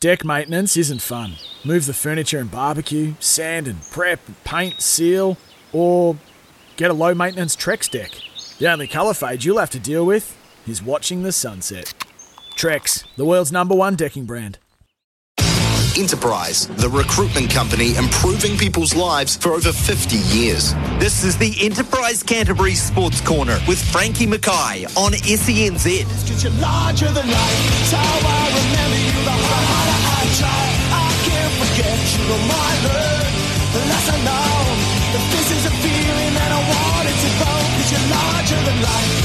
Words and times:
Deck 0.00 0.24
maintenance 0.24 0.78
isn't 0.78 1.02
fun. 1.02 1.34
Move 1.62 1.84
the 1.84 1.92
furniture 1.92 2.38
and 2.38 2.50
barbecue, 2.50 3.12
sand 3.20 3.68
and 3.68 3.82
prep, 3.90 4.18
paint, 4.44 4.80
seal, 4.80 5.36
or 5.74 6.16
get 6.78 6.90
a 6.90 6.94
low 6.94 7.14
maintenance 7.14 7.54
Trex 7.54 7.90
deck. 7.90 8.10
The 8.58 8.72
only 8.72 8.86
colour 8.86 9.12
fade 9.12 9.44
you'll 9.44 9.58
have 9.58 9.68
to 9.70 9.78
deal 9.78 10.06
with 10.06 10.38
is 10.66 10.82
watching 10.82 11.22
the 11.22 11.32
sunset. 11.32 11.92
Trex, 12.56 13.04
the 13.16 13.26
world's 13.26 13.52
number 13.52 13.74
one 13.74 13.94
decking 13.94 14.24
brand. 14.24 14.58
Enterprise, 15.98 16.66
the 16.78 16.88
recruitment 16.88 17.50
company 17.50 17.94
improving 17.96 18.56
people's 18.56 18.94
lives 18.94 19.36
for 19.36 19.50
over 19.50 19.70
50 19.70 20.16
years. 20.34 20.72
This 20.98 21.24
is 21.24 21.36
the 21.36 21.54
Enterprise 21.60 22.22
Canterbury 22.22 22.74
Sports 22.74 23.20
Corner 23.20 23.58
with 23.68 23.78
Frankie 23.92 24.26
Mackay 24.26 24.86
on 24.96 25.12
SENZ 25.12 26.06
get 31.76 32.00
you 32.16 32.24
on 32.34 32.42
my 32.48 32.70
nerve. 32.84 33.30
The 33.74 33.82
less 33.90 34.06
I 34.10 34.18
know, 34.26 34.50
the 35.12 35.20
this 35.30 35.48
is 35.56 35.62
a 35.66 35.74
feeling 35.84 36.32
that 36.34 36.50
I 36.50 36.60
wanted 36.74 37.16
to 37.24 37.30
go, 37.42 37.52
cause 37.76 37.90
you're 37.92 38.08
larger 38.10 38.60
than 38.66 38.82
life. 38.82 39.19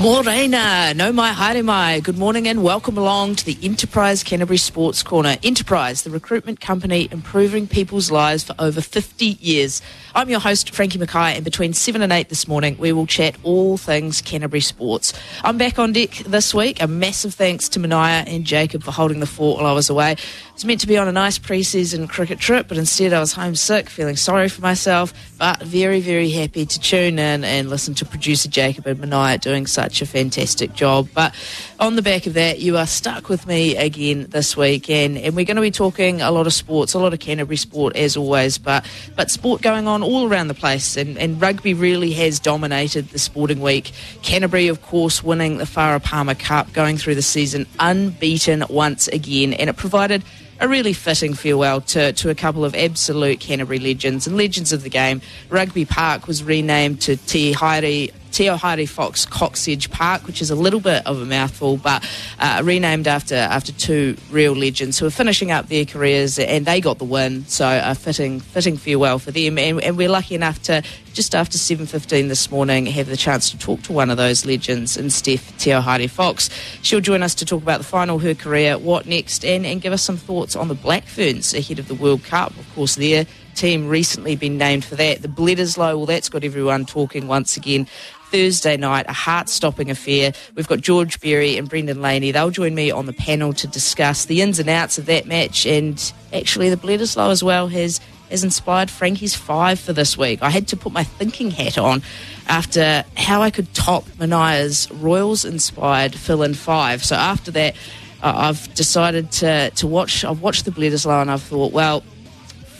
Morena, 0.00 0.92
no 0.94 1.12
mai 1.12 1.32
haere 1.32 1.62
mai. 1.62 2.00
Good 2.00 2.18
morning 2.18 2.46
and 2.48 2.62
welcome 2.62 2.98
along 2.98 3.36
to 3.36 3.44
the 3.46 3.56
Enterprise 3.62 4.22
Canterbury 4.22 4.58
Sports 4.58 5.02
Corner. 5.02 5.36
Enterprise, 5.42 6.02
the 6.02 6.10
recruitment 6.10 6.60
company 6.60 7.08
improving 7.10 7.66
people's 7.66 8.10
lives 8.10 8.44
for 8.44 8.54
over 8.58 8.80
50 8.82 9.24
years. 9.40 9.80
I'm 10.14 10.28
your 10.28 10.40
host, 10.40 10.74
Frankie 10.74 10.98
Mackay, 10.98 11.36
and 11.36 11.44
between 11.44 11.72
7 11.72 12.02
and 12.02 12.12
8 12.12 12.28
this 12.28 12.46
morning, 12.46 12.76
we 12.78 12.92
will 12.92 13.06
chat 13.06 13.36
all 13.44 13.76
things 13.76 14.20
Canterbury 14.20 14.60
sports. 14.60 15.12
I'm 15.42 15.58
back 15.58 15.78
on 15.78 15.92
deck 15.92 16.10
this 16.26 16.52
week. 16.52 16.82
A 16.82 16.86
massive 16.86 17.34
thanks 17.34 17.68
to 17.70 17.80
Mania 17.80 18.24
and 18.26 18.44
Jacob 18.44 18.82
for 18.82 18.90
holding 18.90 19.20
the 19.20 19.26
fort 19.26 19.58
while 19.58 19.70
I 19.70 19.72
was 19.72 19.90
away. 19.90 20.10
I 20.10 20.52
was 20.52 20.64
meant 20.64 20.80
to 20.82 20.86
be 20.86 20.98
on 20.98 21.08
a 21.08 21.12
nice 21.12 21.38
pre-season 21.38 22.08
cricket 22.08 22.38
trip, 22.38 22.68
but 22.68 22.78
instead 22.78 23.12
I 23.12 23.20
was 23.20 23.32
homesick, 23.32 23.88
feeling 23.88 24.16
sorry 24.16 24.48
for 24.48 24.60
myself, 24.60 25.14
but 25.38 25.62
very, 25.62 26.00
very 26.00 26.30
happy 26.30 26.66
to 26.66 26.78
tune 26.78 27.18
in 27.18 27.42
and 27.42 27.70
listen 27.70 27.94
to 27.94 28.04
producer 28.04 28.48
Jacob 28.48 28.86
and 28.86 29.00
Mania 29.00 29.38
doing 29.38 29.66
such 29.84 30.00
a 30.00 30.06
fantastic 30.06 30.72
job. 30.72 31.08
But 31.12 31.34
on 31.78 31.94
the 31.94 32.00
back 32.00 32.26
of 32.26 32.32
that, 32.34 32.58
you 32.58 32.78
are 32.78 32.86
stuck 32.86 33.28
with 33.28 33.46
me 33.46 33.76
again 33.76 34.28
this 34.30 34.56
week, 34.56 34.88
and, 34.88 35.18
and 35.18 35.36
we're 35.36 35.44
going 35.44 35.56
to 35.56 35.62
be 35.62 35.70
talking 35.70 36.22
a 36.22 36.30
lot 36.30 36.46
of 36.46 36.54
sports, 36.54 36.94
a 36.94 36.98
lot 36.98 37.12
of 37.12 37.20
Canterbury 37.20 37.58
sport 37.58 37.94
as 37.94 38.16
always, 38.16 38.56
but, 38.56 38.86
but 39.14 39.30
sport 39.30 39.60
going 39.60 39.86
on 39.86 40.02
all 40.02 40.26
around 40.26 40.48
the 40.48 40.54
place, 40.54 40.96
and, 40.96 41.18
and 41.18 41.38
rugby 41.38 41.74
really 41.74 42.12
has 42.12 42.40
dominated 42.40 43.10
the 43.10 43.18
sporting 43.18 43.60
week. 43.60 43.92
Canterbury, 44.22 44.68
of 44.68 44.80
course, 44.80 45.22
winning 45.22 45.58
the 45.58 45.64
Farah 45.64 46.02
Palmer 46.02 46.34
Cup, 46.34 46.72
going 46.72 46.96
through 46.96 47.16
the 47.16 47.22
season 47.22 47.66
unbeaten 47.78 48.64
once 48.70 49.06
again, 49.08 49.52
and 49.52 49.68
it 49.68 49.76
provided 49.76 50.24
a 50.60 50.68
really 50.68 50.94
fitting 50.94 51.34
farewell 51.34 51.82
to, 51.82 52.12
to 52.14 52.30
a 52.30 52.34
couple 52.34 52.64
of 52.64 52.74
absolute 52.74 53.38
Canterbury 53.38 53.80
legends 53.80 54.26
and 54.26 54.36
legends 54.36 54.72
of 54.72 54.82
the 54.82 54.88
game. 54.88 55.20
Rugby 55.50 55.84
Park 55.84 56.26
was 56.26 56.42
renamed 56.42 57.02
to 57.02 57.16
Te 57.16 57.52
Ohaere 57.52 58.10
Te 58.34 58.46
Ohaere 58.46 58.88
Fox 58.88 59.24
Cocksedge 59.24 59.92
Park, 59.92 60.26
which 60.26 60.42
is 60.42 60.50
a 60.50 60.56
little 60.56 60.80
bit 60.80 61.06
of 61.06 61.22
a 61.22 61.24
mouthful, 61.24 61.76
but 61.76 62.04
uh, 62.40 62.62
renamed 62.64 63.06
after 63.06 63.36
after 63.36 63.70
two 63.70 64.16
real 64.28 64.54
legends 64.54 64.98
who 64.98 65.06
are 65.06 65.10
finishing 65.10 65.52
up 65.52 65.68
their 65.68 65.84
careers, 65.84 66.36
and 66.40 66.66
they 66.66 66.80
got 66.80 66.98
the 66.98 67.04
win. 67.04 67.46
So 67.46 67.80
a 67.84 67.94
fitting 67.94 68.40
fitting 68.40 68.76
farewell 68.76 69.20
for 69.20 69.30
them, 69.30 69.56
and, 69.56 69.80
and 69.80 69.96
we're 69.96 70.08
lucky 70.08 70.34
enough 70.34 70.60
to 70.62 70.82
just 71.12 71.36
after 71.36 71.56
7.15 71.56 72.26
this 72.26 72.50
morning 72.50 72.86
have 72.86 73.06
the 73.06 73.16
chance 73.16 73.52
to 73.52 73.58
talk 73.58 73.82
to 73.82 73.92
one 73.92 74.10
of 74.10 74.16
those 74.16 74.44
legends 74.44 74.96
in 74.96 75.10
Steph 75.10 75.56
Te 75.58 75.70
Ohaere 75.70 76.10
Fox. 76.10 76.50
She'll 76.82 77.00
join 77.00 77.22
us 77.22 77.36
to 77.36 77.44
talk 77.44 77.62
about 77.62 77.78
the 77.78 77.84
final 77.84 78.18
her 78.18 78.34
career, 78.34 78.76
what 78.78 79.06
next, 79.06 79.44
and, 79.44 79.64
and 79.64 79.80
give 79.80 79.92
us 79.92 80.02
some 80.02 80.16
thoughts 80.16 80.56
on 80.56 80.66
the 80.66 80.74
Black 80.74 81.04
Ferns 81.04 81.54
ahead 81.54 81.78
of 81.78 81.86
the 81.86 81.94
World 81.94 82.24
Cup. 82.24 82.50
Of 82.58 82.74
course, 82.74 82.96
their 82.96 83.26
team 83.54 83.86
recently 83.86 84.36
been 84.36 84.58
named 84.58 84.84
for 84.84 84.96
that. 84.96 85.22
The 85.22 85.28
Bledisloe, 85.28 85.96
well, 85.96 86.06
that's 86.06 86.28
got 86.28 86.44
everyone 86.44 86.84
talking 86.84 87.28
once 87.28 87.56
again. 87.56 87.86
Thursday 88.34 88.76
night, 88.76 89.06
a 89.08 89.12
heart 89.12 89.48
stopping 89.48 89.90
affair. 89.90 90.32
We've 90.56 90.66
got 90.66 90.80
George 90.80 91.20
Berry 91.20 91.56
and 91.56 91.68
Brendan 91.68 92.02
Laney. 92.02 92.32
They'll 92.32 92.50
join 92.50 92.74
me 92.74 92.90
on 92.90 93.06
the 93.06 93.12
panel 93.12 93.52
to 93.52 93.68
discuss 93.68 94.24
the 94.24 94.42
ins 94.42 94.58
and 94.58 94.68
outs 94.68 94.98
of 94.98 95.06
that 95.06 95.26
match. 95.26 95.64
And 95.66 96.12
actually, 96.32 96.68
the 96.68 96.76
Bledisloe 96.76 97.30
as 97.30 97.44
well 97.44 97.68
has, 97.68 98.00
has 98.30 98.42
inspired 98.42 98.90
Frankie's 98.90 99.36
five 99.36 99.78
for 99.78 99.92
this 99.92 100.18
week. 100.18 100.42
I 100.42 100.50
had 100.50 100.66
to 100.66 100.76
put 100.76 100.92
my 100.92 101.04
thinking 101.04 101.52
hat 101.52 101.78
on 101.78 102.02
after 102.48 103.04
how 103.16 103.40
I 103.40 103.50
could 103.50 103.72
top 103.72 104.04
Mania's 104.18 104.90
Royals 104.90 105.44
inspired 105.44 106.12
fill 106.16 106.42
in 106.42 106.54
five. 106.54 107.04
So 107.04 107.14
after 107.14 107.52
that, 107.52 107.76
I've 108.20 108.74
decided 108.74 109.30
to, 109.30 109.70
to 109.70 109.86
watch, 109.86 110.24
I've 110.24 110.42
watched 110.42 110.64
the 110.64 110.72
Bledisloe 110.72 111.22
and 111.22 111.30
I've 111.30 111.42
thought, 111.42 111.72
well, 111.72 112.02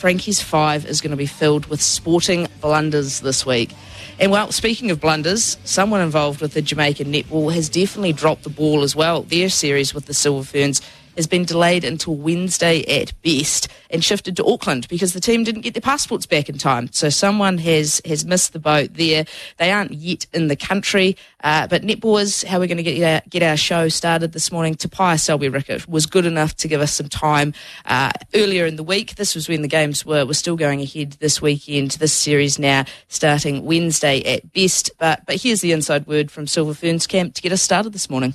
Frankie's 0.04 0.42
five 0.42 0.84
is 0.84 1.00
going 1.00 1.12
to 1.12 1.16
be 1.16 1.24
filled 1.24 1.64
with 1.64 1.80
sporting 1.80 2.46
blunders 2.60 3.20
this 3.20 3.46
week. 3.46 3.72
And 4.20 4.30
well, 4.30 4.52
speaking 4.52 4.90
of 4.90 5.00
blunders, 5.00 5.56
someone 5.64 6.02
involved 6.02 6.42
with 6.42 6.52
the 6.52 6.60
Jamaican 6.60 7.10
netball 7.10 7.54
has 7.54 7.70
definitely 7.70 8.12
dropped 8.12 8.42
the 8.42 8.50
ball 8.50 8.82
as 8.82 8.94
well. 8.94 9.22
Their 9.22 9.48
series 9.48 9.94
with 9.94 10.04
the 10.04 10.12
Silver 10.12 10.44
Ferns 10.44 10.82
has 11.16 11.26
been 11.26 11.44
delayed 11.44 11.84
until 11.84 12.14
Wednesday 12.14 12.82
at 13.00 13.12
best 13.22 13.68
and 13.90 14.04
shifted 14.04 14.36
to 14.36 14.44
Auckland 14.44 14.88
because 14.88 15.12
the 15.12 15.20
team 15.20 15.44
didn't 15.44 15.62
get 15.62 15.74
their 15.74 15.80
passports 15.80 16.26
back 16.26 16.48
in 16.48 16.58
time. 16.58 16.90
So 16.92 17.08
someone 17.08 17.58
has 17.58 18.00
has 18.04 18.24
missed 18.24 18.52
the 18.52 18.58
boat 18.58 18.94
there. 18.94 19.24
They 19.58 19.70
aren't 19.70 19.92
yet 19.92 20.26
in 20.32 20.48
the 20.48 20.56
country, 20.56 21.16
uh, 21.42 21.66
but 21.68 21.82
netball 21.82 22.20
is 22.20 22.42
how 22.42 22.58
we're 22.58 22.66
going 22.66 22.78
to 22.78 22.82
get 22.82 23.02
our, 23.02 23.22
get 23.28 23.42
our 23.42 23.56
show 23.56 23.88
started 23.88 24.32
this 24.32 24.50
morning. 24.50 24.74
Te 24.74 24.88
Paea 24.88 25.20
Selby-Rickit 25.20 25.88
was 25.88 26.06
good 26.06 26.26
enough 26.26 26.56
to 26.56 26.68
give 26.68 26.80
us 26.80 26.92
some 26.92 27.08
time 27.08 27.54
uh, 27.86 28.10
earlier 28.34 28.66
in 28.66 28.76
the 28.76 28.82
week. 28.82 29.14
This 29.16 29.34
was 29.34 29.48
when 29.48 29.62
the 29.62 29.68
games 29.68 30.04
were, 30.04 30.26
were 30.26 30.34
still 30.34 30.56
going 30.56 30.80
ahead 30.80 31.12
this 31.20 31.40
weekend. 31.40 31.92
This 31.92 32.12
series 32.12 32.58
now 32.58 32.84
starting 33.08 33.64
Wednesday 33.64 34.22
at 34.22 34.52
best. 34.52 34.90
But 34.98 35.24
but 35.26 35.40
here's 35.40 35.60
the 35.60 35.72
inside 35.72 36.06
word 36.06 36.30
from 36.30 36.46
Silver 36.46 36.74
Ferns 36.74 37.06
camp 37.06 37.34
to 37.34 37.42
get 37.42 37.52
us 37.52 37.62
started 37.62 37.92
this 37.92 38.10
morning. 38.10 38.34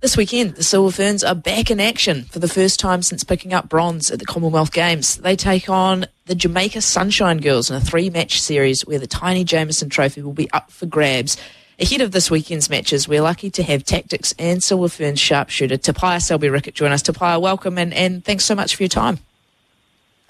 This 0.00 0.16
weekend, 0.16 0.54
the 0.54 0.62
Silver 0.62 0.90
Ferns 0.90 1.22
are 1.22 1.34
back 1.34 1.70
in 1.70 1.78
action 1.78 2.24
for 2.24 2.38
the 2.38 2.48
first 2.48 2.80
time 2.80 3.02
since 3.02 3.22
picking 3.22 3.52
up 3.52 3.68
bronze 3.68 4.10
at 4.10 4.18
the 4.18 4.24
Commonwealth 4.24 4.72
Games. 4.72 5.16
They 5.16 5.36
take 5.36 5.68
on 5.68 6.06
the 6.24 6.34
Jamaica 6.34 6.80
Sunshine 6.80 7.36
Girls 7.36 7.68
in 7.68 7.76
a 7.76 7.82
three 7.82 8.08
match 8.08 8.40
series 8.40 8.86
where 8.86 8.98
the 8.98 9.06
Taini 9.06 9.44
Jamison 9.44 9.90
Trophy 9.90 10.22
will 10.22 10.32
be 10.32 10.50
up 10.52 10.70
for 10.70 10.86
grabs. 10.86 11.36
Ahead 11.78 12.00
of 12.00 12.12
this 12.12 12.30
weekend's 12.30 12.70
matches, 12.70 13.08
we're 13.08 13.20
lucky 13.20 13.50
to 13.50 13.62
have 13.62 13.84
tactics 13.84 14.34
and 14.38 14.64
Silver 14.64 14.88
Ferns 14.88 15.20
sharpshooter 15.20 15.76
Te 15.76 15.92
Paea 15.92 16.22
Selby-Rickit 16.22 16.72
join 16.72 16.92
us. 16.92 17.02
Te 17.02 17.12
Paea, 17.12 17.38
welcome 17.38 17.76
and, 17.76 17.92
and 17.92 18.24
thanks 18.24 18.46
so 18.46 18.54
much 18.54 18.76
for 18.76 18.84
your 18.84 18.88
time. 18.88 19.18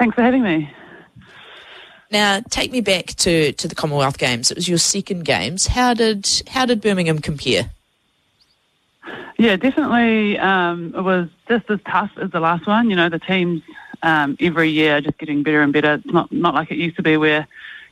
Thanks 0.00 0.16
for 0.16 0.22
having 0.22 0.42
me. 0.42 0.68
Now, 2.10 2.40
take 2.50 2.72
me 2.72 2.80
back 2.80 3.06
to, 3.18 3.52
to 3.52 3.68
the 3.68 3.76
Commonwealth 3.76 4.18
Games. 4.18 4.50
It 4.50 4.56
was 4.56 4.68
your 4.68 4.78
second 4.78 5.24
games. 5.24 5.68
How 5.68 5.94
did 5.94 6.28
how 6.48 6.66
did 6.66 6.80
Birmingham 6.80 7.20
compare? 7.20 7.70
Yeah, 9.38 9.56
definitely. 9.56 10.38
Um, 10.38 10.94
it 10.94 11.00
was 11.02 11.28
just 11.48 11.70
as 11.70 11.80
tough 11.86 12.10
as 12.20 12.30
the 12.30 12.40
last 12.40 12.66
one. 12.66 12.90
You 12.90 12.96
know, 12.96 13.08
the 13.08 13.18
teams 13.18 13.62
um, 14.02 14.36
every 14.40 14.70
year 14.70 14.96
are 14.96 15.00
just 15.00 15.18
getting 15.18 15.42
better 15.42 15.62
and 15.62 15.72
better. 15.72 15.94
It's 15.94 16.06
not 16.06 16.30
not 16.30 16.54
like 16.54 16.70
it 16.70 16.78
used 16.78 16.96
to 16.96 17.02
be 17.02 17.16
where 17.16 17.46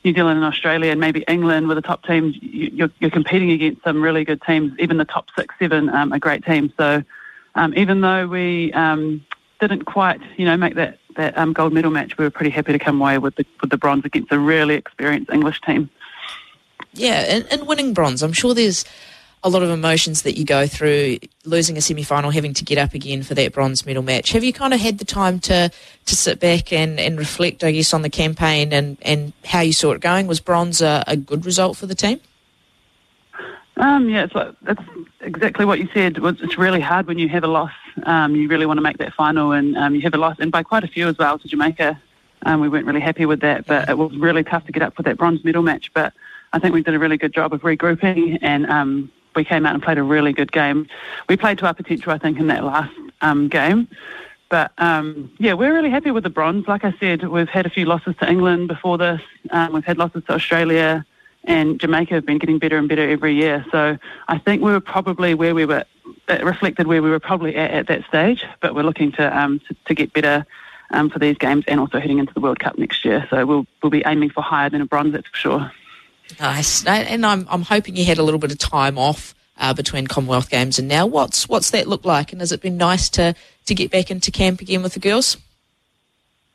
New 0.05 0.15
Zealand 0.15 0.37
and 0.37 0.45
Australia 0.45 0.91
and 0.91 1.01
maybe 1.01 1.25
England 1.27 1.69
were 1.69 1.75
the 1.75 1.83
top 1.83 2.05
teams. 2.05 2.37
You're, 2.41 2.91
you're 3.01 3.11
competing 3.11 3.51
against 3.51 3.83
some 3.83 4.03
really 4.03 4.25
good 4.25 4.43
teams. 4.43 4.73
Even 4.79 4.97
the 4.97 5.05
top 5.05 5.27
six, 5.37 5.55
seven 5.59 5.89
um, 5.89 6.13
are 6.13 6.19
great 6.19 6.45
teams. 6.45 6.73
So 6.77 7.03
um, 7.55 7.75
even 7.77 8.01
though 8.01 8.27
we 8.27 8.73
um, 8.73 9.25
didn't 9.61 9.85
quite, 9.85 10.21
you 10.37 10.45
know, 10.45 10.57
make 10.57 10.75
that 10.75 10.99
that 11.17 11.37
um, 11.37 11.53
gold 11.53 11.73
medal 11.73 11.91
match, 11.91 12.17
we 12.17 12.25
were 12.25 12.31
pretty 12.31 12.51
happy 12.51 12.73
to 12.73 12.79
come 12.79 13.01
away 13.01 13.19
with 13.19 13.35
the 13.37 13.47
with 13.61 13.71
the 13.71 13.77
bronze 13.77 14.05
against 14.05 14.33
a 14.33 14.39
really 14.39 14.75
experienced 14.75 15.31
English 15.33 15.61
team. 15.63 15.91
Yeah, 16.95 17.25
and, 17.29 17.47
and 17.51 17.67
winning 17.67 17.93
bronze, 17.93 18.23
I'm 18.23 18.33
sure 18.33 18.55
there's 18.55 18.85
a 19.45 19.49
lot 19.49 19.63
of 19.63 19.71
emotions 19.71 20.23
that 20.23 20.37
you 20.37 20.45
go 20.45 20.67
through 20.67 21.19
losing 21.45 21.77
a 21.77 21.81
semi-final 21.81 22.31
having 22.31 22.55
to 22.55 22.65
get 22.65 22.79
up 22.79 22.95
again 22.95 23.23
for 23.23 23.35
that 23.35 23.53
bronze 23.53 23.87
medal 23.87 24.03
match 24.03 24.33
have 24.33 24.45
you 24.45 24.53
kind 24.53 24.75
of 24.75 24.81
had 24.81 24.99
the 24.99 25.05
time 25.05 25.39
to 25.39 25.71
to 26.07 26.17
sit 26.17 26.41
back 26.41 26.73
and, 26.73 26.99
and 26.99 27.19
reflect 27.19 27.63
i 27.65 27.71
guess 27.71 27.95
on 27.95 28.03
the 28.03 28.11
campaign 28.11 28.73
and 28.73 28.97
and 29.03 29.33
how 29.45 29.61
you 29.61 29.73
saw 29.73 29.93
it 29.93 30.01
going 30.01 30.27
was 30.27 30.41
bronze 30.41 30.81
a, 30.81 31.05
a 31.07 31.17
good 31.17 31.45
result 31.47 31.77
for 31.77 31.87
the 31.87 31.95
team 31.95 32.21
um, 33.79 34.09
yeah, 34.09 34.25
it's, 34.25 34.35
like, 34.35 34.55
it's 34.67 34.83
exactly 35.21 35.65
what 35.65 35.79
you 35.79 35.89
said. 35.95 36.19
It's 36.21 36.59
really 36.59 36.81
hard 36.81 37.07
when 37.07 37.19
you 37.19 37.29
have 37.29 37.45
a 37.45 37.49
loss. 37.49 37.71
Um, 38.03 38.35
you 38.35 38.49
really 38.49 38.67
want 38.67 38.79
to 38.79 38.83
make 38.83 38.99
that 38.99 39.15
final, 39.15 39.53
and 39.53 39.77
um, 39.77 39.95
you 39.95 40.01
have 40.03 40.15
a 40.15 40.19
loss, 40.19 40.37
and 40.41 40.51
by 40.51 40.63
quite 40.65 40.85
a 40.85 40.89
few 40.89 41.07
as 41.07 41.17
well 41.17 41.39
to 41.39 41.49
Jamaica. 41.49 42.01
Um, 42.43 42.61
we 42.61 42.69
weren't 42.69 42.87
really 42.87 43.01
happy 43.01 43.27
with 43.27 43.41
that, 43.41 43.67
but 43.67 43.89
it 43.89 43.99
was 43.99 44.17
really 44.17 44.45
tough 44.45 44.65
to 44.67 44.73
get 44.73 44.83
up 44.83 44.95
for 44.95 45.03
that 45.03 45.17
bronze 45.17 45.45
medal 45.45 45.63
match. 45.63 45.93
But 45.93 46.13
I 46.53 46.59
think 46.59 46.75
we 46.75 46.83
did 46.83 46.95
a 46.95 46.99
really 46.99 47.17
good 47.17 47.33
job 47.33 47.53
of 47.53 47.63
regrouping, 47.63 48.39
and 48.43 48.67
um, 48.67 49.11
we 49.39 49.45
came 49.45 49.65
out 49.65 49.73
and 49.73 49.83
played 49.83 49.99
a 49.99 50.03
really 50.03 50.33
good 50.33 50.51
game. 50.51 50.89
We 51.29 51.37
played 51.37 51.59
to 51.59 51.67
our 51.67 51.75
potential, 51.75 52.11
I 52.13 52.19
think, 52.19 52.41
in 52.41 52.49
that 52.49 52.65
last 52.65 52.93
um, 53.21 53.47
game. 53.49 53.87
But 54.49 54.73
um, 54.79 55.31
yeah, 55.39 55.53
we're 55.53 55.73
really 55.73 55.91
happy 55.91 56.11
with 56.11 56.25
the 56.25 56.31
bronze. 56.31 56.67
Like 56.67 56.85
I 56.85 56.93
said, 56.99 57.23
we've 57.29 57.49
had 57.49 57.65
a 57.65 57.71
few 57.71 57.85
losses 57.85 58.17
to 58.21 58.29
England 58.29 58.67
before 58.67 58.99
this. 58.99 59.21
Um, 59.51 59.75
we've 59.75 59.85
had 59.85 59.97
losses 59.97 60.25
to 60.25 60.33
Australia, 60.33 61.07
and 61.45 61.79
Jamaica 61.79 62.15
have 62.15 62.27
been 62.27 62.39
getting 62.39 62.59
better 62.59 62.79
and 62.79 62.89
better 62.89 63.09
every 63.09 63.35
year. 63.35 63.65
So 63.71 63.97
I 64.27 64.39
think 64.39 64.61
we 64.61 64.73
were 64.73 64.81
probably 64.81 65.35
where 65.35 65.55
we 65.55 65.65
were. 65.65 65.85
It 66.29 66.45
reflected 66.45 66.89
where 66.89 67.03
we 67.03 67.11
were 67.11 67.21
probably 67.21 67.55
at 67.55 67.71
at 67.71 67.87
that 67.87 68.07
stage. 68.07 68.45
But 68.61 68.75
we're 68.75 68.83
looking 68.83 69.13
to 69.13 69.25
um, 69.39 69.61
to, 69.69 69.77
to 69.87 69.95
get 69.95 70.13
better 70.13 70.45
um, 70.91 71.11
for 71.11 71.21
these 71.21 71.39
games 71.39 71.65
and 71.69 71.79
also 71.79 72.01
heading 72.01 72.19
into 72.19 72.35
the 72.35 72.41
World 72.41 72.59
Cup 72.59 72.77
next 72.77 73.05
year. 73.05 73.25
So 73.31 73.47
we'll 73.47 73.67
we'll 73.83 73.91
be 73.91 74.03
aiming 74.05 74.31
for 74.31 74.43
higher 74.43 74.69
than 74.69 74.81
a 74.81 74.87
bronze, 74.87 75.13
that's 75.13 75.29
for 75.29 75.37
sure. 75.37 75.73
Nice, 76.41 76.85
and 76.87 77.25
I'm 77.25 77.47
I'm 77.51 77.63
hoping 77.63 77.97
you 77.97 78.05
had 78.05 78.19
a 78.19 78.23
little 78.23 78.41
bit 78.41 78.53
of 78.53 78.59
time 78.59 78.99
off 78.99 79.35
uh, 79.59 79.75
between 79.75 80.07
Commonwealth 80.07 80.51
Games 80.51 80.79
and 80.79 80.89
now. 80.89 81.07
What's 81.07 81.49
what's 81.49 81.71
that 81.71 81.87
look 81.87 82.05
like, 82.05 82.33
and 82.33 82.41
has 82.41 82.53
it 82.53 82.61
been 82.61 82.77
nice 82.77 83.09
to 83.11 83.35
to 83.67 83.75
get 83.75 83.91
back 83.91 84.11
into 84.11 84.31
camp 84.31 84.61
again 84.61 84.83
with 84.83 84.95
the 84.95 85.01
girls? 85.01 85.37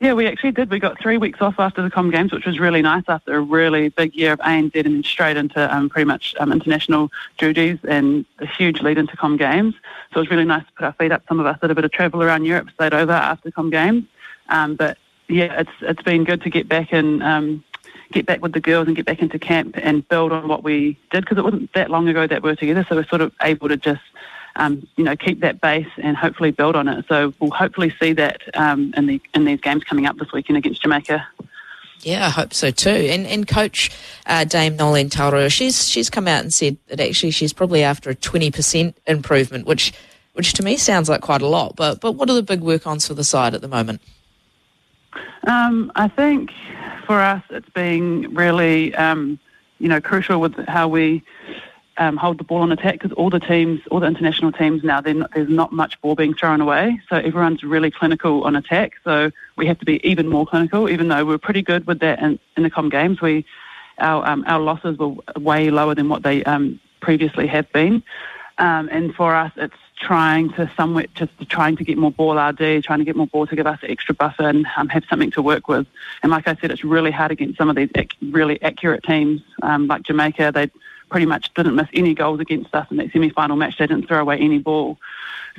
Yeah, 0.00 0.12
we 0.12 0.26
actually 0.26 0.50
did. 0.50 0.70
We 0.70 0.80
got 0.80 1.00
three 1.00 1.16
weeks 1.16 1.40
off 1.40 1.54
after 1.58 1.80
the 1.80 1.88
Com 1.88 2.10
Games, 2.10 2.32
which 2.32 2.44
was 2.44 2.58
really 2.58 2.82
nice 2.82 3.04
after 3.08 3.36
a 3.36 3.40
really 3.40 3.88
big 3.88 4.14
year 4.14 4.32
of 4.32 4.40
ANZ 4.40 4.74
and 4.74 4.84
then 4.84 5.02
straight 5.02 5.36
into 5.36 5.74
um, 5.74 5.88
pretty 5.88 6.04
much 6.04 6.34
um, 6.38 6.52
international 6.52 7.10
duties 7.38 7.78
and 7.88 8.26
a 8.40 8.46
huge 8.46 8.82
lead 8.82 8.98
into 8.98 9.16
Com 9.16 9.36
Games. 9.36 9.74
So 10.12 10.18
it 10.18 10.22
was 10.22 10.30
really 10.30 10.44
nice 10.44 10.66
to 10.66 10.72
put 10.72 10.84
our 10.84 10.92
feet 10.94 11.12
up. 11.12 11.22
Some 11.28 11.40
of 11.40 11.46
us 11.46 11.58
did 11.60 11.70
a 11.70 11.74
bit 11.74 11.84
of 11.84 11.92
travel 11.92 12.22
around 12.22 12.44
Europe, 12.44 12.68
stayed 12.74 12.92
over 12.92 13.12
after 13.12 13.50
Com 13.50 13.70
Games. 13.70 14.04
Um, 14.48 14.74
but 14.74 14.98
yeah, 15.28 15.60
it's 15.60 15.70
it's 15.80 16.02
been 16.02 16.24
good 16.24 16.42
to 16.42 16.50
get 16.50 16.68
back 16.68 16.92
and 16.92 17.22
get 18.12 18.26
back 18.26 18.40
with 18.42 18.52
the 18.52 18.60
girls 18.60 18.86
and 18.86 18.96
get 18.96 19.06
back 19.06 19.20
into 19.20 19.38
camp 19.38 19.76
and 19.82 20.06
build 20.08 20.32
on 20.32 20.48
what 20.48 20.62
we 20.62 20.98
did 21.10 21.24
because 21.24 21.38
it 21.38 21.44
wasn't 21.44 21.72
that 21.74 21.90
long 21.90 22.08
ago 22.08 22.26
that 22.26 22.42
we 22.42 22.50
were 22.50 22.56
together. 22.56 22.84
So 22.88 22.96
we're 22.96 23.06
sort 23.06 23.20
of 23.20 23.32
able 23.42 23.68
to 23.68 23.76
just 23.76 24.02
um, 24.56 24.86
you 24.96 25.04
know 25.04 25.16
keep 25.16 25.40
that 25.40 25.60
base 25.60 25.88
and 25.98 26.16
hopefully 26.16 26.50
build 26.50 26.76
on 26.76 26.88
it. 26.88 27.04
So 27.08 27.34
we'll 27.40 27.50
hopefully 27.50 27.92
see 28.00 28.12
that 28.14 28.42
um, 28.54 28.94
in 28.96 29.06
the 29.06 29.20
in 29.34 29.44
these 29.44 29.60
games 29.60 29.84
coming 29.84 30.06
up 30.06 30.16
this 30.16 30.32
weekend 30.32 30.56
against 30.58 30.82
Jamaica. 30.82 31.26
Yeah, 32.00 32.26
I 32.26 32.30
hope 32.30 32.52
so 32.52 32.70
too. 32.70 32.90
And 32.90 33.26
and 33.26 33.48
coach 33.48 33.90
uh, 34.26 34.44
Dame 34.44 34.76
Noeline 34.76 35.10
Taurua, 35.10 35.50
she's 35.50 35.88
she's 35.88 36.10
come 36.10 36.28
out 36.28 36.42
and 36.42 36.52
said 36.52 36.76
that 36.88 37.00
actually 37.00 37.30
she's 37.30 37.52
probably 37.52 37.82
after 37.82 38.10
a 38.10 38.14
twenty 38.14 38.50
percent 38.50 38.96
improvement, 39.06 39.66
which 39.66 39.92
which 40.34 40.52
to 40.54 40.62
me 40.62 40.76
sounds 40.76 41.08
like 41.08 41.22
quite 41.22 41.42
a 41.42 41.46
lot. 41.46 41.76
But 41.76 42.00
but 42.00 42.12
what 42.12 42.28
are 42.28 42.34
the 42.34 42.42
big 42.42 42.60
work 42.60 42.86
ons 42.86 43.08
for 43.08 43.14
the 43.14 43.24
side 43.24 43.54
at 43.54 43.60
the 43.60 43.68
moment? 43.68 44.02
Um, 45.46 45.92
I 45.94 46.08
think 46.08 46.50
for 47.06 47.20
us, 47.20 47.42
it's 47.50 47.68
been 47.70 48.34
really, 48.34 48.94
um, 48.94 49.38
you 49.78 49.88
know, 49.88 50.00
crucial 50.00 50.40
with 50.40 50.54
how 50.66 50.88
we 50.88 51.22
um, 51.96 52.16
hold 52.16 52.38
the 52.38 52.44
ball 52.44 52.62
on 52.62 52.72
attack 52.72 52.94
because 52.94 53.12
all 53.12 53.30
the 53.30 53.40
teams, 53.40 53.80
all 53.90 54.00
the 54.00 54.06
international 54.06 54.52
teams 54.52 54.82
now, 54.82 55.00
not, 55.00 55.30
there's 55.34 55.48
not 55.48 55.72
much 55.72 56.00
ball 56.00 56.14
being 56.14 56.34
thrown 56.34 56.60
away. 56.60 57.00
So 57.08 57.16
everyone's 57.16 57.62
really 57.62 57.90
clinical 57.90 58.44
on 58.44 58.56
attack. 58.56 58.94
So 59.04 59.30
we 59.56 59.66
have 59.66 59.78
to 59.78 59.84
be 59.84 60.06
even 60.08 60.28
more 60.28 60.46
clinical, 60.46 60.88
even 60.88 61.08
though 61.08 61.24
we're 61.24 61.38
pretty 61.38 61.62
good 61.62 61.86
with 61.86 62.00
that 62.00 62.20
in, 62.20 62.38
in 62.56 62.62
the 62.62 62.70
Com 62.70 62.88
games. 62.88 63.20
We 63.20 63.44
our 63.98 64.26
um, 64.26 64.44
our 64.48 64.60
losses 64.60 64.98
were 64.98 65.14
way 65.36 65.70
lower 65.70 65.94
than 65.94 66.08
what 66.08 66.24
they 66.24 66.42
um, 66.44 66.80
previously 67.00 67.46
have 67.46 67.70
been. 67.72 68.02
Um, 68.58 68.88
and 68.90 69.14
for 69.14 69.34
us, 69.34 69.52
it's 69.56 69.74
trying 70.04 70.52
to 70.52 70.70
somewhat 70.76 71.12
just 71.14 71.32
trying 71.48 71.76
to 71.76 71.84
get 71.84 71.96
more 71.96 72.10
ball 72.10 72.36
RD, 72.38 72.84
trying 72.84 72.98
to 72.98 73.04
get 73.04 73.16
more 73.16 73.26
ball 73.26 73.46
to 73.46 73.56
give 73.56 73.66
us 73.66 73.78
an 73.82 73.90
extra 73.90 74.14
buffer 74.14 74.46
and 74.46 74.66
um, 74.76 74.88
have 74.88 75.04
something 75.08 75.30
to 75.30 75.40
work 75.40 75.66
with. 75.66 75.86
And 76.22 76.30
like 76.30 76.46
I 76.46 76.54
said, 76.56 76.70
it's 76.70 76.84
really 76.84 77.10
hard 77.10 77.30
against 77.30 77.56
some 77.56 77.70
of 77.70 77.76
these 77.76 77.88
ac- 77.94 78.10
really 78.20 78.60
accurate 78.62 79.02
teams 79.02 79.40
um, 79.62 79.86
like 79.86 80.02
Jamaica. 80.02 80.52
They 80.54 80.70
pretty 81.08 81.24
much 81.24 81.52
didn't 81.54 81.74
miss 81.74 81.88
any 81.94 82.12
goals 82.12 82.40
against 82.40 82.74
us 82.74 82.86
in 82.90 82.98
that 82.98 83.12
semi-final 83.12 83.56
match. 83.56 83.78
They 83.78 83.86
didn't 83.86 84.06
throw 84.06 84.20
away 84.20 84.38
any 84.38 84.58
ball. 84.58 84.98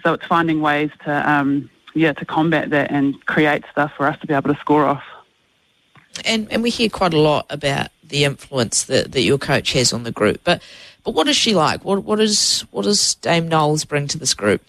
So 0.04 0.14
it's 0.14 0.26
finding 0.28 0.62
ways 0.62 0.92
to 1.06 1.32
um, 1.32 1.70
yeah 1.96 2.14
to 2.14 2.26
combat 2.26 2.70
that 2.70 2.92
and 2.92 3.26
create 3.26 3.64
stuff 3.72 3.94
for 3.98 4.06
us 4.06 4.20
to 4.20 4.28
be 4.28 4.34
able 4.36 4.54
to 4.54 4.60
score 4.60 4.86
off. 4.86 5.04
And 6.24 6.52
and 6.52 6.62
we 6.62 6.70
hear 6.70 6.90
quite 6.90 7.16
a 7.16 7.20
lot 7.20 7.48
about 7.50 7.88
the 8.04 8.26
influence 8.26 8.84
that, 8.84 9.12
that 9.14 9.22
your 9.24 9.40
coach 9.40 9.74
has 9.74 9.92
on 9.92 10.04
the 10.04 10.12
group, 10.12 10.42
but 10.44 10.62
but 11.06 11.14
what 11.14 11.28
is 11.28 11.38
she 11.38 11.54
like? 11.54 11.86
What 11.86 12.04
what 12.04 12.20
is 12.20 12.66
what 12.72 12.84
does 12.84 13.16
Dame 13.16 13.48
Knowles 13.48 13.86
bring 13.86 14.08
to 14.08 14.18
this 14.18 14.34
group? 14.34 14.62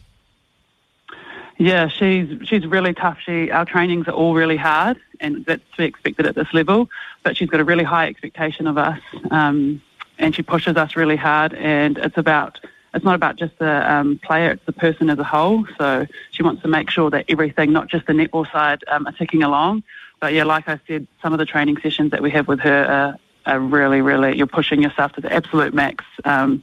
Yeah, 1.59 1.88
she's 1.88 2.47
she's 2.47 2.67
really 2.67 2.93
tough. 2.93 3.19
She 3.25 3.50
our 3.50 3.65
trainings 3.65 4.06
are 4.06 4.12
all 4.12 4.35
really 4.35 4.59
hard, 4.59 4.99
and 5.19 5.44
that's 5.47 5.62
to 5.73 5.77
be 5.79 5.85
expected 5.85 6.27
at 6.27 6.35
this 6.35 6.53
level. 6.53 6.91
But 7.23 7.37
she's 7.37 7.49
got 7.49 7.61
a 7.61 7.65
really 7.65 7.85
high 7.85 8.06
expectation 8.09 8.67
of 8.67 8.77
us, 8.77 9.00
um, 9.31 9.81
and 10.19 10.35
she 10.35 10.43
pushes 10.43 10.77
us 10.77 10.94
really 10.94 11.17
hard. 11.17 11.55
And 11.55 11.97
it's 11.97 12.19
about 12.19 12.61
it's 12.93 13.05
not 13.05 13.15
about 13.15 13.37
just 13.37 13.59
the 13.59 13.91
um, 13.91 14.21
player; 14.23 14.50
it's 14.50 14.67
the 14.67 14.73
person 14.73 15.09
as 15.09 15.19
a 15.19 15.25
whole. 15.25 15.65
So 15.79 16.06
she 16.32 16.43
wants 16.43 16.61
to 16.62 16.69
make 16.69 16.91
sure 16.91 17.09
that 17.09 17.25
everything, 17.31 17.73
not 17.73 17.89
just 17.89 18.06
the 18.06 18.12
netball 18.12 18.50
side, 18.53 18.85
um, 18.89 19.06
are 19.06 19.12
ticking 19.12 19.43
along. 19.43 19.85
But 20.21 20.35
yeah, 20.35 20.44
like 20.44 20.69
I 20.69 20.79
said, 20.87 21.06
some 21.23 21.32
of 21.32 21.39
the 21.39 21.47
training 21.47 21.79
sessions 21.81 22.11
that 22.11 22.23
we 22.23 22.31
have 22.32 22.47
with 22.47 22.61
her 22.61 22.85
are 22.85 23.19
are 23.46 23.60
really, 23.60 24.00
really, 24.00 24.37
you're 24.37 24.46
pushing 24.46 24.82
yourself 24.82 25.12
to 25.12 25.20
the 25.20 25.32
absolute 25.32 25.75
max. 25.75 26.04
Um, 26.25 26.62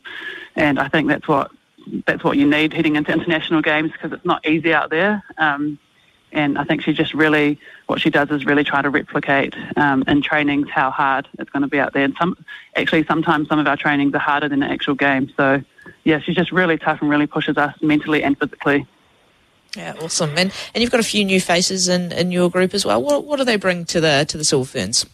and 0.56 0.80
I 0.80 0.88
think 0.88 1.08
that's 1.08 1.28
what 1.28 1.52
that's 2.06 2.24
what 2.24 2.38
you 2.38 2.48
need 2.48 2.74
heading 2.74 2.96
into 2.96 3.12
international 3.12 3.62
games 3.62 3.92
because 3.92 4.14
it's 4.14 4.26
not 4.26 4.46
easy 4.48 4.74
out 4.74 4.90
there. 4.90 5.22
Um, 5.38 5.80
and 6.32 6.58
I 6.58 6.64
think 6.64 6.82
she 6.82 6.94
just 6.94 7.14
really, 7.14 7.60
what 7.86 8.02
she 8.02 8.10
does 8.10 8.32
is 8.32 8.46
really 8.46 8.64
try 8.64 8.82
to 8.82 8.90
replicate 8.90 9.56
um, 9.78 10.04
in 10.08 10.22
trainings 10.22 10.68
how 10.70 10.90
hard 10.90 11.28
it's 11.38 11.50
going 11.52 11.62
to 11.62 11.68
be 11.68 11.80
out 11.80 11.94
there. 11.94 12.04
And 12.04 12.16
some, 12.18 12.44
actually, 12.76 13.06
sometimes 13.06 13.48
some 13.48 13.60
of 13.60 13.68
our 13.68 13.78
trainings 13.78 14.16
are 14.16 14.20
harder 14.20 14.50
than 14.50 14.62
the 14.62 14.66
actual 14.66 14.96
game. 14.96 15.32
So, 15.38 15.62
yeah, 16.04 16.20
she's 16.20 16.36
just 16.36 16.52
really 16.52 16.78
tough 16.78 17.02
and 17.02 17.10
really 17.10 17.28
pushes 17.28 17.58
us 17.58 17.76
mentally 17.82 18.24
and 18.24 18.38
physically. 18.38 18.88
Yeah, 19.78 19.94
awesome. 20.02 20.32
And 20.38 20.52
and 20.74 20.82
you've 20.82 20.92
got 20.92 21.00
a 21.00 21.04
few 21.04 21.26
new 21.26 21.42
faces 21.42 21.88
in, 21.88 22.12
in 22.12 22.32
your 22.32 22.50
group 22.50 22.74
as 22.74 22.86
well. 22.86 23.02
What 23.02 23.26
what 23.26 23.38
do 23.38 23.44
they 23.44 23.56
bring 23.56 23.86
to 23.86 24.02
the 24.02 24.26
to 24.28 24.38
the 24.38 24.44
Silver 24.44 24.66
Ferns? 24.66 25.06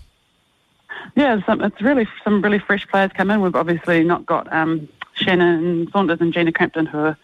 Yeah, 1.15 1.43
some, 1.45 1.61
it's 1.61 1.81
really 1.81 2.07
some 2.23 2.41
really 2.41 2.59
fresh 2.59 2.87
players 2.87 3.11
come 3.13 3.31
in. 3.31 3.41
We've 3.41 3.55
obviously 3.55 4.03
not 4.03 4.25
got 4.25 4.51
um, 4.53 4.87
Shannon 5.13 5.89
Saunders 5.91 6.21
and 6.21 6.33
Gina 6.33 6.51
Crampton, 6.51 6.85
who 6.85 6.99
are, 6.99 7.17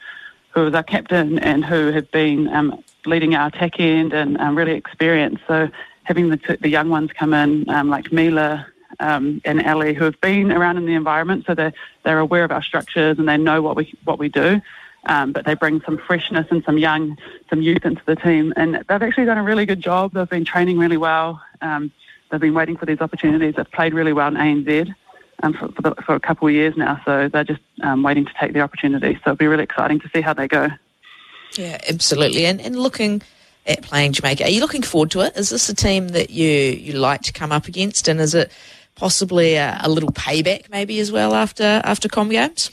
who 0.51 0.67
is 0.67 0.73
our 0.73 0.83
captain 0.83 1.39
and 1.39 1.63
who 1.63 1.91
have 1.91 2.09
been 2.11 2.47
um, 2.49 2.83
leading 3.05 3.35
our 3.35 3.47
attack 3.47 3.79
end 3.79 4.13
and 4.13 4.37
um, 4.39 4.57
really 4.57 4.73
experienced. 4.73 5.43
So 5.47 5.69
having 6.03 6.29
the, 6.29 6.57
the 6.59 6.69
young 6.69 6.89
ones 6.89 7.11
come 7.13 7.33
in, 7.33 7.69
um, 7.69 7.89
like 7.89 8.11
Mila 8.11 8.65
um, 8.99 9.41
and 9.45 9.61
Ellie, 9.63 9.93
who 9.93 10.05
have 10.05 10.19
been 10.21 10.51
around 10.51 10.77
in 10.77 10.85
the 10.85 10.93
environment, 10.93 11.45
so 11.45 11.53
they're 11.53 11.73
they're 12.03 12.19
aware 12.19 12.43
of 12.43 12.51
our 12.51 12.63
structures 12.63 13.17
and 13.19 13.27
they 13.27 13.37
know 13.37 13.61
what 13.61 13.75
we 13.75 13.93
what 14.03 14.19
we 14.19 14.29
do. 14.29 14.61
Um, 15.07 15.33
but 15.33 15.45
they 15.45 15.53
bring 15.53 15.81
some 15.81 15.99
freshness 15.99 16.47
and 16.49 16.63
some 16.63 16.79
young, 16.79 17.19
some 17.51 17.61
youth 17.61 17.85
into 17.85 18.01
the 18.05 18.15
team, 18.15 18.53
and 18.55 18.73
they've 18.73 19.03
actually 19.03 19.25
done 19.25 19.37
a 19.37 19.43
really 19.43 19.67
good 19.67 19.79
job. 19.79 20.13
They've 20.13 20.27
been 20.27 20.45
training 20.45 20.79
really 20.79 20.97
well. 20.97 21.41
Um, 21.61 21.91
they've 22.29 22.39
been 22.39 22.53
waiting 22.53 22.77
for 22.77 22.85
these 22.85 23.01
opportunities. 23.01 23.55
They've 23.55 23.71
played 23.71 23.93
really 23.93 24.13
well 24.13 24.27
in 24.27 24.35
ANZ 24.35 24.93
um, 25.43 25.53
for, 25.53 25.69
for, 25.69 25.81
the, 25.81 25.95
for, 26.05 26.15
a 26.15 26.19
couple 26.19 26.47
of 26.47 26.53
years 26.53 26.75
now, 26.77 27.01
so 27.05 27.27
they're 27.27 27.43
just 27.43 27.61
um, 27.83 28.03
waiting 28.03 28.25
to 28.25 28.31
take 28.39 28.53
the 28.53 28.61
opportunity. 28.61 29.15
So 29.15 29.31
it'll 29.31 29.35
be 29.35 29.47
really 29.47 29.63
exciting 29.63 29.99
to 29.99 30.09
see 30.13 30.21
how 30.21 30.33
they 30.33 30.47
go. 30.47 30.69
Yeah, 31.57 31.77
absolutely. 31.87 32.45
And, 32.45 32.59
and 32.61 32.77
looking 32.77 33.21
at 33.65 33.81
playing 33.81 34.13
Jamaica, 34.13 34.45
are 34.45 34.49
you 34.49 34.61
looking 34.61 34.81
forward 34.81 35.11
to 35.11 35.21
it? 35.21 35.35
Is 35.35 35.49
this 35.49 35.69
a 35.69 35.75
team 35.75 36.09
that 36.09 36.29
you, 36.29 36.49
you 36.49 36.93
like 36.93 37.21
to 37.23 37.33
come 37.33 37.51
up 37.51 37.67
against, 37.67 38.07
and 38.07 38.19
is 38.19 38.33
it 38.33 38.51
possibly 38.95 39.55
a, 39.55 39.79
a 39.83 39.89
little 39.89 40.11
payback 40.11 40.69
maybe 40.69 40.99
as 40.99 41.11
well 41.11 41.33
after 41.33 41.81
after 41.83 42.07
Com 42.07 42.29
Games? 42.29 42.71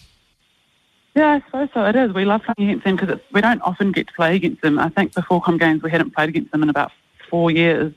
Yeah, 1.14 1.32
I 1.32 1.40
suppose 1.44 1.68
so. 1.74 1.84
It 1.84 1.96
is. 1.96 2.12
We 2.12 2.24
love 2.24 2.42
playing 2.42 2.70
against 2.70 2.84
them 2.84 2.96
because 2.96 3.20
we 3.32 3.42
don't 3.42 3.60
often 3.62 3.92
get 3.92 4.06
to 4.06 4.14
play 4.14 4.34
against 4.34 4.62
them. 4.62 4.78
I 4.78 4.88
think 4.88 5.14
before 5.14 5.42
Com 5.42 5.58
Games 5.58 5.82
we 5.82 5.90
hadn't 5.90 6.14
played 6.14 6.28
against 6.30 6.52
them 6.52 6.62
in 6.62 6.70
about 6.70 6.90
four 7.32 7.50
years, 7.50 7.94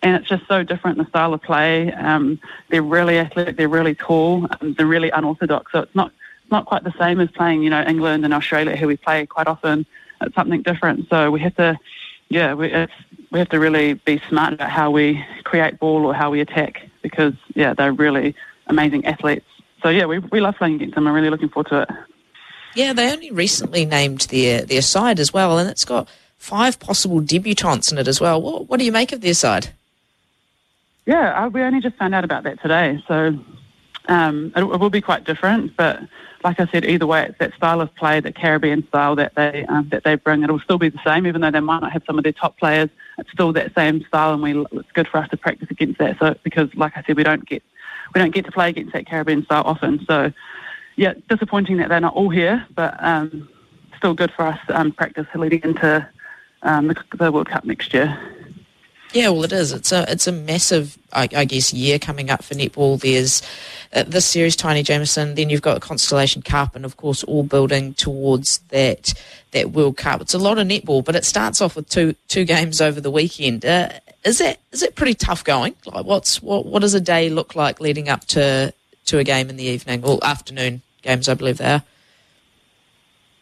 and 0.00 0.14
it's 0.14 0.28
just 0.28 0.46
so 0.46 0.62
different 0.62 0.96
the 0.96 1.06
style 1.06 1.34
of 1.34 1.42
play. 1.42 1.92
Um, 1.92 2.38
they're 2.70 2.84
really 2.84 3.18
athletic, 3.18 3.56
they're 3.56 3.68
really 3.68 3.96
tall, 3.96 4.46
um, 4.60 4.74
they're 4.74 4.86
really 4.86 5.10
unorthodox. 5.10 5.72
So 5.72 5.80
it's 5.80 5.94
not 5.96 6.12
it's 6.42 6.52
not 6.52 6.66
quite 6.66 6.84
the 6.84 6.94
same 6.96 7.18
as 7.18 7.28
playing, 7.32 7.64
you 7.64 7.70
know, 7.70 7.82
England 7.82 8.24
and 8.24 8.32
Australia, 8.32 8.76
who 8.76 8.86
we 8.86 8.96
play 8.96 9.26
quite 9.26 9.48
often. 9.48 9.84
It's 10.20 10.36
something 10.36 10.62
different. 10.62 11.08
So 11.10 11.32
we 11.32 11.40
have 11.40 11.56
to, 11.56 11.76
yeah, 12.28 12.54
we 12.54 12.68
we 13.32 13.40
have 13.40 13.48
to 13.48 13.58
really 13.58 13.94
be 13.94 14.22
smart 14.28 14.52
about 14.52 14.70
how 14.70 14.92
we 14.92 15.24
create 15.42 15.80
ball 15.80 16.06
or 16.06 16.14
how 16.14 16.30
we 16.30 16.40
attack 16.40 16.88
because 17.02 17.34
yeah, 17.56 17.74
they're 17.74 17.92
really 17.92 18.36
amazing 18.68 19.04
athletes. 19.04 19.46
So 19.82 19.88
yeah, 19.88 20.06
we 20.06 20.20
we 20.20 20.40
love 20.40 20.54
playing 20.56 20.76
against 20.76 20.94
them. 20.94 21.08
I'm 21.08 21.14
really 21.14 21.30
looking 21.30 21.48
forward 21.48 21.70
to 21.70 21.82
it. 21.82 21.90
Yeah, 22.76 22.92
they 22.92 23.12
only 23.12 23.32
recently 23.32 23.84
named 23.84 24.20
their 24.30 24.64
their 24.64 24.82
side 24.82 25.18
as 25.18 25.32
well, 25.32 25.58
and 25.58 25.68
it's 25.68 25.84
got 25.84 26.08
five 26.38 26.78
possible 26.78 27.20
debutantes 27.20 27.90
in 27.90 27.98
it 27.98 28.08
as 28.08 28.20
well. 28.20 28.40
What, 28.40 28.68
what 28.68 28.78
do 28.78 28.84
you 28.84 28.92
make 28.92 29.12
of 29.12 29.20
their 29.20 29.34
side? 29.34 29.68
Yeah, 31.06 31.44
uh, 31.44 31.48
we 31.48 31.62
only 31.62 31.80
just 31.80 31.96
found 31.96 32.14
out 32.14 32.24
about 32.24 32.42
that 32.44 32.60
today. 32.60 33.02
So 33.06 33.38
um, 34.08 34.52
it, 34.56 34.62
it 34.62 34.80
will 34.80 34.90
be 34.90 35.00
quite 35.00 35.24
different. 35.24 35.76
But 35.76 36.00
like 36.44 36.60
I 36.60 36.66
said, 36.66 36.84
either 36.84 37.06
way, 37.06 37.26
it's 37.26 37.38
that 37.38 37.54
style 37.54 37.80
of 37.80 37.94
play, 37.94 38.20
that 38.20 38.36
Caribbean 38.36 38.86
style 38.88 39.16
that 39.16 39.34
they 39.34 39.64
um, 39.68 39.88
that 39.90 40.04
they 40.04 40.16
bring. 40.16 40.42
It'll 40.42 40.60
still 40.60 40.78
be 40.78 40.88
the 40.88 41.00
same, 41.04 41.26
even 41.26 41.40
though 41.40 41.50
they 41.50 41.60
might 41.60 41.80
not 41.80 41.92
have 41.92 42.02
some 42.06 42.18
of 42.18 42.24
their 42.24 42.32
top 42.32 42.58
players. 42.58 42.88
It's 43.18 43.30
still 43.30 43.52
that 43.52 43.74
same 43.74 44.04
style, 44.06 44.32
and 44.32 44.42
we 44.42 44.66
it's 44.78 44.92
good 44.92 45.08
for 45.08 45.18
us 45.18 45.28
to 45.30 45.36
practice 45.36 45.68
against 45.70 45.98
that. 45.98 46.18
So 46.18 46.34
because, 46.42 46.68
like 46.74 46.92
I 46.96 47.02
said, 47.02 47.16
we 47.16 47.22
don't 47.22 47.46
get 47.46 47.62
we 48.14 48.20
don't 48.20 48.34
get 48.34 48.44
to 48.44 48.52
play 48.52 48.68
against 48.68 48.92
that 48.92 49.06
Caribbean 49.06 49.44
style 49.44 49.62
often. 49.64 50.04
So 50.06 50.32
yeah, 50.96 51.14
disappointing 51.28 51.76
that 51.78 51.88
they're 51.88 52.00
not 52.00 52.14
all 52.14 52.30
here, 52.30 52.66
but 52.74 52.96
um, 53.02 53.48
still 53.96 54.14
good 54.14 54.32
for 54.32 54.46
us 54.46 54.58
um, 54.68 54.92
practice 54.92 55.26
leading 55.34 55.62
into 55.62 56.08
um, 56.66 56.88
the, 56.88 56.96
the 57.16 57.32
World 57.32 57.48
Cup 57.48 57.64
next 57.64 57.94
year. 57.94 58.18
Yeah, 59.12 59.30
well, 59.30 59.44
it 59.44 59.52
is. 59.52 59.72
It's 59.72 59.92
a 59.92 60.04
it's 60.10 60.26
a 60.26 60.32
massive, 60.32 60.98
I, 61.12 61.28
I 61.34 61.44
guess, 61.46 61.72
year 61.72 61.98
coming 61.98 62.28
up 62.28 62.42
for 62.42 62.54
netball. 62.54 63.00
There's 63.00 63.40
uh, 63.94 64.02
this 64.02 64.26
series, 64.26 64.56
Taini 64.56 64.84
Jamison. 64.84 65.36
Then 65.36 65.48
you've 65.48 65.62
got 65.62 65.80
Constellation 65.80 66.42
Cup, 66.42 66.76
and 66.76 66.84
of 66.84 66.96
course, 66.96 67.24
all 67.24 67.44
building 67.44 67.94
towards 67.94 68.58
that 68.68 69.14
that 69.52 69.70
World 69.70 69.96
Cup. 69.96 70.20
It's 70.20 70.34
a 70.34 70.38
lot 70.38 70.58
of 70.58 70.66
netball, 70.66 71.04
but 71.04 71.16
it 71.16 71.24
starts 71.24 71.62
off 71.62 71.76
with 71.76 71.88
two 71.88 72.14
two 72.28 72.44
games 72.44 72.80
over 72.80 73.00
the 73.00 73.10
weekend. 73.10 73.64
Uh, 73.64 73.90
is 74.24 74.40
it 74.40 74.58
is 74.72 74.82
it 74.82 74.96
pretty 74.96 75.14
tough 75.14 75.44
going? 75.44 75.76
Like, 75.86 76.04
what's 76.04 76.42
what 76.42 76.66
what 76.66 76.80
does 76.82 76.94
a 76.94 77.00
day 77.00 77.30
look 77.30 77.54
like 77.54 77.80
leading 77.80 78.08
up 78.08 78.24
to 78.26 78.74
to 79.06 79.18
a 79.18 79.24
game 79.24 79.48
in 79.48 79.56
the 79.56 79.64
evening 79.64 80.04
or 80.04 80.18
afternoon 80.22 80.82
games? 81.02 81.28
I 81.28 81.34
believe 81.34 81.58
they 81.58 81.72
are. 81.72 81.82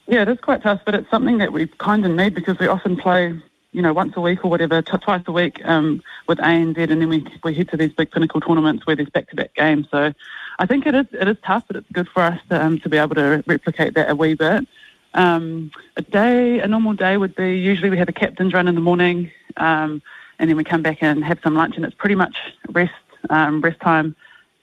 Yeah, 0.07 0.23
it 0.23 0.29
is 0.29 0.39
quite 0.41 0.63
tough, 0.63 0.83
but 0.85 0.95
it's 0.95 1.11
something 1.11 1.39
that 1.39 1.53
we 1.53 1.67
kind 1.79 2.05
of 2.05 2.13
need 2.13 2.35
because 2.35 2.59
we 2.59 2.67
often 2.67 2.97
play 2.97 3.41
you 3.75 3.83
know, 3.83 3.93
once 3.93 4.13
a 4.17 4.21
week 4.21 4.45
or 4.45 4.51
whatever, 4.51 4.81
t- 4.81 4.97
twice 4.99 5.23
a 5.27 5.33
week 5.33 5.61
um, 5.65 6.01
with 6.29 6.39
ANZ, 6.39 6.63
and 6.63 6.77
Z 6.77 6.83
and 6.83 7.03
then 7.03 7.09
we, 7.09 7.27
we 7.43 7.55
head 7.55 7.69
to 7.71 7.77
these 7.77 7.93
big 7.93 8.11
pinnacle 8.13 8.41
tournaments 8.41 8.87
where 8.87 8.95
there's 8.95 9.11
back-to-back 9.11 9.53
games. 9.55 9.89
So 9.91 10.15
I 10.61 10.67
think 10.67 10.87
it 10.87 10.95
is 10.95 11.07
it 11.13 11.27
is 11.27 11.37
tough, 11.45 11.65
but 11.67 11.77
it's 11.77 11.91
good 11.93 12.09
for 12.09 12.23
us 12.23 12.39
to, 12.51 12.65
um, 12.65 12.79
to 12.81 12.89
be 12.89 12.97
able 12.97 13.17
to 13.17 13.43
replicate 13.47 13.95
that 13.95 14.09
a 14.09 14.15
wee 14.15 14.35
bit. 14.35 14.67
Um, 15.15 15.73
a 15.97 16.03
day, 16.03 16.61
a 16.61 16.69
normal 16.69 16.93
day 16.95 17.17
would 17.17 17.35
be 17.35 17.59
usually 17.59 17.91
we 17.91 17.99
have 17.99 18.09
a 18.09 18.13
captain's 18.13 18.53
run 18.53 18.69
in 18.69 18.77
the 18.77 18.81
morning, 18.81 19.33
um, 19.57 20.01
and 20.39 20.49
then 20.49 20.57
we 20.57 20.63
come 20.63 20.83
back 20.83 20.99
and 21.03 21.25
have 21.25 21.41
some 21.43 21.57
lunch, 21.57 21.75
and 21.75 21.85
it's 21.85 21.95
pretty 21.97 22.15
much 22.15 22.37
rest 22.69 22.93
um, 23.31 23.61
rest 23.61 23.81
time, 23.81 24.15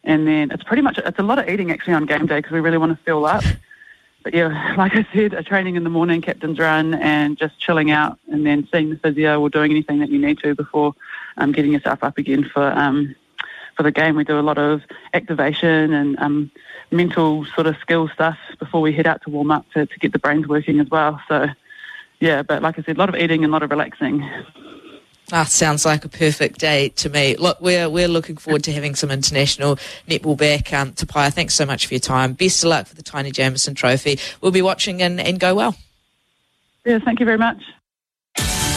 and 0.05 0.25
then 0.25 0.51
it's 0.51 0.63
pretty 0.63 0.81
much 0.81 0.97
it's 0.97 1.19
a 1.19 1.23
lot 1.23 1.37
of 1.37 1.49
eating 1.49 1.69
actually 1.69 1.93
on 1.95 2.05
game 2.05 2.27
day 2.27 2.37
because 2.37 2.53
we 2.53 2.61
really 2.61 2.77
want 2.77 2.97
to 2.97 3.03
fill 3.03 3.25
up 3.25 3.43
but 4.23 4.33
yeah, 4.33 4.73
like 4.77 4.95
I 4.95 5.05
said, 5.13 5.33
a 5.33 5.43
training 5.43 5.75
in 5.75 5.83
the 5.83 5.89
morning, 5.89 6.21
captain's 6.21 6.59
run, 6.59 6.93
and 6.95 7.37
just 7.37 7.59
chilling 7.59 7.91
out, 7.91 8.19
and 8.31 8.45
then 8.45 8.67
seeing 8.71 8.89
the 8.89 8.97
physio 8.97 9.39
or 9.39 9.49
doing 9.49 9.71
anything 9.71 9.99
that 9.99 10.09
you 10.09 10.19
need 10.19 10.39
to 10.39 10.55
before 10.55 10.95
um, 11.37 11.51
getting 11.51 11.73
yourself 11.73 12.03
up 12.03 12.17
again 12.17 12.49
for 12.53 12.71
um, 12.71 13.15
for 13.75 13.83
the 13.83 13.91
game. 13.91 14.15
We 14.15 14.23
do 14.23 14.39
a 14.39 14.41
lot 14.41 14.57
of 14.57 14.81
activation 15.13 15.93
and 15.93 16.19
um, 16.19 16.51
mental 16.91 17.45
sort 17.55 17.67
of 17.67 17.77
skill 17.77 18.09
stuff 18.09 18.37
before 18.59 18.81
we 18.81 18.93
head 18.93 19.07
out 19.07 19.21
to 19.23 19.29
warm 19.29 19.51
up 19.51 19.65
to, 19.73 19.85
to 19.85 19.99
get 19.99 20.11
the 20.11 20.19
brains 20.19 20.47
working 20.47 20.79
as 20.79 20.89
well. 20.89 21.21
So 21.27 21.47
yeah, 22.19 22.43
but 22.43 22.61
like 22.61 22.77
I 22.77 22.83
said, 22.83 22.97
a 22.97 22.99
lot 22.99 23.09
of 23.09 23.15
eating 23.15 23.43
and 23.43 23.51
a 23.51 23.53
lot 23.53 23.63
of 23.63 23.71
relaxing. 23.71 24.29
Ah, 25.33 25.45
sounds 25.45 25.85
like 25.85 26.03
a 26.03 26.09
perfect 26.09 26.59
day 26.59 26.89
to 26.89 27.09
me. 27.09 27.37
Look, 27.37 27.61
we're 27.61 27.89
we're 27.89 28.09
looking 28.09 28.35
forward 28.35 28.63
to 28.65 28.73
having 28.73 28.95
some 28.95 29.11
international 29.11 29.77
netball 30.07 30.37
back. 30.37 30.73
Um, 30.73 30.91
Te 30.91 31.05
Paea, 31.05 31.31
thanks 31.31 31.53
so 31.53 31.65
much 31.65 31.87
for 31.87 31.93
your 31.93 32.01
time. 32.01 32.33
Best 32.33 32.63
of 32.63 32.69
luck 32.69 32.87
for 32.87 32.95
the 32.95 33.03
Taini 33.03 33.31
Jamison 33.31 33.73
Trophy. 33.73 34.19
We'll 34.41 34.51
be 34.51 34.61
watching 34.61 35.01
and, 35.01 35.21
and 35.21 35.39
go 35.39 35.55
well. 35.55 35.75
Yeah, 36.85 36.99
thank 36.99 37.19
you 37.19 37.25
very 37.25 37.37
much. 37.37 37.61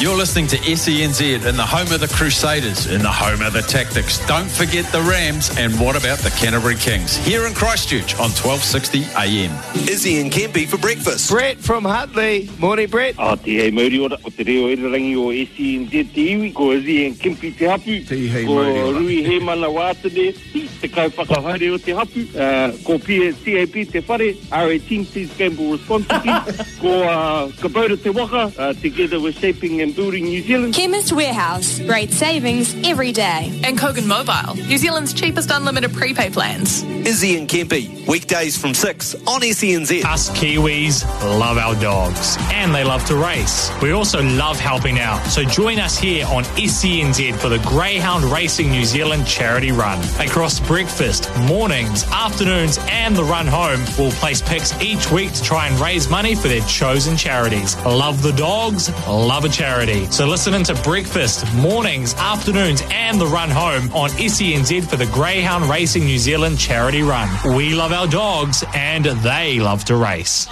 You're 0.05 0.19
listening 0.19 0.49
to 0.49 0.59
SENZ 0.59 1.47
in 1.49 1.57
the 1.57 1.65
home 1.65 1.91
of 1.91 1.99
the 1.99 2.09
Crusaders, 2.09 2.93
in 2.93 3.01
the 3.01 3.11
home 3.11 3.41
of 3.41 3.55
the 3.55 3.63
Tactics. 3.63 4.19
Don't 4.27 4.51
forget 4.51 4.85
the 4.93 5.01
Rams, 5.01 5.49
and 5.57 5.73
what 5.81 5.97
about 5.97 6.19
the 6.19 6.29
Canterbury 6.29 6.75
Kings? 6.75 7.17
Here 7.17 7.47
in 7.47 7.55
Christchurch 7.55 8.13
on 8.21 8.29
1260 8.37 9.05
AM. 9.17 9.89
Izzy 9.89 10.21
and 10.21 10.31
Kempy 10.31 10.69
for 10.69 10.77
breakfast. 10.77 11.31
Brett 11.31 11.57
from 11.57 11.85
Hutley. 11.85 12.51
Morning, 12.59 12.91
Brett. 12.91 13.15
A 13.19 13.35
te 13.39 13.57
hei 13.57 13.71
mauri 13.71 13.99
ora, 13.99 14.19
o 14.23 14.29
te 14.29 14.45
reo 14.45 14.69
e 14.69 14.77
rangi 14.77 15.17
o 15.17 15.33
SENZ 15.33 16.13
te 16.13 16.21
iwi, 16.37 16.53
ko 16.53 16.73
Izzy 16.73 17.07
and 17.07 17.17
Kempy 17.17 17.57
te 17.57 17.65
hapu. 17.65 18.05
Te 18.07 18.29
hei 18.29 18.45
ko 18.45 18.57
mauri 18.57 18.81
ora. 18.83 18.99
Rui 18.99 19.23
he 19.23 19.39
mana 19.39 19.69
wātane, 19.69 20.37
te 20.83 20.89
kai 20.89 21.09
whakahare 21.09 21.73
o 21.73 21.79
te 21.79 21.93
hapu. 21.93 22.29
Uh, 22.37 22.77
ko 22.85 22.99
Pia 22.99 23.33
CAP 23.33 23.89
te 23.89 24.05
whare, 24.05 24.37
RA 24.53 24.79
Team 24.87 25.07
Please 25.07 25.33
Gamble 25.39 25.73
Responsibly. 25.73 26.29
ko 26.83 26.93
uh, 27.09 27.49
Kabota 27.57 27.97
te 27.97 28.11
waka, 28.11 28.53
uh, 28.61 28.75
together 28.75 29.19
we're 29.19 29.33
shaping 29.33 29.81
and 29.81 29.94
building 29.95 30.25
New 30.25 30.43
Zealand. 30.43 30.75
Chemist 30.75 31.13
Warehouse. 31.13 31.79
Great 31.81 32.11
savings 32.11 32.75
every 32.85 33.13
day. 33.13 33.61
And 33.65 33.79
Kogan 33.79 34.07
Mobile, 34.07 34.55
New 34.67 34.79
Zealand's 34.79 35.13
cheapest 35.13 35.51
unlimited 35.51 35.93
prepay 35.93 36.31
plans. 36.31 36.83
Izzy 36.83 37.39
and 37.39 37.49
Kempy, 37.49 38.07
weekdays 38.09 38.57
from 38.57 38.75
6 38.75 39.15
on 39.27 39.43
SENZ. 39.43 40.05
Us 40.05 40.31
Kiwis 40.31 41.05
love 41.39 41.59
our 41.59 41.75
dogs 41.81 42.37
and 42.53 42.75
they 42.75 42.83
love 42.83 43.05
to 43.07 43.17
race. 43.17 43.71
We 43.83 43.93
also 43.93 44.23
love 44.23 44.59
helping 44.59 44.99
out. 44.99 45.25
So 45.27 45.45
join 45.45 45.79
us 45.79 45.99
here 45.99 46.27
on 46.27 46.45
SENZ 46.45 47.37
for 47.37 47.49
the 47.49 47.59
Greyhound 47.59 48.25
Racing 48.25 48.71
New 48.71 48.85
Zealand 48.85 49.27
charity 49.27 49.73
run. 49.73 49.99
Across 50.19 50.61
breakfast, 50.61 51.31
mornings, 51.41 52.05
afternoons, 52.05 52.79
and 52.89 53.15
the 53.15 53.25
run 53.25 53.47
home, 53.47 53.85
we'll 53.99 54.13
place 54.13 54.43
picks 54.43 54.73
each 54.81 55.11
week 55.11 55.33
to 55.33 55.43
try 55.43 55.69
and 55.69 55.79
raise 55.79 56.09
money 56.09 56.35
for 56.35 56.49
their 56.49 56.63
chosen 56.63 57.17
charities. 57.17 57.77
Love 57.85 58.23
the 58.23 58.33
dogs, 58.33 58.91
love 59.07 59.45
a 59.45 59.49
charity. 59.49 59.84
So 59.85 60.27
listen 60.27 60.55
into 60.55 60.75
breakfast, 60.83 61.45
mornings, 61.57 62.15
afternoons, 62.15 62.83
and 62.91 63.21
the 63.21 63.27
run 63.27 63.51
home 63.51 63.93
on 63.93 64.09
SENZ 64.11 64.89
for 64.89 64.97
the 64.97 65.05
Greyhound 65.07 65.69
Racing 65.69 66.07
New 66.07 66.19
Zealand 66.19 66.59
charity 66.59 67.03
run. 67.03 67.29
We 67.55 67.75
love 67.75 67.93
our 67.93 68.07
dogs 68.07 68.65
and 68.75 69.05
they 69.05 69.61
love 69.61 69.85
to 69.85 69.97
race. 69.97 70.47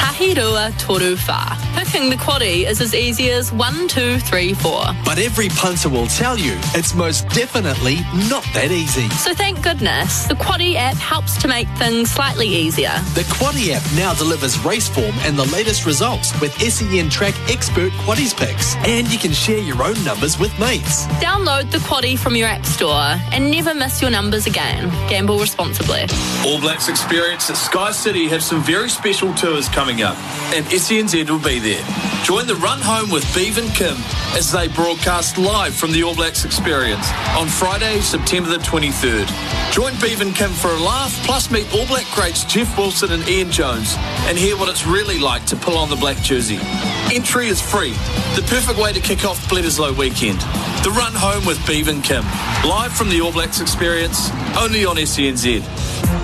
Tahirua 0.00 0.76
Toru. 0.80 1.14
Picking 1.90 2.08
the 2.08 2.14
quaddy 2.14 2.68
is 2.68 2.80
as 2.80 2.94
easy 2.94 3.32
as 3.32 3.52
one, 3.52 3.88
two, 3.88 4.20
three, 4.20 4.54
four. 4.54 4.84
But 5.04 5.18
every 5.18 5.48
punter 5.48 5.88
will 5.88 6.06
tell 6.06 6.38
you 6.38 6.52
it's 6.72 6.94
most 6.94 7.28
definitely 7.30 7.96
not 8.28 8.44
that 8.54 8.70
easy. 8.70 9.08
So 9.10 9.34
thank 9.34 9.60
goodness, 9.60 10.28
the 10.28 10.34
quaddy 10.34 10.76
app 10.76 10.94
helps 10.94 11.36
to 11.42 11.48
make 11.48 11.66
things 11.70 12.08
slightly 12.08 12.46
easier. 12.46 12.92
The 13.14 13.22
Quaddy 13.22 13.72
app 13.74 13.82
now 13.96 14.14
delivers 14.14 14.56
race 14.64 14.88
form 14.88 15.12
and 15.22 15.36
the 15.36 15.46
latest 15.46 15.84
results 15.84 16.38
with 16.40 16.52
SEN 16.60 17.10
Track 17.10 17.34
expert 17.50 17.90
Quaddies 18.04 18.36
picks. 18.36 18.76
And 18.86 19.10
you 19.12 19.18
can 19.18 19.32
share 19.32 19.58
your 19.58 19.82
own 19.82 20.00
numbers 20.04 20.38
with 20.38 20.56
mates. 20.60 21.06
Download 21.18 21.68
the 21.72 21.78
quaddy 21.78 22.16
from 22.16 22.36
your 22.36 22.46
app 22.46 22.64
store 22.64 23.16
and 23.32 23.50
never 23.50 23.74
miss 23.74 24.00
your 24.00 24.12
numbers 24.12 24.46
again. 24.46 24.90
Gamble 25.08 25.40
responsibly. 25.40 26.02
All 26.46 26.60
Blacks 26.60 26.88
Experience 26.88 27.50
at 27.50 27.56
Sky 27.56 27.90
City 27.90 28.28
have 28.28 28.44
some 28.44 28.62
very 28.62 28.88
special 28.88 29.34
tours 29.34 29.68
coming 29.68 30.02
up, 30.02 30.16
and 30.54 30.64
SENZ 30.66 31.28
will 31.28 31.40
be 31.40 31.58
there. 31.58 31.79
Join 32.24 32.46
the 32.46 32.54
run 32.56 32.80
home 32.80 33.10
with 33.10 33.24
Beav 33.34 33.58
and 33.58 33.74
Kim 33.74 33.96
as 34.36 34.52
they 34.52 34.68
broadcast 34.68 35.38
live 35.38 35.74
from 35.74 35.92
the 35.92 36.02
All 36.02 36.14
Blacks 36.14 36.44
Experience 36.44 37.10
on 37.36 37.48
Friday, 37.48 38.00
September 38.00 38.48
the 38.48 38.58
23rd. 38.58 39.26
Join 39.72 39.92
Beav 39.94 40.20
and 40.20 40.34
Kim 40.34 40.50
for 40.50 40.68
a 40.68 40.78
laugh, 40.78 41.12
plus 41.26 41.50
meet 41.50 41.66
All 41.74 41.86
Black 41.86 42.06
greats 42.14 42.44
Jeff 42.44 42.76
Wilson 42.78 43.12
and 43.12 43.28
Ian 43.28 43.50
Jones, 43.50 43.94
and 44.28 44.38
hear 44.38 44.56
what 44.56 44.68
it's 44.68 44.86
really 44.86 45.18
like 45.18 45.44
to 45.46 45.56
pull 45.56 45.76
on 45.76 45.88
the 45.88 45.96
black 45.96 46.18
jersey. 46.18 46.58
Entry 47.12 47.48
is 47.48 47.60
free, 47.60 47.92
the 48.36 48.44
perfect 48.46 48.78
way 48.78 48.92
to 48.92 49.00
kick 49.00 49.24
off 49.24 49.38
Bledisloe 49.48 49.96
weekend. 49.96 50.40
The 50.84 50.92
run 50.96 51.12
home 51.14 51.44
with 51.44 51.58
Beav 51.60 51.88
and 51.88 52.02
Kim, 52.02 52.24
live 52.68 52.92
from 52.92 53.08
the 53.08 53.20
All 53.20 53.32
Blacks 53.32 53.60
Experience, 53.60 54.30
only 54.56 54.84
on 54.84 54.96
SENZ. 54.96 55.64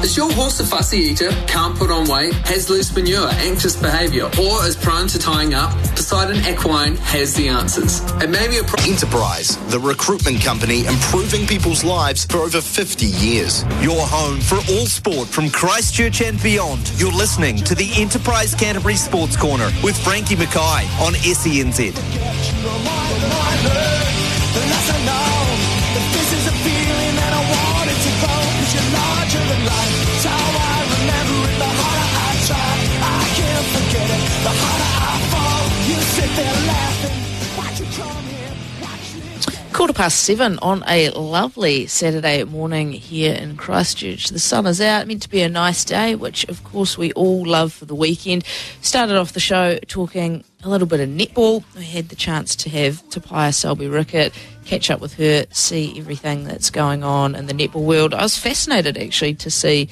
Is 0.02 0.16
your 0.16 0.30
horse 0.32 0.60
a 0.60 0.64
fussy 0.64 0.98
eater, 0.98 1.30
can't 1.46 1.76
put 1.76 1.90
on 1.90 2.08
weight, 2.08 2.34
has 2.46 2.68
loose 2.68 2.94
manure, 2.94 3.28
anxious 3.30 3.76
behaviour, 3.76 4.24
or 4.38 4.64
is 4.66 4.76
prone 4.76 5.08
to 5.08 5.18
tying 5.18 5.45
up? 5.54 5.70
Poseidon 5.94 6.36
Equine 6.46 6.96
has 6.96 7.34
the 7.34 7.48
answers. 7.48 8.00
It 8.22 8.30
may 8.30 8.48
be 8.48 8.58
a 8.58 8.64
pro- 8.64 8.82
Enterprise, 8.84 9.56
the 9.70 9.78
recruitment 9.78 10.40
company 10.42 10.86
improving 10.86 11.46
people's 11.46 11.84
lives 11.84 12.24
for 12.24 12.38
over 12.38 12.60
50 12.60 13.06
years. 13.06 13.62
Your 13.80 14.06
home 14.06 14.40
for 14.40 14.56
all 14.72 14.86
sport 14.86 15.28
from 15.28 15.50
Christchurch 15.50 16.20
and 16.22 16.42
beyond. 16.42 16.90
You're 16.96 17.12
listening 17.12 17.56
to 17.64 17.74
the 17.74 17.90
Enterprise 17.96 18.54
Canterbury 18.54 18.96
Sports 18.96 19.36
Corner 19.36 19.70
with 19.82 19.96
Frankie 20.02 20.36
Mackay 20.36 20.84
on 21.04 21.14
SENZ. 21.14 21.94
Quarter 39.72 39.92
past 39.92 40.24
seven 40.24 40.58
on 40.60 40.82
a 40.86 41.10
lovely 41.10 41.86
Saturday 41.86 42.44
morning 42.44 42.92
here 42.92 43.34
in 43.34 43.56
Christchurch. 43.56 44.28
The 44.28 44.38
sun 44.38 44.66
is 44.66 44.80
out, 44.80 45.06
meant 45.06 45.22
to 45.22 45.30
be 45.30 45.42
a 45.42 45.48
nice 45.48 45.84
day, 45.84 46.14
which 46.14 46.44
of 46.48 46.64
course 46.64 46.98
we 46.98 47.12
all 47.12 47.46
love 47.46 47.72
for 47.72 47.84
the 47.84 47.94
weekend. 47.94 48.44
Started 48.80 49.16
off 49.16 49.32
the 49.32 49.40
show 49.40 49.78
talking 49.86 50.44
a 50.62 50.68
little 50.68 50.86
bit 50.86 51.00
of 51.00 51.08
netball. 51.08 51.62
I 51.76 51.82
had 51.82 52.08
the 52.08 52.16
chance 52.16 52.56
to 52.56 52.70
have 52.70 53.08
Te 53.10 53.20
Paea 53.20 53.54
Selby-Rickit 53.54 54.34
catch 54.64 54.90
up 54.90 55.00
with 55.00 55.14
her, 55.14 55.46
see 55.52 55.98
everything 55.98 56.44
that's 56.44 56.70
going 56.70 57.04
on 57.04 57.34
in 57.34 57.46
the 57.46 57.54
netball 57.54 57.84
world. 57.84 58.12
I 58.12 58.22
was 58.22 58.38
fascinated 58.38 58.98
actually 58.98 59.34
to 59.34 59.50
see 59.50 59.88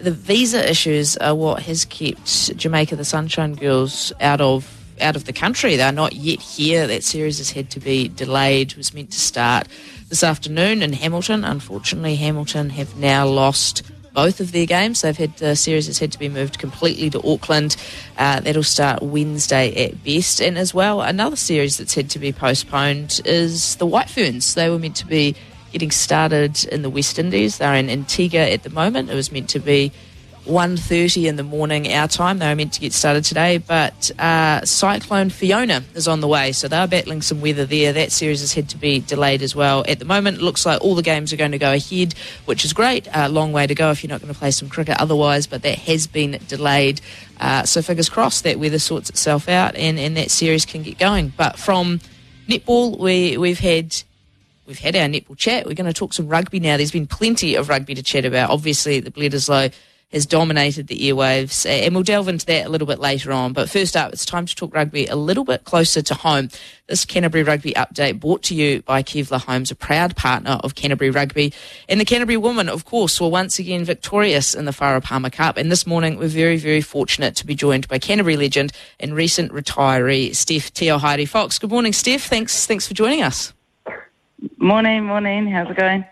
the 0.00 0.10
visa 0.10 0.68
issues 0.68 1.16
are 1.16 1.34
what 1.34 1.62
has 1.62 1.84
kept 1.84 2.56
Jamaica 2.56 2.96
the 2.96 3.04
Sunshine 3.04 3.54
Girls 3.54 4.12
out 4.20 4.40
of 4.40 4.81
out 5.02 5.16
of 5.16 5.24
the 5.24 5.32
country. 5.32 5.76
They're 5.76 5.92
not 5.92 6.14
yet 6.14 6.40
here. 6.40 6.86
That 6.86 7.04
series 7.04 7.38
has 7.38 7.50
had 7.50 7.70
to 7.70 7.80
be 7.80 8.08
delayed. 8.08 8.72
It 8.72 8.76
was 8.76 8.94
meant 8.94 9.10
to 9.12 9.20
start 9.20 9.68
this 10.08 10.22
afternoon 10.22 10.82
in 10.82 10.92
Hamilton. 10.92 11.44
Unfortunately, 11.44 12.16
Hamilton 12.16 12.70
have 12.70 12.96
now 12.96 13.26
lost 13.26 13.82
both 14.14 14.40
of 14.40 14.52
their 14.52 14.66
games. 14.66 15.02
They've 15.02 15.16
had 15.16 15.36
the 15.38 15.56
series 15.56 15.86
has 15.86 15.98
had 15.98 16.12
to 16.12 16.18
be 16.18 16.28
moved 16.28 16.58
completely 16.58 17.10
to 17.10 17.26
Auckland. 17.26 17.76
Uh, 18.18 18.40
that'll 18.40 18.62
start 18.62 19.02
Wednesday 19.02 19.86
at 19.86 20.04
best. 20.04 20.40
And 20.40 20.58
as 20.58 20.74
well, 20.74 21.00
another 21.00 21.36
series 21.36 21.78
that's 21.78 21.94
had 21.94 22.10
to 22.10 22.18
be 22.18 22.32
postponed 22.32 23.20
is 23.24 23.76
the 23.76 23.86
White 23.86 24.10
Ferns. 24.10 24.54
They 24.54 24.70
were 24.70 24.78
meant 24.78 24.96
to 24.96 25.06
be 25.06 25.34
getting 25.72 25.90
started 25.90 26.64
in 26.66 26.82
the 26.82 26.90
West 26.90 27.18
Indies. 27.18 27.58
They're 27.58 27.74
in 27.74 27.88
Antigua 27.88 28.42
at 28.42 28.62
the 28.62 28.70
moment. 28.70 29.10
It 29.10 29.14
was 29.14 29.32
meant 29.32 29.48
to 29.50 29.58
be 29.58 29.90
1.30 30.44 31.28
in 31.28 31.36
the 31.36 31.42
morning 31.42 31.92
our 31.92 32.08
time. 32.08 32.38
They 32.38 32.48
were 32.48 32.56
meant 32.56 32.72
to 32.72 32.80
get 32.80 32.92
started 32.92 33.24
today, 33.24 33.58
but 33.58 34.10
uh, 34.18 34.64
Cyclone 34.64 35.30
Fiona 35.30 35.84
is 35.94 36.08
on 36.08 36.20
the 36.20 36.26
way, 36.26 36.50
so 36.50 36.66
they're 36.66 36.88
battling 36.88 37.22
some 37.22 37.40
weather 37.40 37.64
there. 37.64 37.92
That 37.92 38.10
series 38.10 38.40
has 38.40 38.52
had 38.52 38.68
to 38.70 38.76
be 38.76 39.00
delayed 39.00 39.42
as 39.42 39.54
well. 39.54 39.84
At 39.86 40.00
the 40.00 40.04
moment, 40.04 40.38
it 40.38 40.42
looks 40.42 40.66
like 40.66 40.80
all 40.80 40.96
the 40.96 41.02
games 41.02 41.32
are 41.32 41.36
going 41.36 41.52
to 41.52 41.58
go 41.58 41.72
ahead, 41.72 42.14
which 42.46 42.64
is 42.64 42.72
great. 42.72 43.06
A 43.08 43.24
uh, 43.24 43.28
long 43.28 43.52
way 43.52 43.68
to 43.68 43.74
go 43.74 43.92
if 43.92 44.02
you're 44.02 44.08
not 44.08 44.20
going 44.20 44.32
to 44.32 44.38
play 44.38 44.50
some 44.50 44.68
cricket 44.68 44.96
otherwise, 44.98 45.46
but 45.46 45.62
that 45.62 45.78
has 45.78 46.08
been 46.08 46.40
delayed. 46.48 47.00
Uh, 47.40 47.64
so 47.64 47.80
fingers 47.80 48.08
crossed 48.08 48.42
that 48.42 48.58
weather 48.58 48.78
sorts 48.80 49.10
itself 49.10 49.48
out 49.48 49.76
and, 49.76 49.98
and 49.98 50.16
that 50.16 50.30
series 50.30 50.64
can 50.64 50.82
get 50.82 50.98
going. 50.98 51.32
But 51.36 51.56
from 51.58 52.00
netball, 52.48 52.98
we, 52.98 53.36
we've 53.36 53.60
had 53.60 53.94
we've 54.66 54.78
had 54.78 54.96
our 54.96 55.06
netball 55.06 55.36
chat. 55.36 55.66
We're 55.66 55.74
going 55.74 55.86
to 55.86 55.92
talk 55.92 56.12
some 56.12 56.28
rugby 56.28 56.60
now. 56.60 56.76
There's 56.76 56.90
been 56.90 57.06
plenty 57.06 57.54
of 57.54 57.68
rugby 57.68 57.94
to 57.94 58.02
chat 58.02 58.24
about. 58.24 58.50
Obviously, 58.50 59.00
the 59.00 59.10
Bledisloe 59.10 59.72
has 60.12 60.26
dominated 60.26 60.88
the 60.88 60.98
airwaves, 61.08 61.64
uh, 61.64 61.70
and 61.70 61.94
we'll 61.94 62.04
delve 62.04 62.28
into 62.28 62.46
that 62.46 62.66
a 62.66 62.68
little 62.68 62.86
bit 62.86 62.98
later 62.98 63.32
on. 63.32 63.52
But 63.52 63.70
first 63.70 63.96
up, 63.96 64.12
it's 64.12 64.26
time 64.26 64.46
to 64.46 64.54
talk 64.54 64.74
rugby 64.74 65.06
a 65.06 65.16
little 65.16 65.44
bit 65.44 65.64
closer 65.64 66.02
to 66.02 66.14
home. 66.14 66.50
This 66.88 67.04
Canterbury 67.04 67.42
Rugby 67.42 67.72
update 67.72 68.20
brought 68.20 68.42
to 68.44 68.54
you 68.54 68.82
by 68.82 69.02
Kevlar 69.02 69.40
Homes, 69.40 69.70
a 69.70 69.74
proud 69.74 70.14
partner 70.14 70.58
of 70.62 70.74
Canterbury 70.74 71.10
Rugby. 71.10 71.54
And 71.88 71.98
the 71.98 72.04
Canterbury 72.04 72.36
women, 72.36 72.68
of 72.68 72.84
course, 72.84 73.20
were 73.20 73.28
once 73.28 73.58
again 73.58 73.84
victorious 73.84 74.54
in 74.54 74.66
the 74.66 74.72
Farah 74.72 75.02
Palmer 75.02 75.30
Cup. 75.30 75.56
And 75.56 75.70
this 75.70 75.86
morning, 75.86 76.18
we're 76.18 76.28
very, 76.28 76.58
very 76.58 76.82
fortunate 76.82 77.34
to 77.36 77.46
be 77.46 77.54
joined 77.54 77.88
by 77.88 77.98
Canterbury 77.98 78.36
legend 78.36 78.72
and 79.00 79.14
recent 79.14 79.52
retiree, 79.52 80.34
Steph 80.34 80.72
Te 80.74 80.86
Ohaere 80.86 81.26
Fox. 81.26 81.58
Good 81.58 81.70
morning, 81.70 81.92
Steph. 81.94 82.22
Thanks, 82.24 82.66
thanks 82.66 82.86
for 82.86 82.94
joining 82.94 83.22
us. 83.22 83.54
Morning, 84.58 85.04
morning. 85.04 85.46
How's 85.46 85.70
it 85.70 85.76
going? 85.76 86.04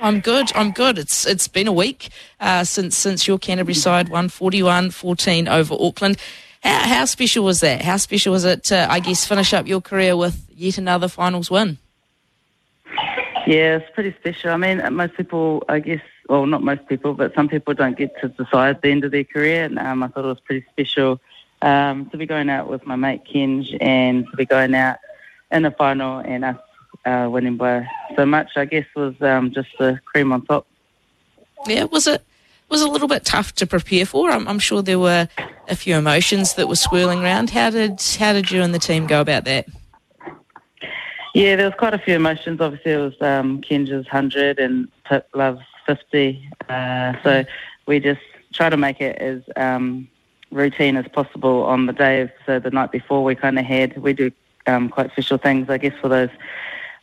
I'm 0.00 0.20
good. 0.20 0.52
I'm 0.54 0.72
good. 0.72 0.98
It's 0.98 1.26
it's 1.26 1.48
been 1.48 1.66
a 1.66 1.72
week 1.72 2.08
uh, 2.40 2.64
since 2.64 2.96
since 2.96 3.26
your 3.26 3.38
Canterbury 3.38 3.74
side 3.74 4.08
won 4.08 4.28
41-14 4.28 5.48
over 5.48 5.74
Auckland. 5.78 6.18
How, 6.62 6.78
how 6.80 7.04
special 7.04 7.44
was 7.44 7.60
that? 7.60 7.82
How 7.82 7.96
special 7.96 8.32
was 8.32 8.44
it 8.44 8.64
to, 8.64 8.90
I 8.90 9.00
guess, 9.00 9.24
finish 9.24 9.54
up 9.54 9.66
your 9.66 9.80
career 9.80 10.16
with 10.16 10.46
yet 10.54 10.78
another 10.78 11.08
finals 11.08 11.50
win? 11.50 11.78
Yeah, 13.46 13.76
it's 13.76 13.90
pretty 13.94 14.14
special. 14.18 14.50
I 14.50 14.56
mean, 14.56 14.82
most 14.94 15.14
people, 15.16 15.62
I 15.68 15.78
guess, 15.78 16.02
well, 16.28 16.46
not 16.46 16.64
most 16.64 16.88
people, 16.88 17.14
but 17.14 17.34
some 17.34 17.48
people 17.48 17.74
don't 17.74 17.96
get 17.96 18.20
to 18.20 18.28
decide 18.28 18.82
the 18.82 18.90
end 18.90 19.04
of 19.04 19.12
their 19.12 19.24
career. 19.24 19.64
And 19.64 19.78
um, 19.78 20.02
I 20.02 20.08
thought 20.08 20.24
it 20.24 20.28
was 20.28 20.40
pretty 20.40 20.66
special 20.72 21.20
um, 21.62 22.10
to 22.10 22.16
be 22.16 22.26
going 22.26 22.50
out 22.50 22.68
with 22.68 22.84
my 22.84 22.96
mate 22.96 23.22
Kenj 23.24 23.76
and 23.80 24.26
to 24.30 24.36
be 24.36 24.44
going 24.44 24.74
out 24.74 24.98
in 25.52 25.62
the 25.62 25.70
final 25.70 26.18
and 26.18 26.44
us 26.44 26.56
uh, 27.06 27.28
winning 27.30 27.56
by 27.56 27.86
so 28.16 28.26
much. 28.26 28.50
I 28.56 28.64
guess 28.64 28.84
was 28.94 29.14
um, 29.22 29.52
just 29.52 29.68
the 29.78 29.98
cream 30.04 30.32
on 30.32 30.44
top. 30.44 30.66
Yeah, 31.66 31.84
was 31.84 32.06
it 32.06 32.22
was 32.68 32.82
a 32.82 32.88
little 32.88 33.08
bit 33.08 33.24
tough 33.24 33.54
to 33.54 33.66
prepare 33.66 34.04
for. 34.04 34.30
I'm, 34.30 34.46
I'm, 34.48 34.58
sure 34.58 34.82
there 34.82 34.98
were 34.98 35.28
a 35.68 35.76
few 35.76 35.96
emotions 35.96 36.54
that 36.54 36.68
were 36.68 36.76
swirling 36.76 37.22
around. 37.22 37.50
How 37.50 37.70
did 37.70 38.02
how 38.18 38.32
did 38.32 38.50
you 38.50 38.62
and 38.62 38.74
the 38.74 38.78
team 38.78 39.06
go 39.06 39.20
about 39.20 39.44
that? 39.44 39.66
Yeah, 41.34 41.56
there 41.56 41.66
was 41.66 41.74
quite 41.78 41.94
a 41.94 41.98
few 41.98 42.14
emotions. 42.14 42.60
Obviously, 42.60 42.92
it 42.92 42.98
was 42.98 43.14
um, 43.20 43.60
Kenja's 43.60 44.08
hundred 44.08 44.58
and 44.58 44.88
Tip 45.08 45.28
Love's 45.34 45.60
fifty. 45.86 46.48
Uh, 46.68 47.14
so 47.22 47.44
we 47.86 48.00
just 48.00 48.20
try 48.52 48.68
to 48.68 48.76
make 48.76 49.00
it 49.00 49.16
as 49.18 49.42
um, 49.56 50.08
routine 50.50 50.96
as 50.96 51.06
possible 51.08 51.62
on 51.64 51.86
the 51.86 51.92
day. 51.92 52.32
So 52.46 52.58
the 52.58 52.70
night 52.70 52.90
before, 52.90 53.22
we 53.22 53.34
kind 53.34 53.58
of 53.58 53.64
had 53.64 53.96
we 53.98 54.12
do 54.12 54.32
um, 54.66 54.88
quite 54.88 55.10
special 55.12 55.38
things, 55.38 55.70
I 55.70 55.78
guess, 55.78 55.94
for 56.00 56.08
those 56.08 56.30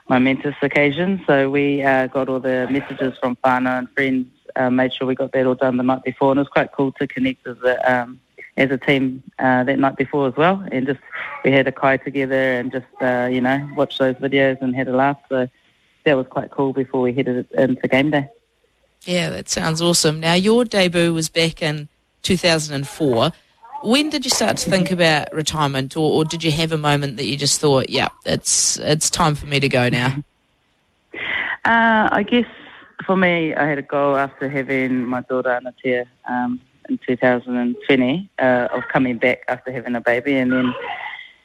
momentous 0.10 0.56
occasion. 0.62 1.24
So 1.26 1.50
we 1.50 1.82
uh, 1.82 2.08
got 2.08 2.30
all 2.30 2.40
the 2.40 2.68
messages 2.70 3.18
from 3.20 3.38
whānau 3.44 3.80
and 3.80 3.90
friends, 3.92 4.28
uh, 4.56 4.70
made 4.70 4.94
sure 4.94 5.08
we 5.08 5.16
got 5.16 5.32
that 5.32 5.46
all 5.46 5.56
done 5.56 5.78
the 5.78 5.84
night 5.84 6.04
before, 6.04 6.32
and 6.32 6.40
it 6.40 6.42
was 6.42 6.50
quite 6.50 6.72
cool 6.72 6.92
to 6.94 7.08
connect 7.08 7.48
as 7.48 7.58
a, 7.64 7.92
um, 7.92 8.20
as 8.58 8.70
a 8.72 8.78
team 8.78 9.24
uh, 9.40 9.64
that 9.64 9.80
night 9.80 9.96
before 9.96 10.28
as 10.28 10.36
well. 10.36 10.64
And 10.72 10.86
just 10.86 11.00
we 11.44 11.52
had 11.52 11.68
a 11.68 11.72
kai 11.72 11.98
together 11.98 12.54
and 12.54 12.72
just 12.72 12.86
uh, 13.02 13.30
you 13.32 13.42
know 13.42 13.70
watched 13.76 14.00
those 14.00 14.16
videos 14.16 14.62
and 14.62 14.76
had 14.76 14.88
a 14.88 14.96
laugh. 14.96 15.18
So 15.30 15.48
that 16.04 16.18
was 16.18 16.28
quite 16.28 16.52
cool 16.52 16.74
before 16.74 17.02
we 17.02 17.14
headed 17.14 17.50
into 17.52 17.88
game 17.88 18.12
day. 18.12 18.30
Yeah, 19.04 19.30
that 19.32 19.50
sounds 19.50 19.82
awesome. 19.82 20.20
Now 20.20 20.34
your 20.34 20.66
debut 20.66 21.14
was 21.14 21.30
back 21.30 21.62
in 21.62 21.90
2004 22.22 23.32
when 23.84 24.10
did 24.10 24.26
you 24.26 24.32
start 24.32 24.58
to 24.58 24.70
think 24.70 24.92
about 24.92 25.34
retirement, 25.34 25.98
or, 25.98 26.12
or, 26.12 26.26
did 26.26 26.44
you 26.44 26.52
have 26.52 26.72
a 26.72 26.78
moment 26.78 27.18
that 27.18 27.26
you 27.26 27.38
just 27.38 27.60
thought, 27.60 27.90
"Yeah, 27.90 28.10
it's 28.26 28.78
it's 28.80 29.10
time 29.10 29.36
for 29.36 29.46
me 29.46 29.60
to 29.60 29.70
go 29.70 29.90
now"? 29.90 30.16
Uh, 31.66 32.10
I 32.12 32.24
guess 32.24 32.46
for 33.06 33.16
me, 33.16 33.54
I 33.54 33.68
had 33.68 33.78
a 33.78 33.84
goal 33.84 34.18
after 34.18 34.50
having 34.50 35.06
my 35.06 35.22
daughter 35.22 35.50
Anatia 35.50 36.06
um, 36.28 36.60
in 36.90 37.00
2020 37.06 38.30
uh, 38.40 38.68
of 38.72 38.84
coming 38.92 39.18
back 39.18 39.44
after 39.48 39.72
having 39.72 39.96
a 39.96 40.02
baby, 40.02 40.36
and 40.36 40.52
then 40.52 40.74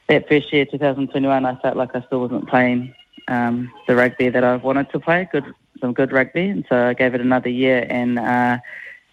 that 0.08 0.28
first 0.28 0.52
year, 0.52 0.64
2021, 0.64 1.44
I 1.44 1.56
felt 1.56 1.76
like 1.76 1.94
I 1.94 2.02
still 2.02 2.20
wasn't 2.20 2.48
playing 2.48 2.94
um, 3.28 3.70
the 3.86 3.94
rugby 3.94 4.28
that 4.30 4.42
I 4.42 4.56
wanted 4.56 4.90
to 4.90 5.00
play, 5.00 5.28
good 5.30 5.44
some 5.80 5.92
good 5.92 6.12
rugby, 6.12 6.48
and 6.48 6.64
so 6.68 6.88
I 6.88 6.94
gave 6.94 7.14
it 7.14 7.20
another 7.20 7.48
year. 7.48 7.86
And 7.88 8.18
uh, 8.18 8.58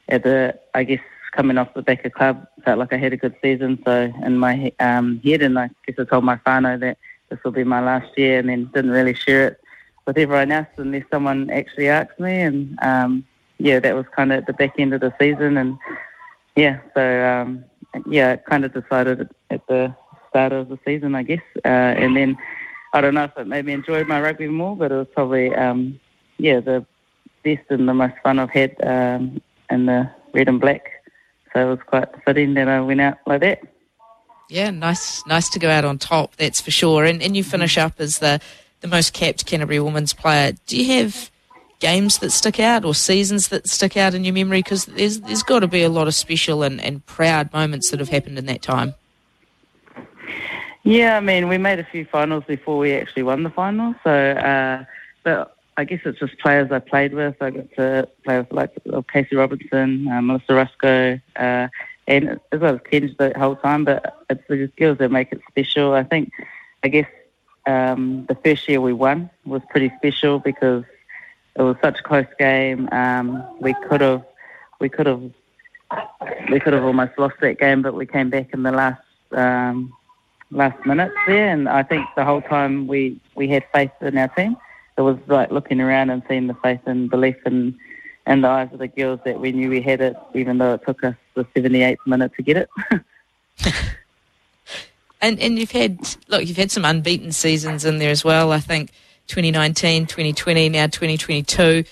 at 0.10 0.24
the, 0.24 0.60
I 0.74 0.84
guess 0.84 1.00
coming 1.36 1.58
off 1.58 1.74
the 1.74 1.82
back 1.82 2.06
of 2.06 2.14
club, 2.14 2.48
felt 2.64 2.80
like 2.80 2.94
I 2.94 2.98
had 2.98 3.14
a 3.14 3.18
good 3.18 3.36
season. 3.42 3.82
So 3.86 4.12
in 4.24 4.38
my 4.38 4.72
um, 4.80 5.20
head, 5.24 5.42
and 5.42 5.60
I 5.60 5.70
guess 5.86 5.98
I 6.00 6.06
told 6.06 6.24
my 6.24 6.38
whānau 6.38 6.80
that 6.80 6.98
this 7.30 7.40
will 7.44 7.52
be 7.52 7.64
my 7.64 7.82
last 7.82 8.18
year, 8.18 8.40
and 8.40 8.50
then 8.50 8.72
didn't 8.74 8.92
really 8.92 9.14
share 9.14 9.48
it 9.48 9.60
with 10.06 10.18
everyone 10.18 10.52
else 10.52 10.68
unless 10.78 11.04
someone 11.12 11.50
actually 11.50 11.90
asked 11.90 12.20
me. 12.20 12.42
And 12.42 12.80
um, 12.82 13.26
yeah, 13.58 13.80
that 13.80 13.96
was 13.96 14.06
kind 14.16 14.32
of 14.32 14.40
at 14.40 14.48
the 14.48 14.54
back 14.54 14.76
end 14.80 14.94
of 14.94 15.02
the 15.02 15.14
season, 15.20 15.58
and 15.58 15.78
yeah, 16.56 16.80
so 16.94 17.26
um, 17.26 17.66
yeah, 18.08 18.36
kind 18.38 18.66
of 18.66 18.74
decided 18.74 19.30
at 19.50 19.68
the 19.68 19.94
start 20.30 20.54
of 20.54 20.70
the 20.70 20.80
season, 20.86 21.16
I 21.16 21.24
guess, 21.24 21.44
uh, 21.64 21.68
and 21.68 22.16
then 22.16 22.38
I 22.94 23.02
don't 23.02 23.14
know 23.14 23.26
if 23.26 23.38
it 23.38 23.48
made 23.48 23.66
me 23.66 23.74
enjoy 23.74 24.04
my 24.06 24.22
rugby 24.22 24.48
more, 24.48 24.76
but 24.76 24.92
it 24.92 24.96
was 24.96 25.08
probably 25.14 25.54
um, 25.54 26.00
yeah 26.38 26.60
the 26.60 26.86
best 27.44 27.64
and 27.70 27.88
the 27.88 27.94
most 27.94 28.16
fun 28.24 28.40
I've 28.40 28.50
had 28.50 28.76
um, 28.84 29.42
in 29.70 29.86
the 29.86 30.10
red 30.34 30.48
and 30.48 30.60
black 30.60 30.95
so 31.56 31.62
it 31.62 31.70
was 31.70 31.80
quite 31.88 32.10
fitting 32.26 32.54
that 32.56 32.68
I 32.68 32.82
went 32.82 33.00
out 33.00 33.18
like 33.26 33.40
that. 33.42 33.62
Yeah, 34.50 34.72
nice, 34.72 35.26
nice 35.26 35.50
to 35.50 35.60
go 35.60 35.70
out 35.70 35.86
on 35.86 35.98
top. 35.98 36.36
That's 36.36 36.62
for 36.62 36.70
sure. 36.70 37.06
And 37.06 37.24
and 37.24 37.36
you 37.36 37.44
finish 37.44 37.78
up 37.78 37.94
as 37.98 38.20
the 38.20 38.42
the 38.82 38.88
most 38.88 39.14
capped 39.14 39.46
Canterbury 39.46 39.80
women's 39.80 40.14
player. 40.14 40.52
Do 40.68 40.78
you 40.78 41.02
have 41.02 41.32
games 41.80 42.20
that 42.20 42.32
stick 42.32 42.60
out 42.60 42.86
or 42.86 42.94
seasons 42.94 43.48
that 43.48 43.68
stick 43.68 43.96
out 43.98 44.14
in 44.14 44.24
your 44.24 44.34
memory? 44.34 44.60
Because 44.60 44.86
there's 44.86 45.22
there's 45.22 45.44
got 45.44 45.60
to 45.60 45.68
be 45.68 45.82
a 45.82 45.90
lot 45.90 46.08
of 46.08 46.14
special 46.14 46.62
and, 46.62 46.80
and 46.82 47.06
proud 47.06 47.52
moments 47.54 47.90
that 47.90 48.00
have 48.00 48.10
happened 48.10 48.38
in 48.38 48.46
that 48.48 48.62
time. 48.62 48.94
Yeah, 50.84 51.18
I 51.18 51.20
mean, 51.22 51.48
we 51.48 51.58
made 51.58 51.80
a 51.80 51.84
few 51.84 52.06
finals 52.06 52.44
before 52.48 52.78
we 52.78 52.94
actually 52.94 53.24
won 53.24 53.42
the 53.42 53.50
final. 53.50 53.96
So, 54.04 54.12
uh, 54.12 54.84
but 55.24 55.55
I 55.78 55.84
guess 55.84 56.00
it's 56.06 56.20
just 56.20 56.38
players 56.40 56.72
I 56.72 56.80
played 56.80 57.14
with. 57.14 57.36
I 57.42 57.50
got 57.50 57.72
to 57.76 58.08
play 58.24 58.38
with 58.40 58.52
like 58.52 58.72
Casey 59.12 59.36
Robinson, 59.36 60.08
uh, 60.08 60.22
Melissa 60.22 60.54
Ruscoe, 60.54 61.22
uh, 61.36 61.68
and 62.08 62.40
as 62.52 62.60
well 62.60 62.76
as 62.76 62.82
Kenj 62.82 63.18
the 63.18 63.38
whole 63.38 63.58
time. 63.58 63.84
But 63.84 64.24
it's 64.30 64.44
the 64.48 64.70
skills 64.74 64.98
that 65.00 65.12
make 65.12 65.32
it 65.32 65.42
special. 65.50 65.94
I 65.94 66.04
think, 66.04 66.32
I 66.84 66.88
guess, 66.88 67.08
um, 67.66 68.26
the 68.28 68.36
first 68.36 68.68
year 68.70 68.80
we 68.80 68.94
won 68.94 69.30
was 69.46 69.62
pretty 69.70 69.92
special 69.98 70.40
because 70.40 70.84
it 71.56 71.62
was 71.62 71.76
such 71.82 72.00
a 72.00 72.04
close 72.04 72.26
game. 72.40 72.88
Um, 72.92 73.44
we 73.60 73.74
could 73.90 74.02
have, 74.02 74.24
we 74.80 74.88
could 74.88 75.08
have, 75.08 75.24
we 76.50 76.60
could 76.60 76.74
have 76.74 76.84
almost 76.84 77.18
lost 77.18 77.36
that 77.42 77.60
game, 77.60 77.82
but 77.82 77.96
we 77.96 78.06
came 78.06 78.30
back 78.30 78.54
in 78.54 78.64
the 78.64 78.72
last 78.72 79.02
um, 79.32 79.92
last 80.52 80.86
minutes 80.86 81.16
there. 81.28 81.50
And 81.52 81.68
I 81.68 81.84
think 81.84 82.06
the 82.16 82.24
whole 82.24 82.42
time 82.42 82.88
we 82.88 83.20
we 83.36 83.50
had 83.50 83.66
faith 83.74 83.92
in 84.00 84.18
our 84.18 84.30
team. 84.30 84.56
It 84.98 85.02
was 85.02 85.18
like 85.28 85.52
looking 85.52 85.82
around 85.82 86.10
and 86.10 86.24
seeing 86.28 86.48
the 86.48 86.54
faith 86.56 86.82
and 86.86 87.10
belief 87.10 87.36
in, 87.46 87.78
in 88.26 88.42
the 88.42 88.48
eyes 88.48 88.70
of 88.72 88.80
the 88.80 88.88
girls 88.88 89.20
that 89.26 89.40
we 89.40 89.52
knew 89.52 89.70
we 89.70 89.82
had 89.82 90.02
it, 90.02 90.16
even 90.34 90.58
though 90.58 90.74
it 90.76 90.82
took 90.86 91.04
us 91.04 91.16
the 91.34 91.46
78th 91.46 91.98
minute 92.06 92.32
to 92.36 92.44
get 92.44 92.58
it. 92.58 92.70
and 95.22 95.40
and 95.40 95.60
you've 95.60 95.72
had 95.72 96.00
look, 96.28 96.48
you've 96.48 96.58
had 96.58 96.72
some 96.72 96.86
unbeaten 96.86 97.32
seasons 97.32 97.86
in 97.86 97.98
there 97.98 98.12
as 98.12 98.24
well. 98.24 98.52
I 98.52 98.60
think 98.60 98.92
2019, 99.28 100.06
2020, 100.06 100.70
now 100.70 100.88
2022. 100.88 101.84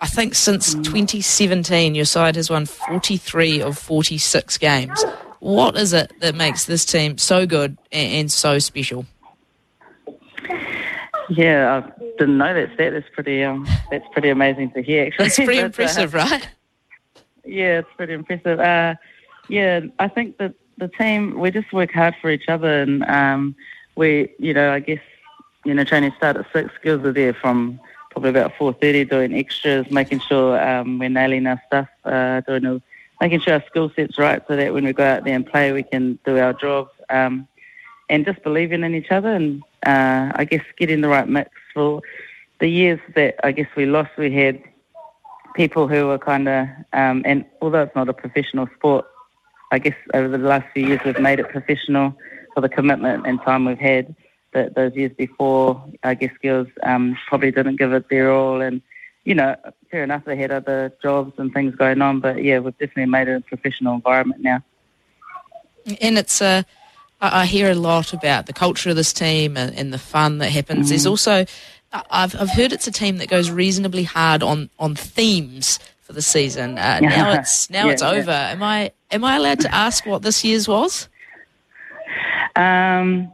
I 0.00 0.06
think 0.06 0.34
since 0.34 0.74
mm. 0.74 0.84
2017, 0.84 1.94
your 1.94 2.04
side 2.04 2.36
has 2.36 2.50
won 2.50 2.66
43 2.66 3.62
of 3.62 3.78
46 3.78 4.58
games. 4.58 5.02
What 5.40 5.76
is 5.76 5.92
it 5.92 6.12
that 6.20 6.34
makes 6.34 6.66
this 6.66 6.84
team 6.84 7.16
so 7.18 7.46
good 7.46 7.78
and, 7.90 8.12
and 8.12 8.32
so 8.32 8.58
special? 8.58 9.06
Yeah, 11.30 11.82
I 11.82 12.06
didn't 12.18 12.38
know 12.38 12.52
that 12.54 12.74
stat. 12.74 12.92
That's 12.92 13.08
pretty. 13.12 13.42
Um, 13.42 13.66
that's 13.90 14.06
pretty 14.12 14.28
amazing 14.28 14.72
to 14.72 14.82
hear. 14.82 15.06
Actually, 15.06 15.26
it's 15.26 15.36
pretty 15.36 15.54
but, 15.60 15.64
impressive, 15.66 16.14
uh, 16.14 16.18
right? 16.18 16.48
Yeah, 17.44 17.78
it's 17.80 17.88
pretty 17.96 18.14
impressive. 18.14 18.60
Uh, 18.60 18.94
yeah, 19.48 19.80
I 19.98 20.08
think 20.08 20.38
that 20.38 20.54
the 20.78 20.88
team 20.88 21.38
we 21.38 21.50
just 21.50 21.72
work 21.72 21.92
hard 21.92 22.14
for 22.20 22.30
each 22.30 22.48
other, 22.48 22.82
and 22.82 23.04
um, 23.04 23.54
we, 23.96 24.32
you 24.38 24.54
know, 24.54 24.72
I 24.72 24.80
guess, 24.80 25.00
you 25.64 25.74
know, 25.74 25.84
training 25.84 26.12
start 26.16 26.36
at 26.36 26.46
six. 26.52 26.70
Girls 26.82 27.04
are 27.04 27.12
there 27.12 27.34
from 27.34 27.80
probably 28.10 28.30
about 28.30 28.56
four 28.56 28.72
thirty, 28.72 29.04
doing 29.04 29.34
extras, 29.34 29.90
making 29.90 30.20
sure 30.20 30.60
um, 30.66 30.98
we're 30.98 31.08
nailing 31.08 31.46
our 31.46 31.60
stuff, 31.66 31.88
uh, 32.04 32.40
doing 32.42 32.64
a, 32.64 32.82
making 33.20 33.40
sure 33.40 33.54
our 33.54 33.64
skill 33.66 33.90
set's 33.94 34.18
right, 34.18 34.42
so 34.48 34.56
that 34.56 34.72
when 34.72 34.84
we 34.84 34.92
go 34.92 35.04
out 35.04 35.24
there 35.24 35.34
and 35.34 35.46
play, 35.46 35.72
we 35.72 35.82
can 35.82 36.18
do 36.24 36.38
our 36.38 36.52
job. 36.52 36.88
Um, 37.10 37.48
and 38.08 38.24
just 38.24 38.42
believing 38.42 38.84
in 38.84 38.94
each 38.94 39.10
other 39.10 39.34
and 39.34 39.62
uh, 39.86 40.32
I 40.34 40.44
guess 40.44 40.64
getting 40.76 41.00
the 41.00 41.08
right 41.08 41.28
mix 41.28 41.50
for 41.72 42.02
the 42.60 42.68
years 42.68 43.00
that 43.14 43.36
I 43.44 43.52
guess 43.52 43.68
we 43.76 43.86
lost. 43.86 44.10
We 44.16 44.32
had 44.32 44.62
people 45.54 45.88
who 45.88 46.06
were 46.08 46.18
kind 46.18 46.48
of, 46.48 46.68
um, 46.92 47.22
and 47.24 47.44
although 47.60 47.82
it's 47.82 47.94
not 47.94 48.08
a 48.08 48.12
professional 48.12 48.68
sport, 48.76 49.06
I 49.72 49.78
guess 49.78 49.96
over 50.12 50.28
the 50.28 50.38
last 50.38 50.66
few 50.72 50.86
years 50.86 51.00
we've 51.04 51.18
made 51.18 51.40
it 51.40 51.48
professional 51.48 52.16
for 52.54 52.60
the 52.60 52.68
commitment 52.68 53.26
and 53.26 53.40
time 53.42 53.64
we've 53.64 53.78
had. 53.78 54.14
That 54.52 54.76
those 54.76 54.94
years 54.94 55.10
before, 55.18 55.84
I 56.04 56.14
guess 56.14 56.30
girls 56.40 56.68
um, 56.84 57.18
probably 57.26 57.50
didn't 57.50 57.74
give 57.74 57.92
it 57.92 58.08
their 58.08 58.32
all, 58.32 58.60
and 58.60 58.82
you 59.24 59.34
know, 59.34 59.56
fair 59.90 60.04
enough, 60.04 60.24
they 60.24 60.36
had 60.36 60.52
other 60.52 60.92
jobs 61.02 61.32
and 61.38 61.52
things 61.52 61.74
going 61.74 62.00
on, 62.00 62.20
but 62.20 62.40
yeah, 62.40 62.60
we've 62.60 62.78
definitely 62.78 63.06
made 63.06 63.26
it 63.26 63.32
a 63.32 63.40
professional 63.40 63.94
environment 63.94 64.42
now. 64.42 64.62
And 66.00 66.16
it's 66.18 66.40
a. 66.40 66.64
I, 67.32 67.46
hear 67.46 67.70
a 67.70 67.74
lot 67.74 68.12
about 68.12 68.46
the 68.46 68.52
culture 68.52 68.90
of 68.90 68.96
this 68.96 69.12
team 69.12 69.56
and, 69.56 69.74
and 69.74 69.92
the 69.92 69.98
fun 69.98 70.38
that 70.38 70.50
happens. 70.50 70.86
Mm. 70.86 70.88
There's 70.90 71.06
also, 71.06 71.44
I've, 71.92 72.34
I've 72.34 72.50
heard 72.50 72.72
it's 72.72 72.86
a 72.86 72.92
team 72.92 73.18
that 73.18 73.28
goes 73.28 73.50
reasonably 73.50 74.04
hard 74.04 74.42
on, 74.42 74.70
on 74.78 74.94
themes 74.94 75.78
for 76.04 76.12
the 76.12 76.22
season. 76.22 76.78
Uh, 76.78 77.00
now 77.02 77.32
it's 77.32 77.68
now 77.70 77.86
yeah, 77.86 77.92
it's 77.92 78.02
over. 78.02 78.30
Yeah. 78.30 78.50
Am 78.50 78.62
I 78.62 78.92
am 79.10 79.24
I 79.24 79.36
allowed 79.36 79.60
to 79.60 79.74
ask 79.74 80.06
what 80.06 80.22
this 80.22 80.44
year's 80.44 80.68
was? 80.68 81.08
Um, 82.56 83.32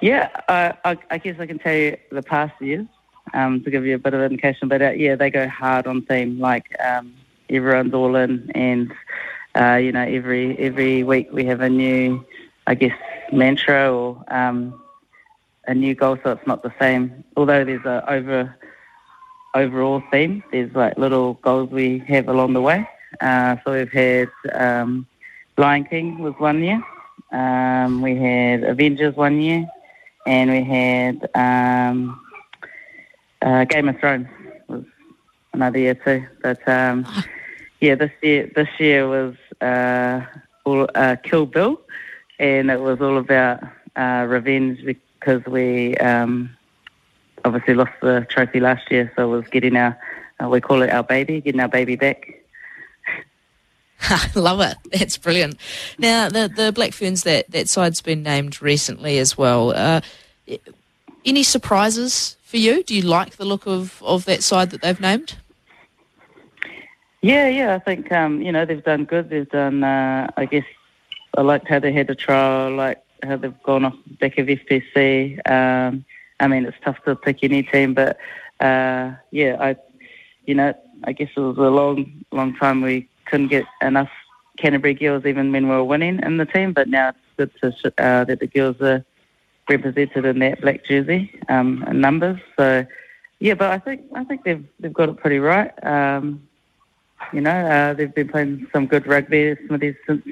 yeah, 0.00 0.28
I, 0.48 0.74
I, 0.84 0.98
I, 1.10 1.18
guess 1.18 1.40
I 1.40 1.46
can 1.46 1.58
tell 1.58 1.74
you 1.74 1.96
the 2.10 2.22
past 2.22 2.60
years 2.60 2.86
um, 3.34 3.62
to 3.64 3.70
give 3.70 3.84
you 3.84 3.94
a 3.94 3.98
bit 3.98 4.14
of 4.14 4.20
indication. 4.20 4.68
But 4.68 4.82
uh, 4.82 4.90
yeah, 4.90 5.16
they 5.16 5.30
go 5.30 5.48
hard 5.48 5.86
on 5.86 6.02
theme. 6.02 6.38
Like 6.38 6.76
um, 6.80 7.14
everyone's 7.50 7.94
all 7.94 8.14
in, 8.16 8.50
and 8.54 8.92
uh, 9.54 9.76
you 9.76 9.92
know 9.92 10.02
every 10.02 10.56
every 10.58 11.02
week 11.02 11.28
we 11.32 11.44
have 11.46 11.60
a 11.60 11.68
new, 11.68 12.24
I 12.66 12.74
guess, 12.74 12.96
mantra 13.32 13.92
or 13.92 14.22
um, 14.28 14.80
a 15.66 15.74
new 15.74 15.94
goal, 15.94 16.18
so 16.22 16.32
it's 16.32 16.46
not 16.46 16.62
the 16.62 16.72
same. 16.80 17.24
Although 17.36 17.64
there's 17.64 17.84
a 17.84 18.04
over 18.10 18.54
overall 19.54 20.02
theme, 20.10 20.42
there's 20.52 20.74
like 20.74 20.96
little 20.98 21.34
goals 21.34 21.70
we 21.70 21.98
have 22.08 22.28
along 22.28 22.54
the 22.54 22.60
way. 22.60 22.88
Uh, 23.20 23.56
so 23.64 23.72
we've 23.72 23.92
had 23.92 24.28
um, 24.54 25.06
Lion 25.58 25.84
King 25.84 26.18
was 26.18 26.34
one 26.38 26.62
year, 26.62 26.82
um, 27.32 28.02
we 28.02 28.16
had 28.16 28.62
Avengers 28.62 29.16
one 29.16 29.40
year, 29.40 29.66
and 30.26 30.50
we 30.50 30.62
had 30.62 31.28
um, 31.34 32.20
uh, 33.40 33.64
Game 33.64 33.88
of 33.88 33.98
Thrones 33.98 34.28
was 34.68 34.84
another 35.52 35.78
year 35.78 35.94
too. 35.94 36.26
But 36.42 36.66
um, 36.68 37.06
yeah, 37.80 37.94
this 37.94 38.12
year 38.22 38.50
this 38.54 38.68
year 38.78 39.08
was 39.08 39.34
uh, 39.60 40.24
all, 40.64 40.88
uh, 40.94 41.16
Kill 41.22 41.46
Bill 41.46 41.80
and 42.42 42.70
it 42.70 42.80
was 42.80 43.00
all 43.00 43.18
about 43.18 43.62
uh, 43.94 44.26
revenge 44.28 44.84
because 44.84 45.44
we 45.46 45.96
um, 45.98 46.50
obviously 47.44 47.74
lost 47.74 47.92
the 48.02 48.26
trophy 48.28 48.58
last 48.58 48.90
year, 48.90 49.12
so 49.16 49.32
it 49.32 49.36
was 49.36 49.48
getting 49.48 49.76
our, 49.76 49.96
uh, 50.42 50.48
we 50.48 50.60
call 50.60 50.82
it 50.82 50.90
our 50.90 51.04
baby, 51.04 51.40
getting 51.40 51.60
our 51.60 51.68
baby 51.68 51.94
back. 51.94 52.42
I 54.00 54.28
love 54.34 54.60
it. 54.60 54.76
That's 54.90 55.16
brilliant. 55.16 55.56
Now, 55.96 56.28
the 56.28 56.52
the 56.54 56.72
Black 56.72 56.92
Ferns 56.92 57.22
that 57.22 57.48
that 57.52 57.68
side's 57.68 58.00
been 58.00 58.24
named 58.24 58.60
recently 58.60 59.18
as 59.18 59.38
well. 59.38 59.70
Uh, 59.70 60.00
any 61.24 61.44
surprises 61.44 62.36
for 62.42 62.56
you? 62.56 62.82
Do 62.82 62.96
you 62.96 63.02
like 63.02 63.36
the 63.36 63.44
look 63.44 63.68
of, 63.68 64.02
of 64.02 64.24
that 64.24 64.42
side 64.42 64.70
that 64.70 64.82
they've 64.82 65.00
named? 65.00 65.36
Yeah, 67.20 67.46
yeah. 67.46 67.76
I 67.76 67.78
think 67.78 68.10
um, 68.10 68.42
you 68.42 68.50
know 68.50 68.64
they've 68.64 68.82
done 68.82 69.04
good. 69.04 69.30
They've 69.30 69.48
done, 69.48 69.84
uh, 69.84 70.32
I 70.36 70.46
guess, 70.46 70.64
I 71.36 71.42
liked 71.42 71.68
how 71.68 71.78
they 71.78 71.92
had 71.92 72.10
a 72.10 72.14
trial, 72.14 72.74
like 72.74 73.02
how 73.22 73.36
they've 73.36 73.62
gone 73.62 73.84
off 73.84 73.94
the 74.06 74.14
back 74.14 74.38
of 74.38 74.46
FPC. 74.46 75.38
Um, 75.50 76.04
I 76.40 76.48
mean, 76.48 76.64
it's 76.66 76.76
tough 76.84 77.02
to 77.04 77.16
pick 77.16 77.38
any 77.42 77.62
team, 77.62 77.94
but 77.94 78.18
uh, 78.60 79.12
yeah, 79.30 79.56
I, 79.60 79.76
you 80.44 80.54
know, 80.54 80.74
I 81.04 81.12
guess 81.12 81.30
it 81.36 81.40
was 81.40 81.56
a 81.56 81.62
long, 81.62 82.24
long 82.32 82.54
time 82.56 82.82
we 82.82 83.08
couldn't 83.26 83.48
get 83.48 83.64
enough 83.80 84.10
Canterbury 84.58 84.94
girls 84.94 85.24
even 85.24 85.52
when 85.52 85.68
we 85.68 85.74
were 85.74 85.84
winning 85.84 86.20
in 86.22 86.36
the 86.36 86.46
team. 86.46 86.72
But 86.72 86.88
now 86.88 87.10
it's 87.10 87.18
good 87.36 87.74
to, 87.82 87.88
uh, 88.02 88.24
that 88.24 88.40
the 88.40 88.46
girls 88.46 88.80
are 88.80 89.04
represented 89.68 90.24
in 90.24 90.38
that 90.40 90.60
black 90.60 90.84
jersey 90.84 91.40
um, 91.48 91.84
numbers. 91.92 92.38
So 92.56 92.86
yeah, 93.38 93.54
but 93.54 93.70
I 93.70 93.78
think 93.78 94.02
I 94.14 94.24
think 94.24 94.44
they've 94.44 94.64
they've 94.78 94.92
got 94.92 95.08
it 95.08 95.16
pretty 95.16 95.38
right. 95.38 95.72
Um, 95.84 96.46
you 97.32 97.40
know, 97.40 97.50
uh, 97.50 97.94
they've 97.94 98.14
been 98.14 98.28
playing 98.28 98.66
some 98.72 98.86
good 98.86 99.06
rugby, 99.06 99.56
some 99.66 99.74
of 99.74 99.80
these 99.80 99.94
since 100.06 100.22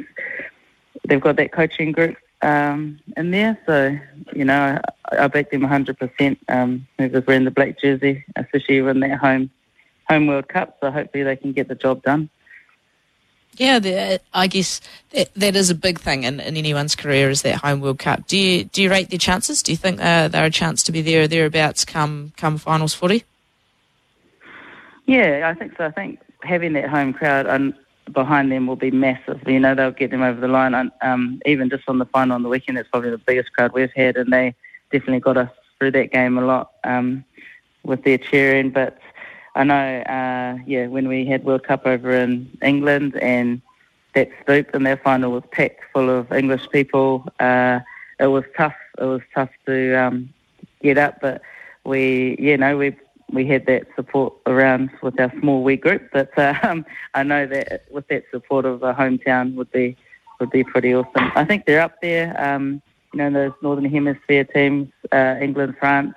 they've 1.06 1.20
got 1.20 1.36
that 1.36 1.52
coaching 1.52 1.92
group 1.92 2.16
um, 2.42 2.98
in 3.16 3.30
there. 3.30 3.58
So, 3.66 3.96
you 4.32 4.44
know, 4.44 4.78
I, 5.10 5.24
I 5.24 5.26
back 5.28 5.50
them 5.50 5.62
100%. 5.62 6.36
Um, 6.48 6.86
whoever's 6.98 7.26
wearing 7.26 7.44
the 7.44 7.50
black 7.50 7.80
jersey, 7.80 8.24
especially 8.36 8.82
when 8.82 9.00
they're 9.00 9.16
home, 9.16 9.50
home 10.08 10.26
World 10.26 10.48
Cup. 10.48 10.76
So 10.80 10.90
hopefully 10.90 11.24
they 11.24 11.36
can 11.36 11.52
get 11.52 11.68
the 11.68 11.74
job 11.74 12.02
done. 12.02 12.30
Yeah, 13.56 14.18
I 14.32 14.46
guess 14.46 14.80
that, 15.10 15.34
that 15.34 15.56
is 15.56 15.70
a 15.70 15.74
big 15.74 15.98
thing 15.98 16.22
in, 16.22 16.40
in 16.40 16.56
anyone's 16.56 16.94
career 16.94 17.28
is 17.30 17.42
that 17.42 17.56
home 17.56 17.80
World 17.80 17.98
Cup. 17.98 18.26
Do 18.26 18.38
you 18.38 18.64
do 18.64 18.82
you 18.82 18.90
rate 18.90 19.10
their 19.10 19.18
chances? 19.18 19.62
Do 19.62 19.72
you 19.72 19.76
think 19.76 20.00
uh, 20.00 20.28
they're 20.28 20.44
a 20.44 20.50
chance 20.50 20.84
to 20.84 20.92
be 20.92 21.02
there 21.02 21.22
or 21.22 21.28
thereabouts 21.28 21.84
come 21.84 22.32
come 22.36 22.58
finals 22.58 22.94
footy? 22.94 23.24
Yeah, 25.06 25.52
I 25.52 25.58
think 25.58 25.76
so. 25.76 25.84
I 25.84 25.90
think 25.90 26.20
having 26.42 26.74
that 26.74 26.88
home 26.88 27.12
crowd, 27.12 27.46
and 27.46 27.74
behind 28.12 28.50
them 28.50 28.66
will 28.66 28.76
be 28.76 28.90
massive. 28.90 29.40
You 29.46 29.60
know, 29.60 29.74
they'll 29.74 29.90
get 29.90 30.10
them 30.10 30.22
over 30.22 30.40
the 30.40 30.48
line. 30.48 30.90
Um, 31.02 31.40
even 31.46 31.70
just 31.70 31.88
on 31.88 31.98
the 31.98 32.06
final 32.06 32.34
on 32.34 32.42
the 32.42 32.48
weekend, 32.48 32.78
it's 32.78 32.88
probably 32.88 33.10
the 33.10 33.18
biggest 33.18 33.52
crowd 33.52 33.72
we've 33.72 33.92
had, 33.94 34.16
and 34.16 34.32
they 34.32 34.54
definitely 34.90 35.20
got 35.20 35.36
us 35.36 35.50
through 35.78 35.92
that 35.92 36.12
game 36.12 36.38
a 36.38 36.42
lot 36.42 36.72
um, 36.84 37.24
with 37.84 38.04
their 38.04 38.18
cheering. 38.18 38.70
But 38.70 38.98
I 39.54 39.64
know, 39.64 40.00
uh, 40.02 40.58
yeah, 40.66 40.86
when 40.86 41.08
we 41.08 41.24
had 41.26 41.44
World 41.44 41.64
Cup 41.64 41.86
over 41.86 42.10
in 42.12 42.48
England 42.62 43.16
and 43.16 43.60
that 44.14 44.28
stoop 44.42 44.74
in 44.74 44.82
their 44.82 44.96
final 44.96 45.32
was 45.32 45.44
packed 45.50 45.82
full 45.92 46.10
of 46.10 46.32
English 46.32 46.68
people, 46.70 47.26
uh, 47.40 47.80
it 48.18 48.26
was 48.26 48.44
tough. 48.56 48.74
It 48.98 49.04
was 49.04 49.22
tough 49.34 49.50
to 49.66 49.94
um, 49.94 50.32
get 50.82 50.98
up, 50.98 51.20
but 51.20 51.42
we, 51.84 52.36
you 52.38 52.56
know, 52.56 52.76
we 52.76 52.96
we 53.32 53.46
had 53.46 53.66
that 53.66 53.86
support 53.96 54.34
around 54.46 54.90
with 55.02 55.18
our 55.20 55.32
small 55.40 55.62
wee 55.62 55.76
group. 55.76 56.08
But 56.12 56.36
um, 56.64 56.84
I 57.14 57.22
know 57.22 57.46
that 57.46 57.84
with 57.90 58.08
that 58.08 58.24
support 58.30 58.64
of 58.64 58.82
a 58.82 58.94
hometown 58.94 59.54
would 59.54 59.70
be 59.72 59.96
would 60.38 60.50
be 60.50 60.64
pretty 60.64 60.94
awesome. 60.94 61.30
I 61.34 61.44
think 61.44 61.66
they're 61.66 61.82
up 61.82 62.00
there. 62.00 62.34
Um, 62.42 62.80
you 63.12 63.18
know, 63.18 63.30
those 63.30 63.52
Northern 63.62 63.84
Hemisphere 63.84 64.44
teams, 64.44 64.88
uh, 65.12 65.36
England, 65.40 65.76
France. 65.78 66.14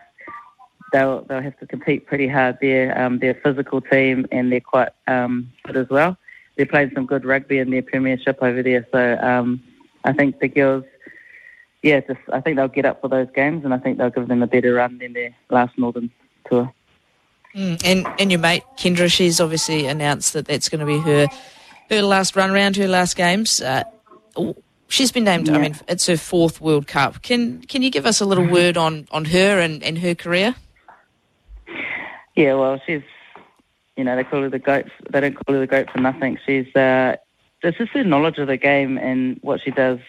They'll 0.92 1.24
they'll 1.24 1.42
have 1.42 1.58
to 1.60 1.66
compete 1.66 2.06
pretty 2.06 2.28
hard 2.28 2.58
there. 2.62 2.98
Um, 3.00 3.20
they're 3.20 3.32
a 3.32 3.42
physical 3.42 3.82
team 3.82 4.28
and 4.32 4.52
they're 4.52 4.62
quite 4.62 4.90
um, 5.08 5.52
good 5.64 5.76
as 5.76 5.90
well. 5.90 6.18
They're 6.56 6.68
playing 6.68 6.92
some 6.94 7.08
good 7.08 7.26
rugby 7.26 7.58
in 7.58 7.72
their 7.72 7.82
premiership 7.82 8.38
over 8.42 8.62
there. 8.62 8.88
So 8.92 9.18
um, 9.20 9.64
I 10.04 10.14
think 10.14 10.40
the 10.40 10.48
girls 10.48 10.84
yeah, 11.84 12.00
just 12.00 12.20
I 12.32 12.40
think 12.40 12.56
they'll 12.56 12.70
get 12.70 12.86
up 12.86 13.02
for 13.02 13.10
those 13.10 13.28
games, 13.36 13.66
and 13.66 13.74
I 13.74 13.78
think 13.78 13.98
they'll 13.98 14.10
give 14.10 14.30
them 14.30 14.42
a 14.42 14.48
better 14.48 14.74
run 14.74 14.98
than 14.98 15.14
their 15.14 15.36
last 15.50 15.78
Northern 15.78 16.10
tour. 16.50 16.74
Mm, 17.56 17.82
and 17.86 18.08
and 18.20 18.32
your 18.32 18.40
mate 18.40 18.64
Kendra, 18.78 19.12
she's 19.12 19.40
obviously 19.40 19.86
announced 19.86 20.34
that 20.34 20.48
that's 20.48 20.70
going 20.70 20.80
to 20.80 20.86
be 20.86 21.00
her 21.00 21.28
her 21.90 22.02
last 22.02 22.36
run 22.36 22.50
around, 22.50 22.76
her 22.78 22.88
last 22.88 23.16
games. 23.16 23.62
Uh, 23.62 23.84
she's 24.88 25.12
been 25.12 25.24
named. 25.24 25.48
Yeah. 25.48 25.56
I 25.56 25.58
mean, 25.60 25.76
it's 25.88 26.08
her 26.08 26.18
fourth 26.18 26.62
World 26.62 26.88
Cup. 26.88 27.22
Can 27.22 27.62
can 27.62 27.82
you 27.82 27.90
give 27.90 28.06
us 28.06 28.22
a 28.22 28.26
little 28.26 28.48
word 28.48 28.78
on, 28.78 29.08
on 29.12 29.26
her 29.26 29.60
and, 29.60 29.84
and 29.84 29.98
her 30.00 30.16
career? 30.16 30.56
Yeah, 32.36 32.56
well, 32.56 32.82
she's, 32.86 33.04
you 33.96 34.04
know, 34.04 34.16
they 34.16 34.24
call 34.24 34.42
her 34.42 34.50
the 34.50 34.60
goat. 34.60 34.88
They 35.10 35.20
don't 35.20 35.36
call 35.36 35.54
her 35.54 35.62
the 35.62 35.68
goat 35.68 35.92
for 35.92 36.00
nothing. 36.00 36.40
She's, 36.46 36.66
uh, 36.76 37.18
it's 37.62 37.78
just 37.78 37.92
her 37.92 38.04
knowledge 38.04 38.40
of 38.40 38.48
the 38.48 38.58
game 38.58 38.98
and 38.98 39.38
what 39.42 39.62
she 39.62 39.72
does 39.72 40.00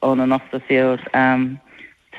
on 0.00 0.20
and 0.20 0.32
off 0.32 0.42
the 0.52 0.60
field. 0.60 1.00
Um, 1.12 1.60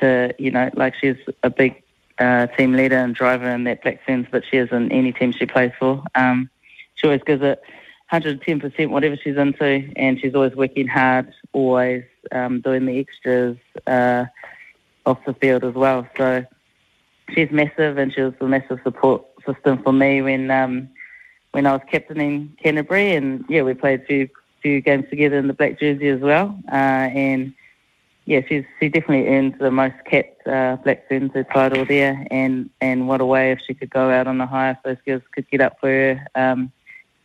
to, 0.00 0.34
you 0.38 0.50
know, 0.50 0.70
like 0.74 0.94
she's 1.00 1.16
a 1.42 1.50
big 1.50 1.82
uh, 2.18 2.46
team 2.48 2.72
leader 2.72 2.96
and 2.96 3.14
driver 3.14 3.50
in 3.50 3.64
that 3.64 3.82
Black 3.82 4.04
Ferns, 4.04 4.26
but 4.30 4.44
she 4.50 4.56
is 4.56 4.70
in 4.72 4.90
any 4.92 5.12
team 5.12 5.32
she 5.32 5.46
plays 5.46 5.72
for. 5.78 6.02
Um, 6.14 6.50
she 6.94 7.06
always 7.06 7.22
gives 7.22 7.42
it 7.42 7.62
110% 8.12 8.90
whatever 8.90 9.16
she's 9.16 9.36
into, 9.36 9.90
and 9.96 10.20
she's 10.20 10.34
always 10.34 10.54
working 10.54 10.86
hard, 10.86 11.32
always 11.52 12.04
um, 12.32 12.60
doing 12.60 12.86
the 12.86 12.98
extras 12.98 13.56
uh, 13.86 14.26
off 15.06 15.18
the 15.26 15.34
field 15.34 15.64
as 15.64 15.74
well. 15.74 16.06
So 16.16 16.44
she's 17.34 17.50
massive, 17.50 17.98
and 17.98 18.12
she 18.12 18.20
was 18.20 18.34
a 18.40 18.44
massive 18.44 18.80
support 18.84 19.24
system 19.46 19.82
for 19.82 19.92
me 19.92 20.22
when 20.22 20.50
um, 20.50 20.88
when 21.52 21.66
I 21.66 21.72
was 21.72 21.82
captaining 21.90 22.56
Canterbury, 22.62 23.14
and 23.14 23.44
yeah, 23.48 23.62
we 23.62 23.74
played 23.74 24.02
a 24.02 24.04
few 24.04 24.28
few 24.62 24.80
games 24.80 25.04
together 25.10 25.36
in 25.36 25.46
the 25.46 25.52
black 25.52 25.78
jersey 25.78 26.08
as 26.08 26.20
well, 26.20 26.58
uh, 26.68 26.74
and 26.74 27.52
yeah, 28.26 28.40
she's 28.48 28.64
she 28.80 28.88
definitely 28.88 29.28
earned 29.28 29.56
the 29.58 29.70
most 29.70 29.96
capped 30.06 30.46
uh, 30.46 30.76
Black 30.82 31.06
Ferns 31.08 31.32
title 31.52 31.84
there, 31.84 32.26
and 32.30 32.70
and 32.80 33.06
what 33.06 33.20
a 33.20 33.26
way 33.26 33.52
if 33.52 33.60
she 33.66 33.74
could 33.74 33.90
go 33.90 34.10
out 34.10 34.26
on 34.26 34.38
the 34.38 34.46
high 34.46 34.70
if 34.70 34.78
those 34.82 34.96
girls 35.04 35.22
could 35.34 35.48
get 35.50 35.60
up 35.60 35.78
for 35.78 35.88
her, 35.88 36.26
um, 36.34 36.72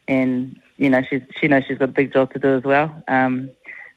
and 0.09 0.59
you 0.77 0.89
know 0.89 1.01
she's 1.09 1.21
she 1.39 1.47
knows 1.47 1.63
she's 1.67 1.77
got 1.77 1.89
a 1.89 1.93
big 1.93 2.11
job 2.11 2.33
to 2.33 2.39
do 2.39 2.55
as 2.55 2.63
well. 2.63 3.03
Um, 3.07 3.49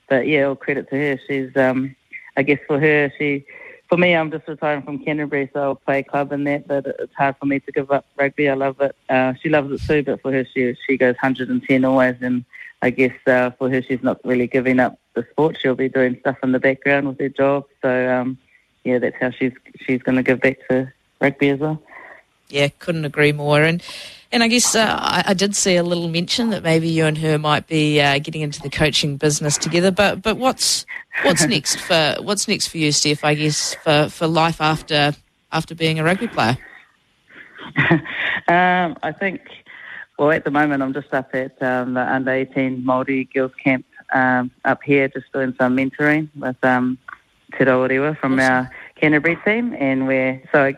but 0.09 0.29
yeah, 0.29 0.45
all 0.45 0.55
credit 0.55 0.88
to 0.91 0.97
her. 0.97 1.21
She's 1.27 1.57
um, 1.57 1.97
I 2.37 2.43
guess 2.43 2.61
for 2.67 2.79
her 2.79 3.12
she. 3.19 3.45
For 3.88 3.99
me, 3.99 4.17
I'm 4.17 4.31
just 4.31 4.49
retiring 4.49 4.85
from 4.85 5.05
Canterbury, 5.05 5.51
so 5.53 5.61
I'll 5.61 5.75
play 5.75 6.03
club 6.03 6.33
in 6.33 6.45
that. 6.45 6.67
But 6.67 6.87
it's 6.87 7.15
hard 7.15 7.37
for 7.38 7.45
me 7.45 7.61
to 7.61 7.73
give 7.73 7.91
up 7.91 8.07
rugby. 8.17 8.49
I 8.49 8.55
love 8.55 8.81
it. 8.81 8.97
Uh, 9.11 9.35
she 9.43 9.51
loves 9.51 9.71
it 9.71 9.87
too, 9.87 10.03
but 10.03 10.23
for 10.23 10.33
her, 10.33 10.47
she 10.55 10.75
she 10.87 10.97
goes 10.97 11.15
110 11.17 11.85
always, 11.85 12.17
and 12.23 12.43
I 12.83 12.90
guess 12.90 13.14
uh, 13.27 13.51
for 13.53 13.71
her, 13.71 13.81
she's 13.81 14.03
not 14.03 14.21
really 14.25 14.49
giving 14.49 14.81
up 14.81 14.99
the 15.14 15.25
sport. 15.31 15.57
She'll 15.59 15.77
be 15.77 15.88
doing 15.88 16.16
stuff 16.21 16.37
in 16.42 16.53
the 16.53 16.59
background 16.59 17.09
with 17.09 17.21
her 17.21 17.29
job. 17.29 17.64
So 17.81 18.11
um, 18.12 18.38
yeah, 18.85 18.99
that's 18.99 19.16
how 19.21 19.31
she's 19.31 19.53
she's 19.81 20.03
going 20.03 20.16
to 20.16 20.23
give 20.23 20.40
back 20.40 20.59
to 20.68 20.92
rugby 21.21 21.51
as 21.51 21.61
well. 21.61 21.81
Yeah, 22.49 22.68
couldn't 22.81 23.05
agree 23.05 23.33
more. 23.33 23.62
And 23.62 23.83
and 24.33 24.42
I 24.42 24.49
guess 24.49 24.75
uh, 24.75 24.97
I, 24.99 25.25
I, 25.29 25.35
did 25.35 25.55
see 25.55 25.77
a 25.77 25.83
little 25.83 26.09
mention 26.09 26.51
that 26.51 26.62
maybe 26.62 26.88
you 26.88 27.05
and 27.05 27.16
her 27.18 27.38
might 27.38 27.66
be 27.66 28.01
uh, 28.01 28.18
getting 28.18 28.40
into 28.40 28.61
the 28.61 28.71
coaching 28.71 29.16
business 29.16 29.57
together. 29.57 29.90
But 29.90 30.21
but 30.21 30.37
what's 30.37 30.85
what's 31.23 31.47
next 31.47 31.79
for 31.81 32.16
what's 32.21 32.49
next 32.49 32.68
for 32.68 32.79
you, 32.79 32.90
Steph? 32.92 33.25
I 33.25 33.35
guess 33.35 33.75
for, 33.77 34.09
for 34.09 34.27
life 34.27 34.61
after 34.61 35.14
after 35.53 35.75
being 35.75 36.01
a 36.01 36.05
rugby 36.05 36.29
player. 36.29 36.59
um, 38.49 38.97
I 39.03 39.14
think 39.18 39.40
well, 40.18 40.31
at 40.31 40.44
the 40.44 40.51
moment, 40.51 40.83
I'm 40.83 40.92
just 40.92 41.12
up 41.12 41.35
at 41.35 41.61
um, 41.62 41.94
the 41.94 42.01
under 42.01 42.33
18 42.33 42.83
Māori 42.83 43.33
girls 43.33 43.53
camp 43.62 43.85
um, 44.12 44.51
up 44.64 44.83
here, 44.83 45.09
just 45.09 45.33
doing 45.33 45.55
some 45.59 45.77
mentoring 45.77 46.29
with 46.37 46.62
um, 46.62 46.98
Te 47.53 47.64
Rauriwa 47.64 48.18
from 48.18 48.38
awesome. 48.38 48.53
our 48.53 48.70
Canterbury 48.96 49.37
team, 49.44 49.75
and 49.79 50.07
we're 50.07 50.42
so 50.53 50.72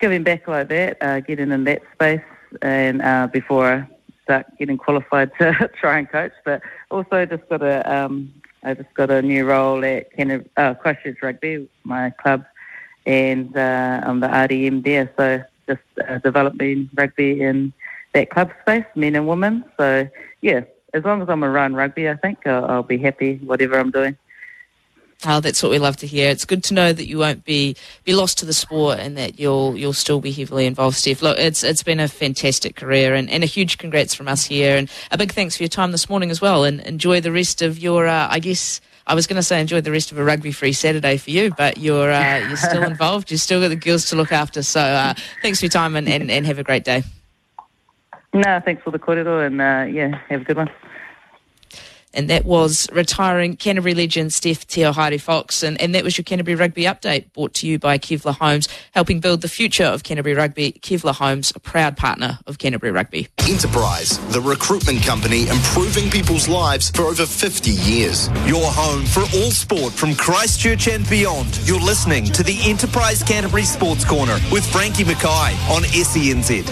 giving 0.00 0.22
back 0.22 0.46
like 0.48 0.68
that, 0.68 0.96
uh, 1.00 1.20
getting 1.20 1.50
in 1.50 1.64
that 1.64 1.82
space, 1.94 2.22
and 2.62 3.02
uh, 3.02 3.28
before 3.32 3.66
I 3.66 3.86
start 4.24 4.46
getting 4.58 4.78
qualified 4.78 5.30
to 5.38 5.70
try 5.78 5.98
and 5.98 6.08
coach, 6.08 6.32
but 6.44 6.62
also 6.90 7.26
just 7.26 7.48
got 7.48 7.62
a 7.62 7.82
um, 7.92 8.32
I 8.62 8.74
just 8.74 8.92
got 8.94 9.10
a 9.10 9.22
new 9.22 9.46
role 9.46 9.84
at 9.84 10.12
Canterbury, 10.12 10.50
uh, 10.56 10.74
Christchurch 10.74 11.18
Rugby, 11.22 11.68
my 11.84 12.10
club, 12.10 12.44
and 13.06 13.56
uh, 13.56 14.00
I'm 14.04 14.20
the 14.20 14.28
RDM 14.28 14.84
there, 14.84 15.10
so 15.16 15.42
just 15.66 16.08
uh, 16.08 16.18
developing 16.18 16.88
rugby 16.94 17.40
in 17.40 17.72
that 18.12 18.30
club 18.30 18.50
space, 18.62 18.84
men 18.94 19.14
and 19.14 19.26
women. 19.26 19.64
So 19.76 20.08
yeah, 20.40 20.62
as 20.94 21.04
long 21.04 21.22
as 21.22 21.28
I'm 21.28 21.44
around 21.44 21.76
rugby, 21.76 22.08
I 22.08 22.16
think 22.16 22.46
I'll, 22.46 22.64
I'll 22.64 22.82
be 22.82 22.98
happy 22.98 23.36
whatever 23.38 23.78
I'm 23.78 23.90
doing. 23.90 24.16
Oh, 25.26 25.40
that's 25.40 25.62
what 25.62 25.70
we 25.70 25.78
love 25.78 25.98
to 25.98 26.06
hear. 26.06 26.30
It's 26.30 26.46
good 26.46 26.64
to 26.64 26.74
know 26.74 26.94
that 26.94 27.06
you 27.06 27.18
won't 27.18 27.44
be, 27.44 27.76
be 28.04 28.14
lost 28.14 28.38
to 28.38 28.46
the 28.46 28.54
sport 28.54 28.98
and 28.98 29.18
that 29.18 29.38
you'll 29.38 29.76
you'll 29.76 29.92
still 29.92 30.18
be 30.18 30.32
heavily 30.32 30.64
involved, 30.64 30.96
Steph. 30.96 31.20
Look, 31.20 31.38
it's 31.38 31.62
it's 31.62 31.82
been 31.82 32.00
a 32.00 32.08
fantastic 32.08 32.74
career 32.74 33.14
and, 33.14 33.28
and 33.28 33.42
a 33.42 33.46
huge 33.46 33.76
congrats 33.76 34.14
from 34.14 34.28
us 34.28 34.46
here 34.46 34.78
and 34.78 34.90
a 35.10 35.18
big 35.18 35.32
thanks 35.32 35.58
for 35.58 35.62
your 35.62 35.68
time 35.68 35.92
this 35.92 36.08
morning 36.08 36.30
as 36.30 36.40
well. 36.40 36.64
And 36.64 36.80
enjoy 36.80 37.20
the 37.20 37.32
rest 37.32 37.60
of 37.60 37.78
your, 37.78 38.06
uh, 38.06 38.28
I 38.30 38.38
guess, 38.38 38.80
I 39.06 39.14
was 39.14 39.26
going 39.26 39.36
to 39.36 39.42
say 39.42 39.60
enjoy 39.60 39.82
the 39.82 39.90
rest 39.90 40.10
of 40.10 40.16
a 40.16 40.24
rugby 40.24 40.52
free 40.52 40.72
Saturday 40.72 41.18
for 41.18 41.30
you, 41.30 41.52
but 41.54 41.76
you're 41.76 42.10
uh, 42.10 42.38
you're 42.48 42.56
still 42.56 42.82
involved. 42.90 43.30
You've 43.30 43.42
still 43.42 43.60
got 43.60 43.68
the 43.68 43.76
girls 43.76 44.06
to 44.06 44.16
look 44.16 44.32
after. 44.32 44.62
So 44.62 44.80
uh, 44.80 45.12
thanks 45.42 45.60
for 45.60 45.66
your 45.66 45.70
time 45.70 45.96
and, 45.96 46.08
and, 46.08 46.30
and 46.30 46.46
have 46.46 46.58
a 46.58 46.64
great 46.64 46.84
day. 46.84 47.04
No, 48.32 48.60
thanks 48.64 48.82
for 48.82 48.90
the 48.90 48.98
corridor 48.98 49.44
and 49.44 49.60
uh, 49.60 49.86
yeah, 49.90 50.18
have 50.28 50.42
a 50.42 50.44
good 50.44 50.56
one. 50.56 50.70
And 52.12 52.28
that 52.30 52.44
was 52.44 52.88
retiring 52.92 53.56
Canterbury 53.56 53.94
legend 53.94 54.32
Steph 54.32 54.66
Te 54.66 54.82
Ohaere 54.82 55.20
Fox. 55.20 55.62
And, 55.62 55.80
and 55.80 55.94
that 55.94 56.04
was 56.04 56.18
your 56.18 56.24
Canterbury 56.24 56.56
Rugby 56.56 56.84
update 56.84 57.32
brought 57.32 57.54
to 57.54 57.68
you 57.68 57.78
by 57.78 57.98
Kevlar 57.98 58.36
Homes, 58.36 58.68
helping 58.92 59.20
build 59.20 59.42
the 59.42 59.48
future 59.48 59.84
of 59.84 60.02
Canterbury 60.02 60.34
Rugby. 60.34 60.72
Kevlar 60.72 61.14
Homes, 61.14 61.52
a 61.54 61.60
proud 61.60 61.96
partner 61.96 62.38
of 62.46 62.58
Canterbury 62.58 62.92
Rugby. 62.92 63.28
Enterprise, 63.48 64.18
the 64.32 64.40
recruitment 64.40 65.02
company 65.02 65.48
improving 65.48 66.10
people's 66.10 66.48
lives 66.48 66.90
for 66.90 67.02
over 67.02 67.26
50 67.26 67.70
years. 67.70 68.28
Your 68.46 68.64
home 68.64 69.04
for 69.04 69.22
all 69.36 69.50
sport 69.50 69.92
from 69.92 70.14
Christchurch 70.14 70.88
and 70.88 71.08
beyond. 71.08 71.60
You're 71.64 71.80
listening 71.80 72.24
to 72.26 72.42
the 72.42 72.58
Enterprise 72.64 73.22
Canterbury 73.22 73.64
Sports 73.64 74.04
Corner 74.04 74.38
with 74.50 74.66
Frankie 74.70 75.04
Mackay 75.04 75.54
on 75.70 75.82
SENZ. 75.82 76.64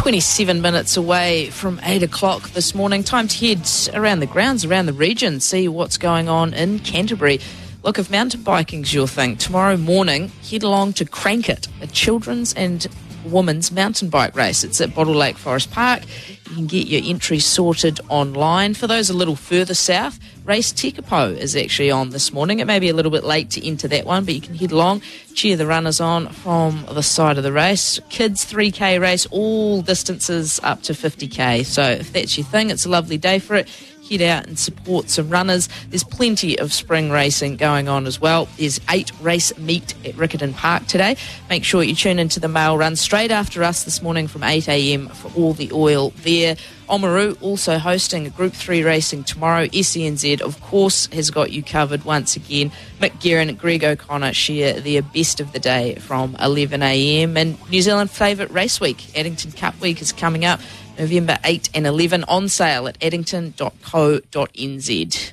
27 0.00 0.62
minutes 0.62 0.96
away 0.96 1.50
from 1.50 1.78
8 1.82 2.02
o'clock 2.02 2.48
this 2.52 2.74
morning. 2.74 3.04
Time 3.04 3.28
to 3.28 3.46
head 3.46 3.68
around 3.92 4.20
the 4.20 4.26
grounds, 4.26 4.64
around 4.64 4.86
the 4.86 4.94
region, 4.94 5.40
see 5.40 5.68
what's 5.68 5.98
going 5.98 6.26
on 6.26 6.54
in 6.54 6.78
Canterbury. 6.78 7.38
Look, 7.82 7.98
if 7.98 8.10
mountain 8.10 8.40
biking's 8.40 8.94
your 8.94 9.06
thing, 9.06 9.36
tomorrow 9.36 9.76
morning 9.76 10.32
head 10.50 10.62
along 10.62 10.94
to 10.94 11.04
Crank 11.04 11.50
It, 11.50 11.68
a 11.82 11.86
children's 11.86 12.54
and 12.54 12.86
women's 13.26 13.70
mountain 13.70 14.08
bike 14.08 14.34
race. 14.34 14.64
It's 14.64 14.80
at 14.80 14.94
Bottle 14.94 15.12
Lake 15.12 15.36
Forest 15.36 15.70
Park. 15.70 16.04
You 16.48 16.56
can 16.56 16.66
get 16.66 16.86
your 16.86 17.02
entry 17.04 17.38
sorted 17.38 18.00
online. 18.08 18.72
For 18.72 18.86
those 18.86 19.10
a 19.10 19.14
little 19.14 19.36
further 19.36 19.74
south, 19.74 20.18
Race 20.50 20.72
Tekapo 20.72 21.36
is 21.36 21.54
actually 21.54 21.92
on 21.92 22.10
this 22.10 22.32
morning. 22.32 22.58
It 22.58 22.66
may 22.66 22.80
be 22.80 22.88
a 22.88 22.92
little 22.92 23.12
bit 23.12 23.22
late 23.22 23.50
to 23.50 23.64
enter 23.64 23.86
that 23.86 24.04
one, 24.04 24.24
but 24.24 24.34
you 24.34 24.40
can 24.40 24.56
head 24.56 24.72
along, 24.72 25.02
cheer 25.32 25.56
the 25.56 25.64
runners 25.64 26.00
on 26.00 26.28
from 26.30 26.86
the 26.90 27.04
side 27.04 27.38
of 27.38 27.44
the 27.44 27.52
race. 27.52 28.00
Kids 28.08 28.44
3K 28.52 29.00
race, 29.00 29.26
all 29.26 29.80
distances 29.80 30.58
up 30.64 30.82
to 30.82 30.92
50K. 30.92 31.64
So 31.64 31.82
if 31.82 32.12
that's 32.12 32.36
your 32.36 32.44
thing, 32.44 32.70
it's 32.70 32.84
a 32.84 32.88
lovely 32.88 33.16
day 33.16 33.38
for 33.38 33.54
it 33.54 33.68
head 34.10 34.22
out 34.22 34.46
and 34.46 34.58
support 34.58 35.08
some 35.08 35.30
runners. 35.30 35.68
There's 35.88 36.04
plenty 36.04 36.58
of 36.58 36.72
spring 36.72 37.10
racing 37.10 37.56
going 37.56 37.88
on 37.88 38.06
as 38.06 38.20
well. 38.20 38.48
There's 38.58 38.80
eight 38.90 39.12
race 39.20 39.56
meet 39.56 39.94
at 40.04 40.14
Riccarton 40.14 40.54
Park 40.54 40.86
today. 40.86 41.16
Make 41.48 41.64
sure 41.64 41.82
you 41.82 41.94
tune 41.94 42.18
into 42.18 42.40
the 42.40 42.48
mail 42.48 42.76
run 42.76 42.96
straight 42.96 43.30
after 43.30 43.62
us 43.62 43.84
this 43.84 44.02
morning 44.02 44.26
from 44.26 44.42
8 44.42 44.68
a.m. 44.68 45.08
for 45.08 45.30
all 45.38 45.52
the 45.52 45.70
oil 45.72 46.12
there. 46.22 46.56
Oamaru 46.88 47.40
also 47.40 47.78
hosting 47.78 48.26
a 48.26 48.30
Group 48.30 48.52
3 48.52 48.82
racing 48.82 49.22
tomorrow. 49.22 49.66
SENZ, 49.66 50.40
of 50.40 50.60
course, 50.60 51.06
has 51.12 51.30
got 51.30 51.52
you 51.52 51.62
covered 51.62 52.04
once 52.04 52.34
again. 52.34 52.72
Mick 53.00 53.20
Guerin 53.20 53.54
Greg 53.54 53.84
O'Connor 53.84 54.32
share 54.32 54.80
their 54.80 55.00
best 55.00 55.38
of 55.38 55.52
the 55.52 55.60
day 55.60 55.94
from 55.96 56.34
11am. 56.34 57.36
And 57.36 57.70
New 57.70 57.80
Zealand 57.80 58.10
favourite 58.10 58.50
race 58.50 58.80
week, 58.80 59.16
Addington 59.16 59.52
Cup 59.52 59.80
Week, 59.80 60.02
is 60.02 60.12
coming 60.12 60.44
up. 60.44 60.60
November 61.00 61.38
8 61.44 61.70
and 61.72 61.86
11 61.86 62.24
on 62.24 62.50
sale 62.50 62.86
at 62.86 63.02
addington.co.nz. 63.02 65.32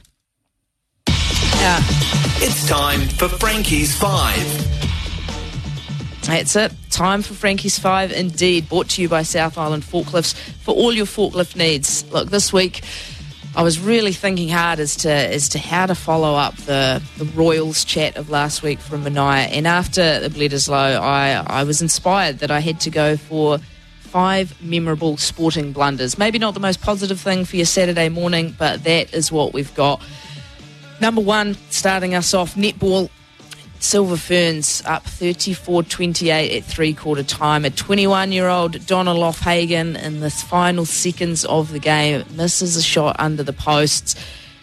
Yeah. 1.59 1.79
It's 2.39 2.69
time 2.69 3.01
for 3.01 3.27
Frankie's 3.27 3.93
Five. 3.93 4.45
That's 6.21 6.55
it. 6.55 6.71
Time 6.89 7.21
for 7.21 7.33
Frankie's 7.33 7.77
Five, 7.77 8.13
indeed. 8.13 8.69
Brought 8.69 8.91
to 8.91 9.01
you 9.01 9.09
by 9.09 9.23
South 9.23 9.57
Island 9.57 9.83
Forklifts 9.83 10.35
for 10.35 10.73
all 10.73 10.93
your 10.93 11.05
forklift 11.05 11.57
needs. 11.57 12.09
Look, 12.11 12.29
this 12.29 12.53
week 12.53 12.81
I 13.53 13.61
was 13.61 13.77
really 13.77 14.13
thinking 14.13 14.47
hard 14.47 14.79
as 14.79 14.95
to 14.97 15.11
as 15.11 15.49
to 15.49 15.59
how 15.59 15.87
to 15.87 15.95
follow 15.95 16.35
up 16.35 16.55
the, 16.57 17.01
the 17.17 17.25
Royals 17.25 17.83
chat 17.83 18.15
of 18.15 18.29
last 18.29 18.63
week 18.63 18.79
from 18.79 19.03
Mania. 19.03 19.49
And 19.49 19.67
after 19.67 20.21
the 20.21 20.29
Bledisloe, 20.29 20.97
I, 20.97 21.43
I 21.45 21.65
was 21.65 21.81
inspired 21.81 22.39
that 22.39 22.51
I 22.51 22.61
had 22.61 22.79
to 22.81 22.89
go 22.89 23.17
for 23.17 23.59
five 24.07 24.61
memorable 24.61 25.17
sporting 25.17 25.73
blunders. 25.73 26.17
Maybe 26.17 26.39
not 26.39 26.53
the 26.53 26.59
most 26.59 26.81
positive 26.81 27.19
thing 27.19 27.45
for 27.45 27.55
your 27.55 27.65
Saturday 27.65 28.09
morning, 28.09 28.55
but 28.57 28.83
that 28.83 29.13
is 29.13 29.31
what 29.31 29.53
we've 29.53 29.73
got. 29.75 30.01
Number 30.99 31.21
one, 31.21 31.55
starting 31.69 32.15
us 32.15 32.33
off, 32.33 32.55
netball. 32.55 33.09
Silver 33.79 34.17
Ferns 34.17 34.81
up 34.85 35.03
34 35.03 35.83
28 35.83 36.57
at 36.57 36.63
three 36.63 36.93
quarter 36.95 37.21
time. 37.21 37.63
A 37.63 37.69
21 37.69 38.31
year 38.31 38.47
old 38.47 38.83
Donna 38.87 39.13
Loffhagen 39.13 40.01
in 40.01 40.19
the 40.19 40.31
final 40.31 40.83
seconds 40.83 41.45
of 41.45 41.71
the 41.71 41.77
game 41.77 42.23
misses 42.35 42.75
a 42.75 42.81
shot 42.81 43.17
under 43.19 43.43
the 43.43 43.53
posts. 43.53 44.15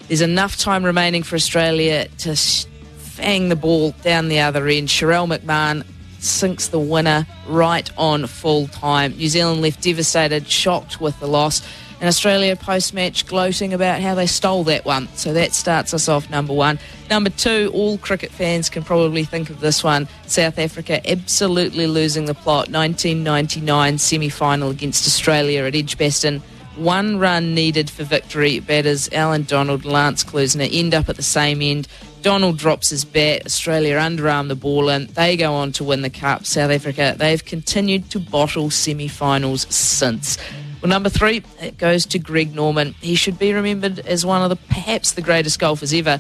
There's 0.09 0.21
enough 0.21 0.57
time 0.57 0.83
remaining 0.83 1.23
for 1.23 1.37
Australia 1.37 2.09
to 2.19 2.35
fang 2.35 3.49
the 3.49 3.57
ball 3.57 3.93
down 4.03 4.29
the 4.29 4.41
other 4.41 4.67
end. 4.67 4.89
Sharelle 4.89 5.39
McMahon 5.39 5.85
sinks 6.25 6.69
the 6.69 6.79
winner 6.79 7.27
right 7.47 7.91
on 7.97 8.27
full 8.27 8.67
time. 8.69 9.17
New 9.17 9.29
Zealand 9.29 9.63
left 9.63 9.83
devastated, 9.83 10.49
shocked 10.49 11.01
with 11.01 11.19
the 11.21 11.27
loss. 11.29 11.63
And 12.01 12.09
Australia 12.09 12.57
post 12.57 12.93
match 12.93 13.27
gloating 13.27 13.73
about 13.73 14.01
how 14.01 14.15
they 14.15 14.27
stole 14.27 14.65
that 14.65 14.85
one. 14.85 15.09
So 15.15 15.33
that 15.33 15.55
starts 15.55 15.95
us 15.95 16.09
off 16.09 16.29
number 16.29 16.53
one. 16.53 16.79
Number 17.09 17.31
two, 17.31 17.71
all 17.73 17.99
cricket 17.99 18.31
fans 18.31 18.69
can 18.69 18.83
probably 18.83 19.25
think 19.25 19.49
of 19.49 19.61
this 19.61 19.85
one. 19.85 20.09
South 20.27 20.59
Africa 20.59 21.01
absolutely 21.11 21.87
losing 21.87 22.25
the 22.27 22.35
plot. 22.35 22.69
1999 22.69 23.99
semi 23.99 24.29
final 24.29 24.71
against 24.71 25.07
Australia 25.07 25.65
at 25.65 25.75
Edgbaston. 25.75 26.43
One 26.77 27.19
run 27.19 27.55
needed 27.55 27.89
for 27.89 28.03
victory. 28.03 28.59
Batters 28.59 29.09
Allan 29.13 29.45
Donald, 29.45 29.85
Lance 29.85 30.25
Klusener 30.25 30.69
end 30.73 30.93
up 30.93 31.09
at 31.09 31.17
the 31.17 31.23
same 31.23 31.63
end. 31.63 31.87
Donald 32.25 32.57
drops 32.57 32.89
his 32.89 33.05
bat. 33.05 33.45
Australia 33.45 33.97
underarm 33.97 34.49
the 34.49 34.57
ball 34.57 34.89
and 34.89 35.11
they 35.11 35.37
go 35.37 35.53
on 35.53 35.73
to 35.73 35.85
win 35.85 36.01
the 36.01 36.09
cup. 36.09 36.47
South 36.47 36.71
Africa, 36.71 37.15
they've 37.19 37.45
continued 37.45 38.11
to 38.11 38.19
bottle 38.19 38.71
semi 38.71 39.09
finals 39.09 39.67
since. 39.69 40.39
Well, 40.81 40.89
number 40.89 41.11
three, 41.11 41.43
it 41.61 41.77
goes 41.77 42.07
to 42.07 42.19
Greg 42.19 42.55
Norman. 42.55 42.95
He 43.03 43.15
should 43.15 43.39
be 43.39 43.53
remembered 43.53 43.99
as 43.99 44.25
one 44.25 44.41
of 44.41 44.49
the 44.49 44.57
perhaps 44.57 45.13
the 45.13 45.21
greatest 45.21 45.59
golfers 45.59 45.93
ever. 45.93 46.19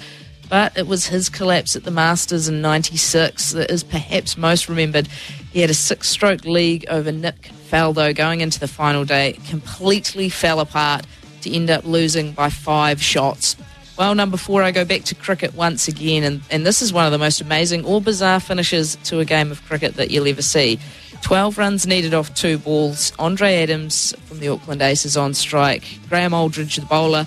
But 0.50 0.76
it 0.76 0.86
was 0.86 1.06
his 1.06 1.30
collapse 1.30 1.74
at 1.74 1.84
the 1.84 1.90
Masters 1.90 2.48
in 2.48 2.60
96 2.60 3.52
that 3.52 3.70
is 3.70 3.82
perhaps 3.82 4.36
most 4.36 4.68
remembered. 4.68 5.08
He 5.54 5.62
had 5.62 5.70
a 5.70 5.74
six 5.74 6.10
stroke 6.10 6.44
league 6.44 6.84
over 6.90 7.12
Nick 7.12 7.50
Faldo 7.70 8.14
going 8.14 8.42
into 8.42 8.60
the 8.60 8.68
final 8.68 9.06
day, 9.06 9.38
completely 9.48 10.28
fell 10.28 10.60
apart 10.60 11.06
to 11.40 11.50
end 11.50 11.70
up 11.70 11.86
losing 11.86 12.32
by 12.32 12.50
five 12.50 13.00
shots. 13.00 13.56
Well, 13.96 14.16
number 14.16 14.37
four, 14.37 14.62
I 14.64 14.72
go 14.72 14.85
back 14.85 15.04
to 15.04 15.14
cricket 15.14 15.54
once 15.54 15.87
again, 15.87 16.24
and, 16.24 16.42
and 16.50 16.66
this 16.66 16.83
is 16.83 16.92
one 16.92 17.07
of 17.07 17.12
the 17.12 17.18
most 17.18 17.40
amazing 17.40 17.85
or 17.85 18.00
bizarre 18.00 18.40
finishes 18.40 18.96
to 19.04 19.20
a 19.20 19.24
game 19.24 19.52
of 19.52 19.64
cricket 19.66 19.94
that 19.94 20.11
you'll 20.11 20.26
ever 20.26 20.42
see. 20.42 20.80
12 21.22 21.57
runs 21.59 21.87
needed 21.87 22.12
off 22.12 22.35
two 22.35 22.59
balls. 22.59 23.12
Andre 23.20 23.62
Adams 23.62 24.12
from 24.26 24.40
the 24.40 24.48
Auckland 24.48 24.83
Aces 24.83 25.16
on 25.16 25.33
strike. 25.33 25.85
Graeme 26.09 26.35
Aldridge, 26.35 26.76
the 26.76 26.87
bowler. 26.87 27.26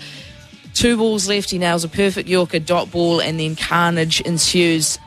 Two 0.74 0.98
balls 0.98 1.28
left. 1.30 1.50
He 1.50 1.58
nails 1.58 1.86
a 1.86 1.90
perfect 1.90 2.28
Yorker 2.28 2.60
dot 2.60 2.92
ball, 2.92 3.22
and 3.22 3.40
then 3.40 3.56
carnage 3.56 4.20
ensues. 4.22 5.00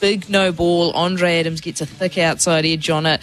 Big 0.00 0.28
no 0.28 0.50
ball. 0.50 0.90
Andre 0.92 1.38
Adams 1.38 1.60
gets 1.60 1.80
a 1.80 1.86
thick 1.86 2.18
outside 2.18 2.66
edge 2.66 2.90
on 2.90 3.06
it. 3.06 3.22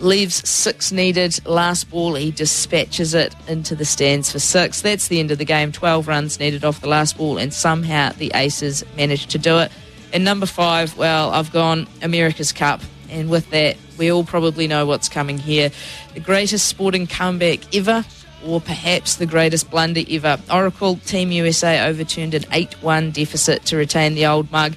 Leaves 0.00 0.48
six 0.48 0.90
needed. 0.92 1.46
Last 1.46 1.90
ball, 1.90 2.14
he 2.14 2.30
dispatches 2.30 3.12
it 3.12 3.34
into 3.46 3.74
the 3.74 3.84
stands 3.84 4.32
for 4.32 4.38
six. 4.38 4.80
That's 4.80 5.08
the 5.08 5.20
end 5.20 5.30
of 5.30 5.36
the 5.38 5.44
game. 5.44 5.72
12 5.72 6.08
runs 6.08 6.40
needed 6.40 6.64
off 6.64 6.80
the 6.80 6.88
last 6.88 7.18
ball, 7.18 7.36
and 7.36 7.52
somehow 7.52 8.10
the 8.12 8.32
Aces 8.34 8.82
managed 8.96 9.30
to 9.30 9.38
do 9.38 9.58
it. 9.58 9.70
And 10.12 10.24
number 10.24 10.46
five, 10.46 10.96
well, 10.96 11.30
I've 11.30 11.52
gone 11.52 11.86
America's 12.02 12.52
Cup. 12.52 12.80
And 13.10 13.28
with 13.28 13.50
that, 13.50 13.76
we 13.98 14.10
all 14.10 14.24
probably 14.24 14.66
know 14.66 14.86
what's 14.86 15.08
coming 15.08 15.36
here. 15.36 15.70
The 16.14 16.20
greatest 16.20 16.66
sporting 16.66 17.06
comeback 17.06 17.74
ever, 17.74 18.04
or 18.44 18.60
perhaps 18.60 19.16
the 19.16 19.26
greatest 19.26 19.70
blunder 19.70 20.02
ever. 20.08 20.38
Oracle 20.50 20.96
Team 20.96 21.30
USA 21.30 21.86
overturned 21.86 22.34
an 22.34 22.44
8 22.52 22.82
1 22.82 23.10
deficit 23.10 23.66
to 23.66 23.76
retain 23.76 24.14
the 24.14 24.26
old 24.26 24.50
mug, 24.50 24.74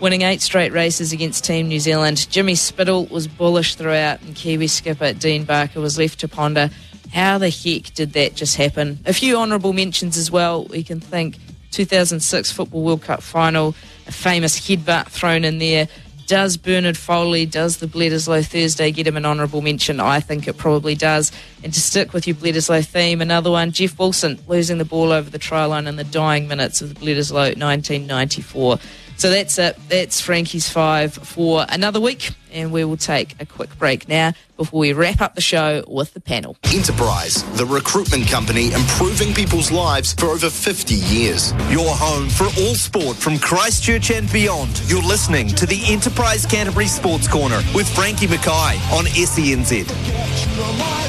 winning 0.00 0.22
eight 0.22 0.40
straight 0.42 0.72
races 0.72 1.12
against 1.12 1.44
Team 1.44 1.68
New 1.68 1.80
Zealand. 1.80 2.28
Jimmy 2.30 2.54
Spithill 2.54 3.06
was 3.10 3.26
bullish 3.26 3.74
throughout, 3.74 4.20
and 4.22 4.34
Kiwi 4.34 4.66
skipper 4.66 5.12
Dean 5.12 5.44
Barker 5.44 5.80
was 5.80 5.98
left 5.98 6.20
to 6.20 6.28
ponder 6.28 6.70
how 7.12 7.38
the 7.38 7.50
heck 7.50 7.94
did 7.94 8.12
that 8.12 8.34
just 8.34 8.56
happen? 8.56 8.98
A 9.06 9.12
few 9.12 9.36
honourable 9.36 9.72
mentions 9.72 10.16
as 10.16 10.30
well. 10.30 10.64
We 10.64 10.82
can 10.82 11.00
think 11.00 11.36
2006 11.70 12.50
Football 12.52 12.82
World 12.82 13.02
Cup 13.02 13.22
final, 13.22 13.74
a 14.06 14.12
famous 14.12 14.68
headbutt 14.68 15.08
thrown 15.08 15.44
in 15.44 15.58
there. 15.58 15.88
Does 16.26 16.56
Bernard 16.56 16.98
Foley, 16.98 17.46
does 17.46 17.76
the 17.76 17.86
Bledisloe 17.86 18.44
Thursday 18.44 18.90
get 18.90 19.06
him 19.06 19.16
an 19.16 19.24
honourable 19.24 19.62
mention? 19.62 20.00
I 20.00 20.18
think 20.18 20.48
it 20.48 20.56
probably 20.56 20.96
does. 20.96 21.30
And 21.62 21.72
to 21.72 21.80
stick 21.80 22.12
with 22.12 22.26
your 22.26 22.34
Bledisloe 22.34 22.84
theme, 22.84 23.20
another 23.20 23.50
one, 23.50 23.70
Jeff 23.70 23.96
Wilson 23.96 24.40
losing 24.48 24.78
the 24.78 24.84
ball 24.84 25.12
over 25.12 25.30
the 25.30 25.38
try 25.38 25.64
line 25.66 25.86
in 25.86 25.94
the 25.94 26.04
dying 26.04 26.48
minutes 26.48 26.82
of 26.82 26.88
the 26.92 27.00
Bledisloe 27.00 27.56
1994. 27.56 28.78
So 29.16 29.30
that's 29.30 29.58
it. 29.58 29.76
That's 29.88 30.20
Frankie's 30.20 30.68
five 30.68 31.14
for 31.14 31.64
another 31.68 32.00
week. 32.00 32.32
And 32.52 32.72
we 32.72 32.84
will 32.84 32.96
take 32.96 33.34
a 33.40 33.46
quick 33.46 33.76
break 33.78 34.08
now 34.08 34.32
before 34.56 34.80
we 34.80 34.92
wrap 34.92 35.20
up 35.20 35.34
the 35.34 35.42
show 35.42 35.84
with 35.86 36.14
the 36.14 36.20
panel. 36.20 36.56
Enterprise, 36.72 37.42
the 37.56 37.66
recruitment 37.66 38.28
company 38.28 38.72
improving 38.72 39.34
people's 39.34 39.70
lives 39.70 40.14
for 40.14 40.26
over 40.26 40.48
50 40.48 40.94
years. 40.94 41.52
Your 41.70 41.88
home 41.88 42.28
for 42.28 42.44
all 42.44 42.74
sport 42.74 43.16
from 43.16 43.38
Christchurch 43.38 44.10
and 44.10 44.30
beyond. 44.32 44.80
You're 44.86 45.02
listening 45.02 45.48
to 45.48 45.66
the 45.66 45.82
Enterprise 45.86 46.46
Canterbury 46.46 46.86
Sports 46.86 47.28
Corner 47.28 47.60
with 47.74 47.92
Frankie 47.94 48.26
Mackay 48.26 48.76
on 48.94 49.04
SENZ. 49.06 51.05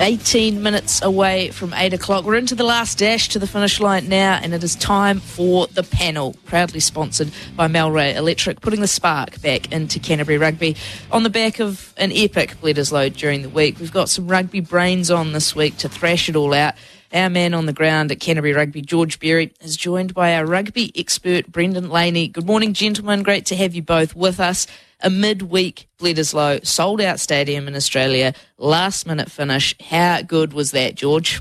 18 0.00 0.62
minutes 0.62 1.02
away 1.02 1.50
from 1.50 1.72
8 1.72 1.94
o'clock. 1.94 2.24
We're 2.24 2.34
into 2.34 2.54
the 2.54 2.64
last 2.64 2.98
dash 2.98 3.28
to 3.28 3.38
the 3.38 3.46
finish 3.46 3.78
line 3.78 4.08
now, 4.08 4.40
and 4.42 4.52
it 4.52 4.64
is 4.64 4.74
time 4.74 5.20
for 5.20 5.66
the 5.68 5.82
panel, 5.82 6.34
proudly 6.46 6.80
sponsored 6.80 7.30
by 7.54 7.68
Melray 7.68 8.14
Electric, 8.14 8.60
putting 8.60 8.80
the 8.80 8.88
spark 8.88 9.40
back 9.40 9.70
into 9.72 10.00
Canterbury 10.00 10.38
rugby. 10.38 10.76
On 11.12 11.22
the 11.22 11.30
back 11.30 11.60
of 11.60 11.94
an 11.96 12.10
epic 12.12 12.56
Bledisloe 12.60 13.14
during 13.14 13.42
the 13.42 13.48
week, 13.48 13.78
we've 13.78 13.92
got 13.92 14.08
some 14.08 14.26
rugby 14.26 14.60
brains 14.60 15.10
on 15.10 15.32
this 15.32 15.54
week 15.54 15.76
to 15.78 15.88
thrash 15.88 16.28
it 16.28 16.36
all 16.36 16.52
out. 16.52 16.74
Our 17.12 17.30
man 17.30 17.54
on 17.54 17.66
the 17.66 17.72
ground 17.72 18.10
at 18.10 18.18
Canterbury 18.18 18.54
Rugby, 18.54 18.82
George 18.82 19.20
Berry, 19.20 19.52
is 19.60 19.76
joined 19.76 20.14
by 20.14 20.34
our 20.34 20.44
rugby 20.44 20.90
expert, 20.96 21.46
Brendan 21.46 21.88
Laney. 21.88 22.26
Good 22.26 22.46
morning, 22.46 22.72
gentlemen. 22.74 23.22
Great 23.22 23.46
to 23.46 23.56
have 23.56 23.74
you 23.76 23.82
both 23.82 24.16
with 24.16 24.40
us 24.40 24.66
a 25.04 25.10
midweek 25.10 25.88
Bledisloe 25.98 26.66
sold 26.66 27.00
out 27.00 27.20
stadium 27.20 27.68
in 27.68 27.76
Australia, 27.76 28.34
last 28.58 29.06
minute 29.06 29.30
finish. 29.30 29.74
How 29.80 30.22
good 30.22 30.52
was 30.52 30.72
that, 30.72 30.96
George? 30.96 31.40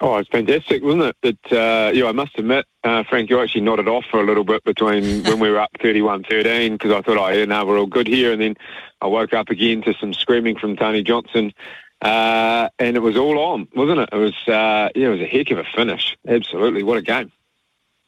Oh, 0.00 0.16
it's 0.16 0.30
fantastic, 0.30 0.82
wasn't 0.82 1.02
it? 1.02 1.16
But 1.20 1.52
uh, 1.52 1.90
yeah, 1.92 2.06
I 2.06 2.12
must 2.12 2.38
admit, 2.38 2.64
uh, 2.84 3.02
Frank, 3.02 3.28
you 3.28 3.38
actually 3.38 3.60
nodded 3.60 3.86
off 3.86 4.04
for 4.10 4.20
a 4.20 4.24
little 4.24 4.44
bit 4.44 4.64
between 4.64 5.24
when 5.24 5.40
we 5.40 5.50
were 5.50 5.60
up 5.60 5.72
31-13 5.78 6.72
because 6.72 6.92
I 6.92 7.02
thought, 7.02 7.18
oh, 7.18 7.28
yeah, 7.28 7.44
now 7.44 7.66
we're 7.66 7.78
all 7.78 7.86
good 7.86 8.06
here. 8.06 8.32
And 8.32 8.40
then 8.40 8.56
I 9.02 9.08
woke 9.08 9.34
up 9.34 9.50
again 9.50 9.82
to 9.82 9.92
some 9.94 10.14
screaming 10.14 10.56
from 10.56 10.76
Tony 10.76 11.02
Johnson. 11.02 11.52
Uh, 12.00 12.70
and 12.78 12.96
it 12.96 13.00
was 13.00 13.16
all 13.16 13.38
on, 13.38 13.68
wasn't 13.74 14.00
it? 14.00 14.08
It 14.10 14.16
was, 14.16 14.34
uh, 14.48 14.88
yeah, 14.94 15.08
it 15.08 15.10
was 15.10 15.20
a 15.20 15.26
heck 15.26 15.50
of 15.50 15.58
a 15.58 15.64
finish. 15.64 16.16
Absolutely. 16.26 16.82
What 16.82 16.96
a 16.96 17.02
game. 17.02 17.30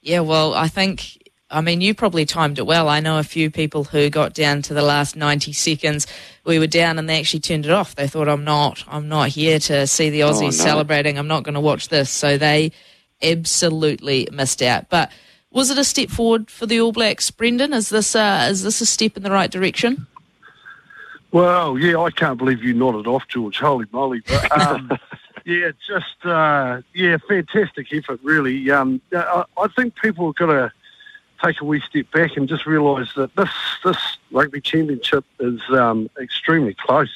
Yeah, 0.01 0.21
well, 0.21 0.55
I 0.55 0.69
think 0.69 1.22
I 1.53 1.61
mean, 1.61 1.83
you 1.83 1.95
probably 1.95 2.25
timed 2.25 2.59
it 2.59 2.67
well. 2.67 2.89
I 2.89 3.01
know 3.01 3.19
a 3.19 3.23
few 3.23 3.51
people 3.51 3.85
who 3.85 4.09
got 4.09 4.33
down 4.33 4.63
to 4.63 4.75
the 4.75 4.83
last 4.83 5.17
90 5.17 5.53
seconds. 5.53 6.07
We 6.45 6.59
were 6.59 6.67
down 6.67 6.99
and 6.99 7.09
they 7.09 7.21
actually 7.21 7.41
turned 7.41 7.67
it 7.67 7.71
off. 7.71 7.95
They 7.95 8.09
thought, 8.09 8.29
I'm 8.29 8.45
not, 8.45 8.83
I'm 8.89 9.09
not 9.09 9.29
here 9.29 9.59
to 9.61 9.87
see 9.87 10.09
the 10.09 10.21
Aussies 10.21 10.39
oh, 10.39 10.45
no. 10.47 10.51
celebrating. 10.51 11.19
I'm 11.19 11.29
not 11.29 11.43
going 11.43 11.55
to 11.55 11.61
watch 11.61 11.89
this. 11.89 12.09
So 12.09 12.39
they 12.39 12.73
absolutely 13.23 14.29
missed 14.33 14.63
out. 14.63 14.89
But 14.89 15.13
was 15.51 15.69
it 15.69 15.77
a 15.77 15.85
step 15.85 16.09
forward 16.09 16.51
for 16.51 16.65
the 16.65 16.81
All 16.81 16.93
Blacks, 16.93 17.31
Brendan? 17.31 17.75
Is 17.75 17.91
this, 17.91 18.17
uh, 18.17 18.49
is 18.51 18.63
this 18.63 18.81
a 18.81 18.87
step 18.87 19.17
in 19.19 19.23
the 19.23 19.31
right 19.31 19.51
direction? 19.51 20.07
Well, 21.33 21.79
yeah, 21.79 21.99
I 21.99 22.11
can't 22.11 22.39
believe 22.39 22.63
you 22.63 22.73
nodded 22.73 23.07
off, 23.07 23.29
George. 23.29 23.59
Holy 23.59 23.87
moly. 23.93 24.23
But, 24.27 24.59
um, 24.59 24.91
yeah, 25.45 25.73
just, 25.87 26.25
uh, 26.25 26.81
yeah, 26.95 27.19
fantastic 27.29 27.93
effort, 27.93 28.21
really. 28.23 28.71
Um, 28.71 29.03
I, 29.15 29.45
I 29.59 29.69
think 29.69 29.95
people 29.97 30.27
have 30.27 30.35
got 30.37 30.47
to 30.47 30.73
take 31.43 31.61
a 31.61 31.65
wee 31.65 31.81
step 31.81 32.11
back 32.13 32.37
and 32.37 32.49
just 32.49 32.67
realise 32.67 33.13
that 33.15 33.35
this 33.37 33.51
this 33.85 33.99
rugby 34.31 34.61
championship 34.61 35.25
is 35.41 35.61
um, 35.71 36.09
extremely 36.21 36.75
close. 36.75 37.13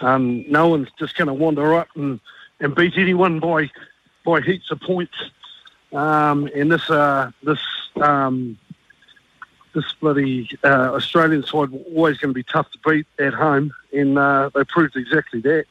Um, 0.00 0.44
no 0.50 0.68
one's 0.68 0.88
just 0.98 1.16
going 1.16 1.28
to 1.28 1.34
wander 1.34 1.74
up 1.74 1.88
and, 1.94 2.20
and 2.58 2.74
beat 2.74 2.94
anyone 2.96 3.40
by 3.40 3.70
by 4.24 4.40
heaps 4.40 4.70
of 4.70 4.80
points. 4.80 5.16
Um, 5.92 6.48
and 6.54 6.70
this 6.70 6.88
uh, 6.88 7.30
this 7.42 7.60
um, 8.00 8.58
this 9.74 9.92
bloody 10.00 10.48
uh, 10.64 10.94
Australian 10.94 11.42
side 11.44 11.68
always 11.94 12.18
going 12.18 12.30
to 12.30 12.34
be 12.34 12.42
tough 12.42 12.70
to 12.72 12.78
beat 12.88 13.06
at 13.18 13.34
home, 13.34 13.72
and 13.92 14.18
uh, 14.18 14.50
they 14.54 14.64
proved 14.64 14.96
exactly 14.96 15.40
that. 15.40 15.64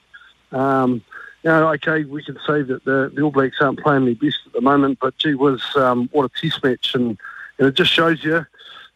Um, 0.52 1.04
okay, 1.46 2.04
we 2.04 2.24
can 2.24 2.38
say 2.46 2.62
that 2.62 2.84
the, 2.86 3.12
the 3.14 3.22
All 3.22 3.32
Blacks 3.32 3.58
aren't 3.62 3.80
playing 3.80 4.06
their 4.06 4.16
best 4.16 4.40
at 4.46 4.54
the 4.54 4.62
moment, 4.62 5.00
but 5.00 5.18
gee 5.18 5.36
whiz, 5.36 5.62
um, 5.76 6.10
what 6.12 6.26
a 6.26 6.42
test 6.42 6.64
match 6.64 6.96
and 6.96 7.18
and 7.60 7.68
it 7.68 7.76
just 7.76 7.92
shows 7.92 8.24
you 8.24 8.46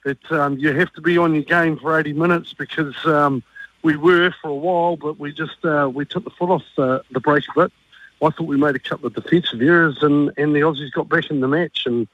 that 0.05 0.31
um, 0.31 0.57
you 0.57 0.73
have 0.73 0.91
to 0.93 1.01
be 1.01 1.17
on 1.17 1.33
your 1.33 1.43
game 1.43 1.77
for 1.77 1.97
80 1.97 2.13
minutes 2.13 2.53
because 2.53 2.95
um, 3.05 3.43
we 3.83 3.95
were 3.95 4.33
for 4.41 4.49
a 4.49 4.55
while, 4.55 4.95
but 4.95 5.19
we 5.19 5.31
just 5.31 5.63
uh, 5.63 5.89
we 5.93 6.05
took 6.05 6.23
the 6.23 6.29
foot 6.31 6.49
off 6.49 6.63
the, 6.75 7.03
the 7.11 7.19
brake 7.19 7.45
a 7.55 7.61
bit. 7.61 7.71
I 8.21 8.29
thought 8.29 8.47
we 8.47 8.57
made 8.57 8.75
a 8.75 8.79
couple 8.79 9.07
of 9.07 9.13
defensive 9.13 9.61
errors, 9.61 10.01
and, 10.01 10.31
and 10.37 10.55
the 10.55 10.61
Aussies 10.61 10.91
got 10.93 11.09
back 11.09 11.29
in 11.29 11.41
the 11.41 11.47
match, 11.47 11.85
and 11.85 12.07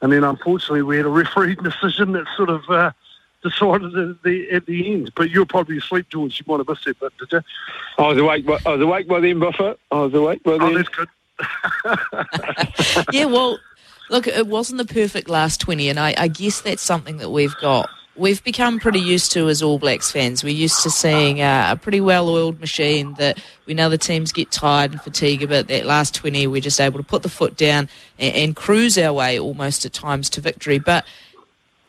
and 0.00 0.12
then 0.12 0.24
unfortunately 0.24 0.82
we 0.82 0.96
had 0.96 1.06
a 1.06 1.10
referee 1.10 1.54
decision 1.62 2.12
that 2.12 2.26
sort 2.36 2.50
of 2.50 2.68
uh, 2.70 2.92
decided 3.42 3.96
at 3.96 4.22
the, 4.22 4.50
at 4.50 4.66
the 4.66 4.92
end. 4.92 5.12
But 5.14 5.30
you 5.30 5.40
were 5.40 5.46
probably 5.46 5.78
asleep, 5.78 6.08
George. 6.08 6.38
You 6.40 6.44
might 6.48 6.58
have 6.58 6.68
missed 6.68 6.86
it, 6.86 6.96
but 6.98 7.12
did 7.18 7.30
you? 7.32 7.42
I 7.98 8.08
was 8.08 8.18
awake. 8.18 8.48
I 8.48 8.70
was 8.70 8.80
awake 8.80 9.06
by 9.06 9.20
then, 9.20 9.38
Buffer. 9.38 9.76
I 9.90 9.96
was 9.96 10.14
awake 10.14 10.42
by 10.42 10.52
then. 10.52 10.62
Oh, 10.62 10.74
that's 10.74 10.88
good. 10.88 11.08
yeah, 13.12 13.26
well, 13.26 13.58
look, 14.10 14.26
it 14.26 14.46
wasn't 14.46 14.78
the 14.78 14.92
perfect 14.92 15.28
last 15.28 15.60
20, 15.60 15.88
and 15.88 15.98
I, 15.98 16.14
I 16.16 16.28
guess 16.28 16.60
that's 16.60 16.82
something 16.82 17.18
that 17.18 17.30
we've 17.30 17.56
got 17.60 17.90
we've 18.16 18.42
become 18.44 18.78
pretty 18.78 19.00
used 19.00 19.32
to 19.32 19.48
as 19.48 19.62
All 19.62 19.78
Blacks 19.78 20.10
fans. 20.10 20.44
We're 20.44 20.54
used 20.54 20.82
to 20.82 20.90
seeing 20.90 21.40
uh, 21.40 21.68
a 21.70 21.76
pretty 21.76 22.00
well-oiled 22.00 22.60
machine 22.60 23.14
that 23.14 23.42
we 23.66 23.74
know 23.74 23.88
the 23.88 23.98
teams 23.98 24.32
get 24.32 24.50
tired 24.50 24.92
and 24.92 25.00
fatigue 25.00 25.42
a 25.42 25.46
bit. 25.46 25.68
That 25.68 25.86
last 25.86 26.14
20, 26.14 26.46
we're 26.46 26.60
just 26.60 26.80
able 26.80 26.98
to 26.98 27.04
put 27.04 27.22
the 27.22 27.28
foot 27.28 27.56
down 27.56 27.88
and, 28.18 28.34
and 28.34 28.56
cruise 28.56 28.96
our 28.98 29.12
way 29.12 29.38
almost 29.38 29.84
at 29.84 29.92
times 29.92 30.30
to 30.30 30.40
victory. 30.40 30.78
But 30.78 31.04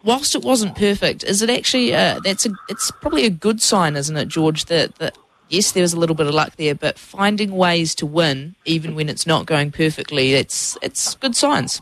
whilst 0.03 0.35
it 0.35 0.43
wasn't 0.43 0.75
perfect, 0.75 1.23
is 1.23 1.41
it 1.41 1.49
actually, 1.49 1.93
uh, 1.93 2.19
that's 2.23 2.45
a, 2.45 2.51
it's 2.69 2.91
probably 2.91 3.25
a 3.25 3.31
good 3.31 3.61
sign, 3.61 3.95
isn't 3.95 4.17
it, 4.17 4.27
George, 4.27 4.65
that, 4.65 4.95
that 4.95 5.17
yes, 5.49 5.73
there 5.73 5.83
was 5.83 5.93
a 5.93 5.99
little 5.99 6.15
bit 6.15 6.27
of 6.27 6.33
luck 6.33 6.55
there, 6.55 6.75
but 6.75 6.97
finding 6.97 7.51
ways 7.51 7.93
to 7.95 8.05
win, 8.05 8.55
even 8.65 8.95
when 8.95 9.09
it's 9.09 9.27
not 9.27 9.45
going 9.45 9.71
perfectly, 9.71 10.33
it's, 10.33 10.77
it's 10.81 11.15
good 11.15 11.35
signs. 11.35 11.81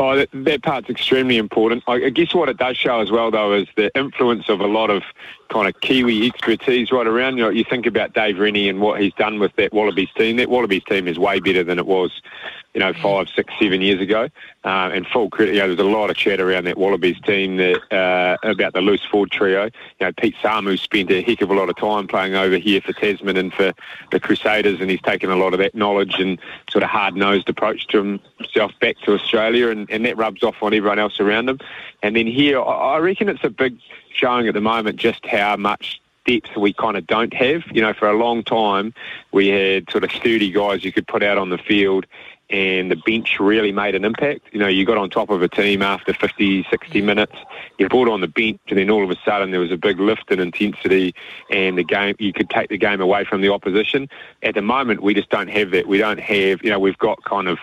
Oh, 0.00 0.16
that, 0.16 0.30
that, 0.32 0.62
part's 0.62 0.88
extremely 0.88 1.36
important. 1.36 1.84
I, 1.86 2.08
guess 2.08 2.32
what 2.32 2.48
it 2.48 2.56
does 2.56 2.78
show 2.78 3.00
as 3.00 3.10
well, 3.10 3.30
though, 3.30 3.52
is 3.52 3.68
the 3.76 3.94
influence 3.94 4.48
of 4.48 4.60
a 4.60 4.66
lot 4.66 4.88
of 4.88 5.02
kind 5.50 5.68
of 5.68 5.78
Kiwi 5.82 6.26
expertise 6.26 6.90
right 6.90 7.06
around. 7.06 7.36
You 7.36 7.44
know, 7.44 7.50
you 7.50 7.64
think 7.64 7.84
about 7.84 8.14
Dave 8.14 8.38
Rennie 8.38 8.70
and 8.70 8.80
what 8.80 8.98
he's 8.98 9.12
done 9.12 9.38
with 9.38 9.54
that 9.56 9.74
Wallabies 9.74 10.08
team. 10.16 10.38
That 10.38 10.48
Wallabies 10.48 10.84
team 10.84 11.06
is 11.06 11.18
way 11.18 11.38
better 11.38 11.62
than 11.62 11.78
it 11.78 11.84
was 11.84 12.22
you 12.74 12.80
know, 12.80 12.92
five, 12.92 13.28
six, 13.34 13.52
seven 13.60 13.80
years 13.80 14.00
ago. 14.00 14.28
Uh, 14.64 14.90
and 14.92 15.06
full 15.06 15.30
credit, 15.30 15.54
you 15.54 15.60
know, 15.60 15.66
there's 15.66 15.80
a 15.80 15.90
lot 15.90 16.10
of 16.10 16.16
chat 16.16 16.40
around 16.40 16.64
that 16.64 16.76
Wallabies 16.76 17.18
team 17.22 17.56
that, 17.56 17.80
uh, 17.92 18.36
about 18.48 18.74
the 18.74 18.80
loose 18.80 19.04
forward 19.10 19.30
trio. 19.30 19.64
You 19.64 19.70
know, 20.06 20.12
Pete 20.12 20.36
Samu 20.42 20.78
spent 20.78 21.10
a 21.10 21.22
heck 21.22 21.40
of 21.40 21.50
a 21.50 21.54
lot 21.54 21.68
of 21.68 21.76
time 21.76 22.06
playing 22.06 22.34
over 22.34 22.56
here 22.58 22.80
for 22.80 22.92
Tasman 22.92 23.36
and 23.36 23.52
for 23.52 23.72
the 24.12 24.20
Crusaders, 24.20 24.80
and 24.80 24.90
he's 24.90 25.00
taken 25.00 25.30
a 25.30 25.36
lot 25.36 25.52
of 25.52 25.58
that 25.58 25.74
knowledge 25.74 26.20
and 26.20 26.38
sort 26.70 26.84
of 26.84 26.90
hard-nosed 26.90 27.48
approach 27.48 27.86
to 27.88 28.20
himself 28.38 28.72
back 28.80 28.98
to 29.00 29.14
Australia, 29.14 29.68
and, 29.68 29.90
and 29.90 30.04
that 30.04 30.16
rubs 30.16 30.42
off 30.42 30.62
on 30.62 30.74
everyone 30.74 30.98
else 30.98 31.18
around 31.18 31.48
him. 31.48 31.58
And 32.02 32.14
then 32.14 32.26
here, 32.26 32.62
I 32.62 32.98
reckon 32.98 33.28
it's 33.28 33.44
a 33.44 33.50
big 33.50 33.78
showing 34.12 34.46
at 34.46 34.54
the 34.54 34.60
moment 34.60 34.96
just 34.96 35.24
how 35.26 35.56
much 35.56 36.00
depth 36.26 36.56
we 36.56 36.72
kind 36.72 36.96
of 36.96 37.06
don't 37.06 37.32
have. 37.32 37.62
You 37.72 37.82
know, 37.82 37.94
for 37.94 38.08
a 38.08 38.16
long 38.16 38.42
time, 38.42 38.92
we 39.32 39.48
had 39.48 39.90
sort 39.90 40.04
of 40.04 40.12
sturdy 40.12 40.50
guys 40.50 40.84
you 40.84 40.92
could 40.92 41.06
put 41.06 41.22
out 41.22 41.38
on 41.38 41.50
the 41.50 41.58
field 41.58 42.06
and 42.50 42.90
the 42.90 42.96
bench 42.96 43.38
really 43.38 43.72
made 43.72 43.94
an 43.94 44.04
impact. 44.04 44.48
You 44.52 44.58
know, 44.58 44.66
you 44.68 44.84
got 44.84 44.98
on 44.98 45.08
top 45.08 45.30
of 45.30 45.40
a 45.42 45.48
team 45.48 45.82
after 45.82 46.12
50, 46.12 46.66
60 46.68 47.00
minutes, 47.00 47.36
you 47.78 47.88
brought 47.88 48.08
on 48.08 48.20
the 48.20 48.28
bench, 48.28 48.60
and 48.68 48.78
then 48.78 48.90
all 48.90 49.04
of 49.04 49.10
a 49.10 49.16
sudden 49.24 49.50
there 49.50 49.60
was 49.60 49.70
a 49.70 49.76
big 49.76 50.00
lift 50.00 50.30
in 50.30 50.40
intensity, 50.40 51.14
and 51.50 51.78
the 51.78 51.84
game 51.84 52.16
you 52.18 52.32
could 52.32 52.50
take 52.50 52.68
the 52.68 52.78
game 52.78 53.00
away 53.00 53.24
from 53.24 53.40
the 53.40 53.50
opposition. 53.50 54.08
At 54.42 54.54
the 54.54 54.62
moment, 54.62 55.02
we 55.02 55.14
just 55.14 55.30
don't 55.30 55.48
have 55.48 55.70
that. 55.70 55.86
We 55.86 55.98
don't 55.98 56.20
have, 56.20 56.62
you 56.62 56.70
know, 56.70 56.78
we've 56.78 56.98
got 56.98 57.22
kind 57.24 57.48
of 57.48 57.58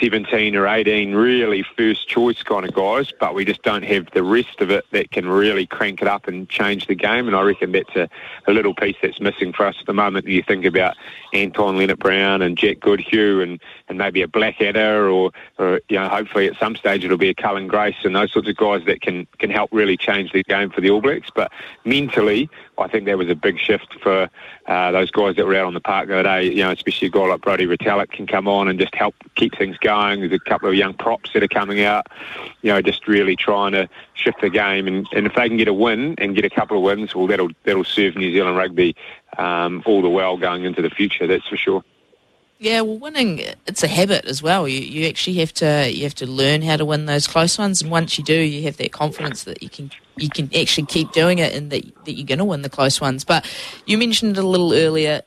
17 0.00 0.56
or 0.56 0.66
18 0.66 1.14
really 1.14 1.64
first 1.76 2.08
choice 2.08 2.42
kind 2.42 2.66
of 2.66 2.74
guys, 2.74 3.12
but 3.18 3.34
we 3.34 3.44
just 3.44 3.62
don't 3.62 3.84
have 3.84 4.10
the 4.12 4.22
rest 4.22 4.60
of 4.60 4.70
it 4.70 4.84
that 4.92 5.10
can 5.10 5.28
really 5.28 5.66
crank 5.66 6.02
it 6.02 6.08
up 6.08 6.28
and 6.28 6.48
change 6.48 6.86
the 6.86 6.94
game. 6.94 7.26
And 7.26 7.36
I 7.36 7.42
reckon 7.42 7.72
that's 7.72 7.94
a, 7.96 8.08
a 8.46 8.52
little 8.52 8.74
piece 8.74 8.96
that's 9.02 9.20
missing 9.20 9.52
for 9.52 9.66
us 9.66 9.76
at 9.80 9.86
the 9.86 9.92
moment. 9.92 10.26
You 10.26 10.42
think 10.42 10.64
about 10.64 10.96
Anton 11.32 11.76
Lienert-Brown 11.76 12.42
and 12.42 12.56
Jack 12.56 12.80
Goodhue 12.80 13.40
and, 13.40 13.60
and 13.88 13.98
maybe 13.98 14.22
a 14.22 14.28
Blackadder 14.28 15.08
or, 15.08 15.32
or, 15.58 15.80
you 15.88 15.98
know, 15.98 16.08
hopefully 16.08 16.46
at 16.48 16.58
some 16.58 16.76
stage 16.76 17.04
it'll 17.04 17.16
be 17.16 17.30
a 17.30 17.34
Cullen 17.34 17.66
Grace 17.66 17.96
and 18.04 18.14
those 18.14 18.32
sorts 18.32 18.48
of 18.48 18.56
guys 18.56 18.84
that 18.86 19.00
can, 19.00 19.26
can 19.38 19.50
help 19.50 19.70
really 19.72 19.96
change 19.96 20.32
the 20.32 20.42
game 20.42 20.70
for 20.70 20.80
the 20.80 20.90
All 20.90 21.00
Blacks. 21.00 21.30
But 21.34 21.50
mentally, 21.84 22.48
I 22.78 22.88
think 22.88 23.06
that 23.06 23.18
was 23.18 23.28
a 23.28 23.34
big 23.34 23.58
shift 23.58 23.94
for 24.02 24.28
uh, 24.66 24.90
those 24.90 25.10
guys 25.10 25.36
that 25.36 25.46
were 25.46 25.54
out 25.54 25.66
on 25.66 25.74
the 25.74 25.80
park 25.80 26.08
the 26.08 26.14
other 26.14 26.22
day. 26.22 26.50
You 26.50 26.64
know, 26.64 26.70
especially 26.70 27.08
a 27.08 27.10
guy 27.10 27.26
like 27.26 27.40
Brodie 27.40 27.66
Retallick 27.66 28.10
can 28.10 28.26
come 28.26 28.48
on 28.48 28.68
and 28.68 28.78
just 28.78 28.94
help 28.94 29.14
keep 29.34 29.56
things 29.56 29.76
going. 29.84 30.20
There's 30.20 30.32
a 30.32 30.38
couple 30.40 30.68
of 30.68 30.74
young 30.74 30.94
props 30.94 31.32
that 31.32 31.42
are 31.44 31.48
coming 31.48 31.82
out. 31.82 32.08
You 32.62 32.72
know, 32.72 32.82
just 32.82 33.06
really 33.06 33.36
trying 33.36 33.72
to 33.72 33.88
shift 34.14 34.40
the 34.40 34.50
game. 34.50 34.88
And, 34.88 35.06
and 35.12 35.26
if 35.26 35.34
they 35.34 35.46
can 35.46 35.56
get 35.56 35.68
a 35.68 35.72
win 35.72 36.16
and 36.18 36.34
get 36.34 36.44
a 36.44 36.50
couple 36.50 36.76
of 36.76 36.82
wins, 36.82 37.14
well, 37.14 37.28
that'll 37.28 37.50
that'll 37.62 37.84
serve 37.84 38.16
New 38.16 38.32
Zealand 38.32 38.56
rugby 38.56 38.96
um, 39.38 39.82
all 39.86 40.02
the 40.02 40.10
well 40.10 40.36
going 40.36 40.64
into 40.64 40.82
the 40.82 40.90
future. 40.90 41.26
That's 41.26 41.46
for 41.46 41.56
sure. 41.56 41.84
Yeah, 42.58 42.80
well, 42.82 42.98
winning 42.98 43.40
it's 43.66 43.82
a 43.82 43.88
habit 43.88 44.24
as 44.24 44.42
well. 44.42 44.66
You 44.66 44.80
you 44.80 45.06
actually 45.08 45.36
have 45.36 45.52
to 45.54 45.90
you 45.92 46.04
have 46.04 46.14
to 46.16 46.26
learn 46.26 46.62
how 46.62 46.76
to 46.76 46.84
win 46.84 47.06
those 47.06 47.26
close 47.26 47.58
ones, 47.58 47.82
and 47.82 47.90
once 47.90 48.16
you 48.16 48.24
do, 48.24 48.34
you 48.34 48.62
have 48.62 48.76
that 48.78 48.92
confidence 48.92 49.44
that 49.44 49.62
you 49.62 49.68
can 49.68 49.90
you 50.16 50.28
can 50.28 50.48
actually 50.56 50.86
keep 50.86 51.12
doing 51.12 51.40
it, 51.40 51.52
and 51.52 51.70
that 51.70 51.84
that 52.04 52.12
you're 52.12 52.26
going 52.26 52.38
to 52.38 52.44
win 52.44 52.62
the 52.62 52.70
close 52.70 53.00
ones. 53.00 53.24
But 53.24 53.44
you 53.86 53.98
mentioned 53.98 54.38
it 54.38 54.44
a 54.44 54.46
little 54.46 54.72
earlier, 54.72 55.22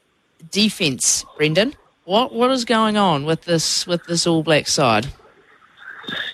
defense, 0.50 1.26
Brendan. 1.38 1.76
What 2.08 2.32
what 2.32 2.52
is 2.52 2.64
going 2.64 2.96
on 2.96 3.26
with 3.26 3.42
this 3.42 3.86
with 3.86 4.06
this 4.06 4.26
All 4.26 4.42
Black 4.42 4.70
side? 4.70 5.08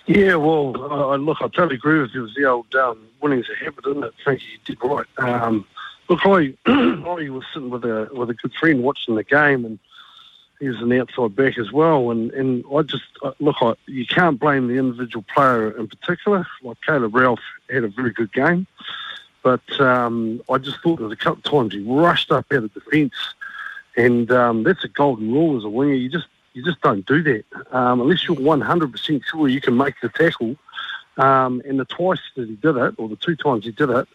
Yeah, 0.06 0.36
well, 0.36 0.72
look, 0.72 1.38
I 1.42 1.48
totally 1.48 1.78
agree 1.78 2.00
with 2.00 2.12
you. 2.14 2.20
It 2.20 2.24
was 2.26 2.36
the 2.36 2.46
old 2.46 2.76
um, 2.76 3.08
winning's 3.22 3.48
a 3.50 3.56
habit, 3.56 3.84
isn't 3.88 4.04
it? 4.04 4.14
You, 4.28 4.60
did 4.66 4.78
right. 4.84 5.08
Um, 5.18 5.66
look, 6.10 6.20
I 6.26 6.54
I 6.68 7.28
was 7.28 7.44
sitting 7.52 7.72
with 7.72 7.86
a 7.86 8.08
with 8.14 8.30
a 8.30 8.36
good 8.36 8.54
friend 8.54 8.84
watching 8.84 9.16
the 9.16 9.24
game 9.24 9.66
and 9.66 9.80
he 10.60 10.70
was 10.70 10.80
an 10.80 10.92
outside 10.94 11.36
back 11.36 11.58
as 11.58 11.72
well. 11.72 12.12
And, 12.12 12.30
and 12.34 12.64
I 12.72 12.84
just, 12.84 13.06
look, 13.40 13.56
I, 13.60 13.74
you 13.88 14.06
can't 14.06 14.40
blame 14.40 14.68
the 14.68 14.78
individual 14.78 15.26
player 15.34 15.72
in 15.72 15.88
particular. 15.88 16.46
Like 16.62 16.78
Caleb 16.86 17.16
Ralph 17.16 17.42
had 17.72 17.84
a 17.84 17.88
very 17.88 18.12
good 18.12 18.32
game. 18.32 18.68
But 19.42 19.82
um, 19.82 20.40
I 20.52 20.60
just 20.60 20.82
thought 20.82 20.98
there 20.98 21.08
was 21.08 21.14
a 21.14 21.18
couple 21.20 21.40
of 21.40 21.52
times 21.52 21.74
he 21.74 21.82
rushed 21.82 22.32
up 22.32 22.46
out 22.54 22.64
of 22.64 22.74
defence. 22.76 23.16
And 23.96 24.32
um, 24.32 24.64
that's 24.64 24.84
a 24.84 24.88
golden 24.88 25.32
rule 25.32 25.58
as 25.58 25.64
a 25.64 25.70
winger. 25.70 25.94
You 25.94 26.10
just 26.10 26.28
you 26.54 26.64
just 26.64 26.82
don't 26.82 27.06
do 27.06 27.24
that 27.24 27.46
um, 27.72 28.00
unless 28.02 28.28
you're 28.28 28.38
100% 28.38 29.22
sure 29.26 29.48
you 29.48 29.60
can 29.60 29.76
make 29.76 29.96
the 30.02 30.10
tackle. 30.10 30.56
Um, 31.18 31.62
and 31.66 31.80
the 31.80 31.86
twice 31.86 32.20
that 32.36 32.48
he 32.48 32.56
did 32.56 32.76
it, 32.76 32.96
or 32.98 33.10
the 33.10 33.16
two 33.16 33.36
times 33.36 33.66
he 33.66 33.72
did 33.72 33.90
it, 33.90 34.08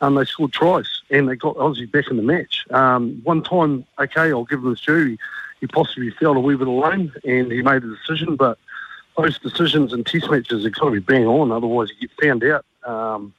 um, 0.00 0.14
they 0.14 0.24
scored 0.24 0.52
tries 0.52 1.02
and 1.10 1.28
they 1.28 1.36
got 1.36 1.56
Aussie 1.56 1.90
back 1.90 2.08
in 2.10 2.16
the 2.16 2.22
match. 2.22 2.64
Um, 2.70 3.20
one 3.24 3.42
time, 3.42 3.84
okay, 3.98 4.30
I'll 4.30 4.44
give 4.44 4.60
him 4.60 4.70
his 4.70 4.80
due 4.80 5.16
he 5.60 5.66
possibly 5.66 6.10
felt 6.10 6.36
a 6.36 6.40
wee 6.40 6.56
bit 6.56 6.66
alone 6.66 7.12
and 7.24 7.52
he 7.52 7.62
made 7.62 7.84
a 7.84 7.96
decision. 7.96 8.36
But 8.36 8.58
those 9.16 9.38
decisions 9.38 9.92
in 9.92 10.04
test 10.04 10.30
matches 10.30 10.64
have 10.64 10.74
got 10.74 10.86
to 10.86 10.92
be 10.92 10.98
bang 11.00 11.26
on, 11.26 11.52
otherwise 11.52 11.90
you 11.90 12.08
get 12.08 12.24
found 12.24 12.44
out. 12.44 12.64
Um, 12.84 13.34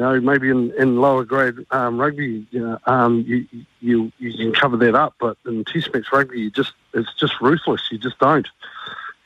you 0.00 0.06
know, 0.06 0.18
maybe 0.18 0.48
in, 0.48 0.72
in 0.78 0.96
lower 0.96 1.26
grade 1.26 1.56
um, 1.72 2.00
rugby, 2.00 2.46
you 2.50 2.60
know, 2.60 2.78
um, 2.86 3.22
you, 3.28 3.46
you 3.82 4.10
you 4.18 4.32
can 4.32 4.50
cover 4.54 4.78
that 4.78 4.94
up, 4.94 5.14
but 5.20 5.36
in 5.44 5.62
test 5.62 5.92
match 5.92 6.06
rugby, 6.10 6.40
you 6.40 6.50
just 6.50 6.72
it's 6.94 7.12
just 7.12 7.38
ruthless. 7.42 7.82
You 7.90 7.98
just 7.98 8.18
don't. 8.18 8.48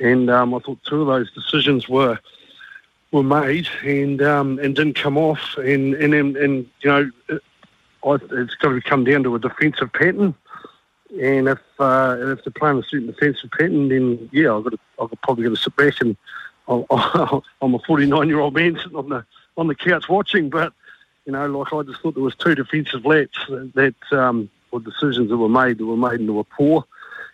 And 0.01 0.29
um, 0.29 0.53
I 0.53 0.59
thought 0.59 0.81
two 0.83 1.03
of 1.03 1.07
those 1.07 1.31
decisions 1.31 1.89
were 1.89 2.19
were 3.13 3.23
made 3.23 3.69
and 3.85 4.21
um, 4.21 4.59
and 4.59 4.75
didn't 4.75 4.97
come 4.97 5.17
off. 5.17 5.57
And 5.59 5.95
and 5.95 6.13
and, 6.13 6.37
and 6.37 6.69
you 6.81 6.91
know, 6.91 7.11
it, 7.29 7.43
it's 8.33 8.57
got 8.57 8.71
to 8.71 8.81
come 8.81 9.05
down 9.05 9.23
to 9.23 9.37
a 9.37 9.39
defensive 9.39 9.93
pattern. 9.93 10.35
And 11.23 11.47
if 11.47 11.61
uh, 11.79 12.17
if 12.19 12.43
they're 12.43 12.53
playing 12.53 12.79
a 12.79 12.83
certain 12.83 13.07
defensive 13.07 13.53
pattern, 13.53 13.91
then 13.91 14.29
yeah, 14.33 14.57
I've 14.57 14.65
got 14.65 14.71
to, 14.71 14.79
I've 15.01 15.23
probably 15.23 15.45
got 15.45 15.51
to 15.51 15.63
sit 15.63 15.77
back 15.77 16.01
and 16.01 16.17
I'm 16.67 17.75
a 17.75 17.79
49 17.87 18.27
year 18.27 18.41
old 18.41 18.55
man 18.55 18.77
sitting 18.83 18.97
on 18.97 19.11
the 19.11 19.25
on 19.57 19.69
the 19.69 19.75
couch 19.75 20.09
watching. 20.09 20.51
But 20.51 20.73
you 21.25 21.33
know, 21.33 21.47
like 21.47 21.73
I 21.73 21.83
just 21.83 22.01
thought 22.01 22.15
there 22.15 22.23
was 22.23 22.37
two 22.37 22.55
defensive 22.55 23.05
laps 23.05 23.39
that 23.49 23.95
um, 24.13 24.51
were 24.71 24.81
decisions 24.81 25.31
that 25.31 25.37
were 25.37 25.49
made 25.49 25.79
that 25.79 25.87
were 25.87 25.97
made 25.97 26.21
into 26.21 26.35
were 26.35 26.45
poor, 26.45 26.85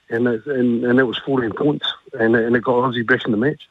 and 0.08 0.26
that, 0.26 0.46
and 0.46 0.84
and 0.84 0.98
that 0.98 1.06
was 1.06 1.18
14 1.18 1.52
points, 1.52 1.86
and 2.12 2.36
and 2.36 2.56
it 2.56 2.62
got 2.62 2.74
Aussie 2.74 3.06
back 3.06 3.24
in 3.24 3.32
the 3.32 3.36
match. 3.36 3.68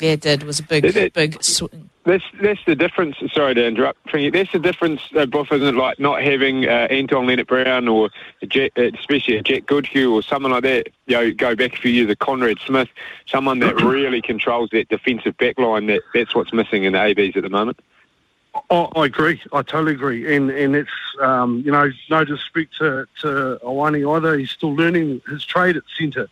Yeah, 0.00 0.12
it 0.12 0.20
did. 0.20 0.42
It 0.42 0.46
was 0.46 0.60
a 0.60 0.62
big, 0.62 0.84
it, 0.84 1.12
big. 1.12 1.42
swing. 1.42 1.90
That's 2.04 2.24
that's 2.40 2.60
the 2.66 2.74
difference. 2.74 3.16
Sorry 3.32 3.54
to 3.54 3.66
interrupt. 3.66 3.98
That's 4.12 4.50
the 4.52 4.58
difference, 4.58 5.02
uh, 5.14 5.26
Buff, 5.26 5.52
isn't 5.52 5.66
it? 5.66 5.78
Like 5.78 6.00
not 6.00 6.22
having 6.22 6.66
uh, 6.66 6.88
Anton 6.90 7.26
Lienert-Brown 7.26 7.88
or 7.88 8.08
Jet, 8.48 8.72
uh, 8.78 8.90
especially 8.98 9.36
a 9.36 9.42
Jack 9.42 9.66
Goodhue 9.66 10.14
or 10.14 10.22
someone 10.22 10.52
like 10.52 10.62
that. 10.62 10.88
You 11.06 11.16
know, 11.16 11.30
go 11.32 11.54
back 11.54 11.74
a 11.74 11.76
few 11.76 11.90
years, 11.90 12.10
a 12.10 12.16
Conrad 12.16 12.58
Smith, 12.64 12.88
someone 13.26 13.58
that 13.58 13.76
really 13.82 14.22
controls 14.22 14.70
that 14.72 14.88
defensive 14.88 15.36
backline. 15.36 15.88
That 15.88 16.00
that's 16.14 16.34
what's 16.34 16.54
missing 16.54 16.84
in 16.84 16.94
the 16.94 17.02
ABs 17.02 17.36
at 17.36 17.42
the 17.42 17.50
moment. 17.50 17.78
Oh, 18.70 18.86
I 18.96 19.04
agree. 19.04 19.40
I 19.52 19.62
totally 19.62 19.92
agree. 19.92 20.34
And 20.34 20.50
and 20.50 20.74
it's 20.74 20.90
um, 21.20 21.62
you 21.66 21.70
know 21.70 21.90
no 22.08 22.24
disrespect 22.24 22.78
to 22.78 23.06
to 23.20 23.60
Ioane 23.62 24.16
either. 24.16 24.38
He's 24.38 24.50
still 24.50 24.74
learning 24.74 25.20
his 25.28 25.44
trade 25.44 25.76
at 25.76 25.82
centre 25.98 26.30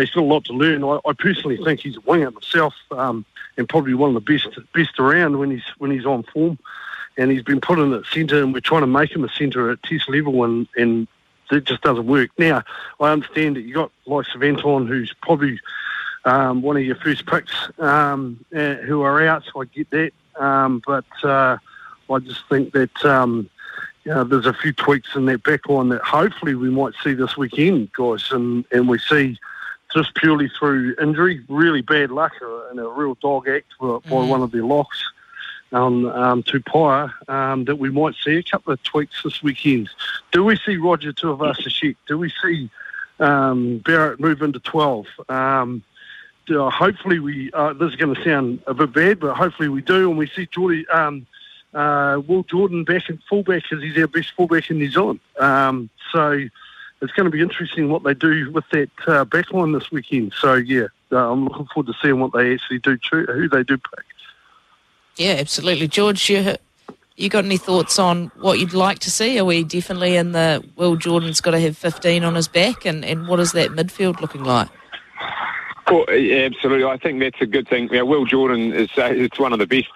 he's 0.00 0.10
still 0.10 0.22
a 0.24 0.32
lot 0.32 0.44
to 0.46 0.52
learn. 0.52 0.84
I, 0.84 0.98
I 1.06 1.12
personally 1.12 1.56
think 1.56 1.80
he's 1.80 1.96
a 1.96 2.00
winger 2.00 2.30
myself, 2.30 2.74
um, 2.90 3.24
and 3.56 3.68
probably 3.68 3.94
one 3.94 4.14
of 4.14 4.24
the 4.24 4.32
best 4.32 4.48
best 4.72 4.98
around 4.98 5.38
when 5.38 5.50
he's 5.50 5.64
when 5.78 5.90
he's 5.90 6.06
on 6.06 6.22
form. 6.24 6.58
and 7.16 7.30
he's 7.30 7.42
been 7.42 7.60
put 7.60 7.78
in 7.78 7.92
at 7.92 8.04
centre, 8.06 8.42
and 8.42 8.52
we're 8.52 8.60
trying 8.60 8.82
to 8.82 8.86
make 8.86 9.12
him 9.14 9.24
a 9.24 9.28
centre 9.28 9.70
at 9.70 9.82
test 9.82 10.08
level, 10.08 10.44
and, 10.44 10.66
and 10.76 11.06
it 11.50 11.64
just 11.64 11.82
doesn't 11.82 12.06
work. 12.06 12.30
Now, 12.38 12.62
I 13.00 13.12
understand 13.12 13.56
that 13.56 13.62
you 13.62 13.74
got 13.74 13.92
like 14.06 14.26
Anton, 14.40 14.86
who's 14.86 15.14
probably 15.22 15.60
um, 16.24 16.62
one 16.62 16.76
of 16.76 16.82
your 16.82 16.96
first 16.96 17.26
picks, 17.26 17.52
um, 17.78 18.44
uh, 18.54 18.74
who 18.74 19.02
are 19.02 19.26
out, 19.26 19.44
so 19.44 19.62
I 19.62 19.66
get 19.66 19.90
that. 19.90 20.12
Um, 20.36 20.82
but 20.84 21.04
uh, 21.22 21.58
I 22.10 22.18
just 22.18 22.48
think 22.48 22.72
that 22.72 23.04
know, 24.06 24.24
there's 24.24 24.46
a 24.46 24.54
few 24.54 24.72
tweaks 24.72 25.14
in 25.14 25.26
that 25.26 25.42
back 25.42 25.68
line 25.68 25.88
that 25.88 26.02
hopefully 26.02 26.54
we 26.54 26.70
might 26.70 26.94
see 27.02 27.14
this 27.14 27.36
weekend, 27.36 27.92
guys, 27.92 28.30
and, 28.30 28.64
and 28.70 28.88
we 28.88 28.98
see 28.98 29.38
just 29.94 30.14
purely 30.14 30.48
through 30.48 30.96
injury, 31.00 31.44
really 31.48 31.80
bad 31.80 32.10
luck 32.10 32.32
and 32.70 32.80
a 32.80 32.88
real 32.88 33.14
dog 33.14 33.48
act 33.48 33.66
by 33.80 33.86
mm. 33.86 34.28
one 34.28 34.42
of 34.42 34.50
their 34.50 34.64
locks 34.64 35.02
on 35.72 36.06
um, 36.06 36.42
Tupaea, 36.42 37.12
um, 37.28 37.64
that 37.64 37.76
we 37.76 37.90
might 37.90 38.14
see 38.22 38.36
a 38.36 38.42
couple 38.42 38.72
of 38.72 38.82
tweaks 38.82 39.22
this 39.22 39.42
weekend. 39.42 39.88
Do 40.32 40.44
we 40.44 40.56
see 40.56 40.76
Roger 40.76 41.12
Tuivasa-Sheck? 41.12 41.96
Do 42.06 42.18
we 42.18 42.32
see 42.42 42.70
um, 43.18 43.78
Barrett 43.78 44.20
move 44.20 44.42
into 44.42 44.60
12? 44.60 45.06
Um, 45.28 45.82
uh, 46.50 46.70
hopefully 46.70 47.18
we, 47.18 47.50
uh, 47.52 47.72
this 47.72 47.90
is 47.90 47.96
going 47.96 48.14
to 48.14 48.22
sound 48.22 48.62
a 48.66 48.74
bit 48.74 48.92
bad, 48.92 49.20
but 49.20 49.34
hopefully 49.34 49.68
we 49.68 49.80
do, 49.80 50.10
and 50.10 50.18
we 50.18 50.28
see 50.28 50.46
Jordie, 50.46 50.86
um, 50.88 51.26
uh, 51.72 52.20
Will 52.26 52.44
Jordan 52.44 52.84
back 52.84 53.08
in 53.08 53.20
fullback 53.28 53.62
because 53.62 53.82
he's 53.82 53.98
our 53.98 54.06
best 54.06 54.32
fullback 54.36 54.70
in 54.70 54.78
New 54.78 54.90
Zealand. 54.90 55.20
Um, 55.40 55.90
so 56.12 56.48
it's 57.04 57.12
going 57.12 57.24
to 57.24 57.30
be 57.30 57.40
interesting 57.40 57.88
what 57.88 58.02
they 58.02 58.14
do 58.14 58.50
with 58.50 58.64
that 58.72 58.90
uh, 59.06 59.24
backline 59.24 59.78
this 59.78 59.90
weekend. 59.92 60.32
So 60.38 60.54
yeah, 60.54 60.86
uh, 61.12 61.30
I'm 61.30 61.44
looking 61.44 61.66
forward 61.66 61.92
to 61.92 61.98
seeing 62.02 62.18
what 62.18 62.32
they 62.32 62.54
actually 62.54 62.78
do, 62.80 62.98
who 63.10 63.48
they 63.48 63.62
do 63.62 63.76
pick. 63.76 64.04
Yeah, 65.16 65.36
absolutely, 65.38 65.88
George. 65.88 66.28
You 66.28 66.56
you 67.16 67.28
got 67.28 67.44
any 67.44 67.56
thoughts 67.56 67.98
on 67.98 68.32
what 68.40 68.58
you'd 68.58 68.74
like 68.74 68.98
to 69.00 69.10
see? 69.10 69.38
Are 69.38 69.44
we 69.44 69.62
definitely 69.62 70.16
in 70.16 70.32
the 70.32 70.64
Will 70.76 70.96
Jordan's 70.96 71.40
got 71.40 71.52
to 71.52 71.60
have 71.60 71.76
15 71.76 72.24
on 72.24 72.34
his 72.34 72.48
back, 72.48 72.84
and, 72.84 73.04
and 73.04 73.28
what 73.28 73.38
is 73.38 73.52
that 73.52 73.70
midfield 73.70 74.20
looking 74.20 74.42
like? 74.42 74.68
Well, 75.88 76.04
yeah, 76.10 76.46
absolutely. 76.46 76.84
I 76.84 76.96
think 76.96 77.20
that's 77.20 77.40
a 77.40 77.46
good 77.46 77.68
thing. 77.68 77.88
Yeah, 77.92 78.02
Will 78.02 78.24
Jordan 78.24 78.72
is 78.72 78.88
uh, 78.96 79.12
it's 79.14 79.38
one 79.38 79.52
of 79.52 79.58
the 79.58 79.66
best 79.66 79.88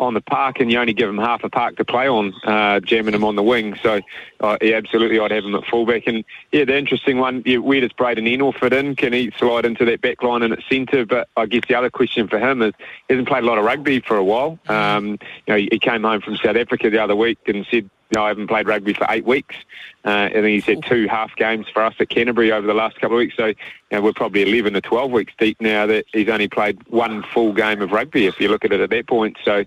on 0.00 0.14
the 0.14 0.20
park, 0.20 0.60
and 0.60 0.70
you 0.70 0.78
only 0.78 0.92
give 0.92 1.08
him 1.08 1.18
half 1.18 1.44
a 1.44 1.48
park 1.48 1.76
to 1.76 1.84
play 1.84 2.08
on, 2.08 2.34
uh, 2.44 2.80
jamming 2.80 3.14
him 3.14 3.24
on 3.24 3.36
the 3.36 3.42
wing. 3.42 3.76
So, 3.82 4.00
uh, 4.40 4.56
yeah, 4.60 4.76
absolutely, 4.76 5.20
I'd 5.20 5.30
have 5.30 5.44
him 5.44 5.54
at 5.54 5.64
fullback. 5.66 6.06
And 6.06 6.24
yeah, 6.52 6.64
the 6.64 6.76
interesting 6.76 7.18
one, 7.18 7.42
yeah, 7.46 7.58
where 7.58 7.80
does 7.80 7.92
Braydon 7.92 8.24
Ennor 8.24 8.58
fit 8.58 8.72
in? 8.72 8.96
Can 8.96 9.12
he 9.12 9.30
slide 9.38 9.64
into 9.64 9.84
that 9.84 10.00
back 10.00 10.22
line 10.22 10.42
and 10.42 10.52
at 10.52 10.60
centre? 10.68 11.06
But 11.06 11.28
I 11.36 11.46
guess 11.46 11.62
the 11.68 11.76
other 11.76 11.90
question 11.90 12.28
for 12.28 12.38
him 12.38 12.62
is 12.62 12.72
he 13.08 13.14
hasn't 13.14 13.28
played 13.28 13.44
a 13.44 13.46
lot 13.46 13.58
of 13.58 13.64
rugby 13.64 14.00
for 14.00 14.16
a 14.16 14.24
while. 14.24 14.58
Um, 14.68 15.18
you 15.46 15.54
know, 15.54 15.56
he 15.56 15.78
came 15.78 16.02
home 16.02 16.20
from 16.20 16.36
South 16.36 16.56
Africa 16.56 16.90
the 16.90 17.02
other 17.02 17.16
week 17.16 17.38
and 17.46 17.66
said 17.70 17.88
know, 18.14 18.24
I 18.24 18.28
haven't 18.28 18.48
played 18.48 18.66
rugby 18.66 18.94
for 18.94 19.06
eight 19.10 19.24
weeks. 19.24 19.56
Uh, 20.04 20.28
and 20.32 20.44
then 20.44 20.44
he's 20.44 20.64
had 20.64 20.82
two 20.84 21.08
half 21.08 21.34
games 21.36 21.66
for 21.72 21.82
us 21.82 21.94
at 21.98 22.10
Canterbury 22.10 22.52
over 22.52 22.66
the 22.66 22.74
last 22.74 23.00
couple 23.00 23.16
of 23.16 23.20
weeks. 23.20 23.36
So 23.36 23.46
you 23.46 23.54
know, 23.90 24.02
we're 24.02 24.12
probably 24.12 24.42
11 24.42 24.74
to 24.74 24.80
12 24.82 25.10
weeks 25.10 25.32
deep 25.38 25.60
now 25.60 25.86
that 25.86 26.04
he's 26.12 26.28
only 26.28 26.48
played 26.48 26.86
one 26.88 27.22
full 27.22 27.54
game 27.54 27.80
of 27.80 27.90
rugby, 27.90 28.26
if 28.26 28.38
you 28.38 28.48
look 28.48 28.64
at 28.64 28.72
it 28.72 28.80
at 28.80 28.90
that 28.90 29.06
point. 29.06 29.38
So 29.44 29.64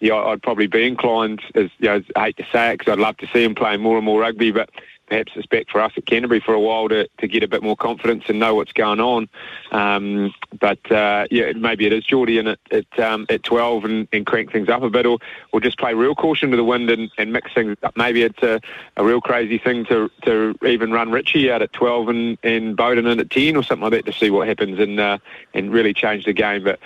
yeah, 0.00 0.16
I'd 0.16 0.42
probably 0.42 0.66
be 0.66 0.86
inclined, 0.86 1.42
as 1.54 1.70
you 1.78 1.88
know, 1.88 2.02
I 2.16 2.26
hate 2.26 2.36
to 2.38 2.46
say 2.50 2.70
it, 2.72 2.78
because 2.78 2.92
I'd 2.92 2.98
love 2.98 3.16
to 3.18 3.26
see 3.26 3.44
him 3.44 3.54
playing 3.54 3.82
more 3.82 3.96
and 3.96 4.06
more 4.06 4.20
rugby, 4.20 4.50
but 4.50 4.70
perhaps 5.06 5.32
it's 5.36 5.46
back 5.46 5.68
for 5.68 5.80
us 5.80 5.92
at 5.96 6.06
Canterbury 6.06 6.40
for 6.40 6.54
a 6.54 6.60
while 6.60 6.88
to, 6.88 7.08
to 7.18 7.28
get 7.28 7.42
a 7.42 7.48
bit 7.48 7.62
more 7.62 7.76
confidence 7.76 8.24
and 8.28 8.38
know 8.38 8.54
what's 8.54 8.72
going 8.72 9.00
on. 9.00 9.28
Um, 9.72 10.34
but 10.58 10.90
uh, 10.90 11.26
yeah, 11.30 11.52
maybe 11.52 11.86
it 11.86 11.92
is 11.92 12.04
Jordie 12.04 12.38
in 12.38 12.48
at 12.48 12.58
at, 12.70 12.98
um, 12.98 13.26
at 13.28 13.42
12 13.42 13.84
and, 13.84 14.08
and, 14.12 14.26
crank 14.26 14.50
things 14.50 14.68
up 14.68 14.82
a 14.82 14.90
bit, 14.90 15.06
or, 15.06 15.18
or 15.52 15.60
just 15.60 15.78
play 15.78 15.94
real 15.94 16.14
caution 16.14 16.50
to 16.50 16.56
the 16.56 16.64
wind 16.64 16.90
and, 16.90 17.10
and 17.18 17.32
mix 17.32 17.52
things 17.52 17.76
up. 17.82 17.96
Maybe 17.96 18.22
it's 18.22 18.42
a, 18.42 18.60
a 18.96 19.04
real 19.04 19.20
crazy 19.20 19.58
thing 19.58 19.84
to 19.86 20.10
to 20.22 20.56
even 20.64 20.92
run 20.92 21.10
Richie 21.10 21.50
out 21.50 21.62
at 21.62 21.72
12 21.72 22.08
and, 22.08 22.38
and 22.42 22.76
Beauden 22.76 23.10
in 23.10 23.20
at 23.20 23.30
10 23.30 23.56
or 23.56 23.62
something 23.62 23.82
like 23.82 23.92
that 23.92 24.10
to 24.10 24.18
see 24.18 24.30
what 24.30 24.48
happens 24.48 24.78
and 24.78 24.98
uh, 24.98 25.18
and 25.52 25.72
really 25.72 25.92
change 25.92 26.24
the 26.24 26.32
game. 26.32 26.64
But 26.64 26.80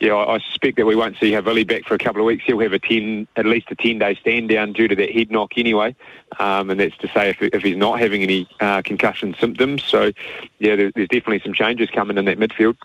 yeah, 0.00 0.12
I, 0.12 0.34
I 0.34 0.38
suspect 0.40 0.76
that 0.76 0.86
we 0.86 0.96
won't 0.96 1.16
see 1.18 1.30
Havili 1.32 1.66
back 1.66 1.84
for 1.84 1.94
a 1.94 1.98
couple 1.98 2.20
of 2.20 2.26
weeks. 2.26 2.44
He'll 2.44 2.60
have 2.60 2.72
a 2.72 2.78
ten, 2.78 3.26
at 3.36 3.46
least 3.46 3.68
a 3.70 3.74
ten-day 3.74 4.16
stand 4.16 4.48
down 4.48 4.72
due 4.72 4.88
to 4.88 4.96
that 4.96 5.12
head 5.12 5.30
knock 5.30 5.52
anyway, 5.56 5.94
um, 6.38 6.70
and 6.70 6.78
that's 6.78 6.96
to 6.98 7.08
say 7.08 7.30
if, 7.30 7.40
if 7.40 7.62
he's 7.62 7.76
not 7.76 7.98
having 7.98 8.22
any 8.22 8.48
uh, 8.60 8.82
concussion 8.82 9.34
symptoms. 9.40 9.82
So, 9.84 10.12
yeah, 10.58 10.76
there, 10.76 10.92
there's 10.94 11.08
definitely 11.08 11.40
some 11.40 11.54
changes 11.54 11.90
coming 11.90 12.18
in 12.18 12.24
that 12.26 12.38
midfield. 12.38 12.76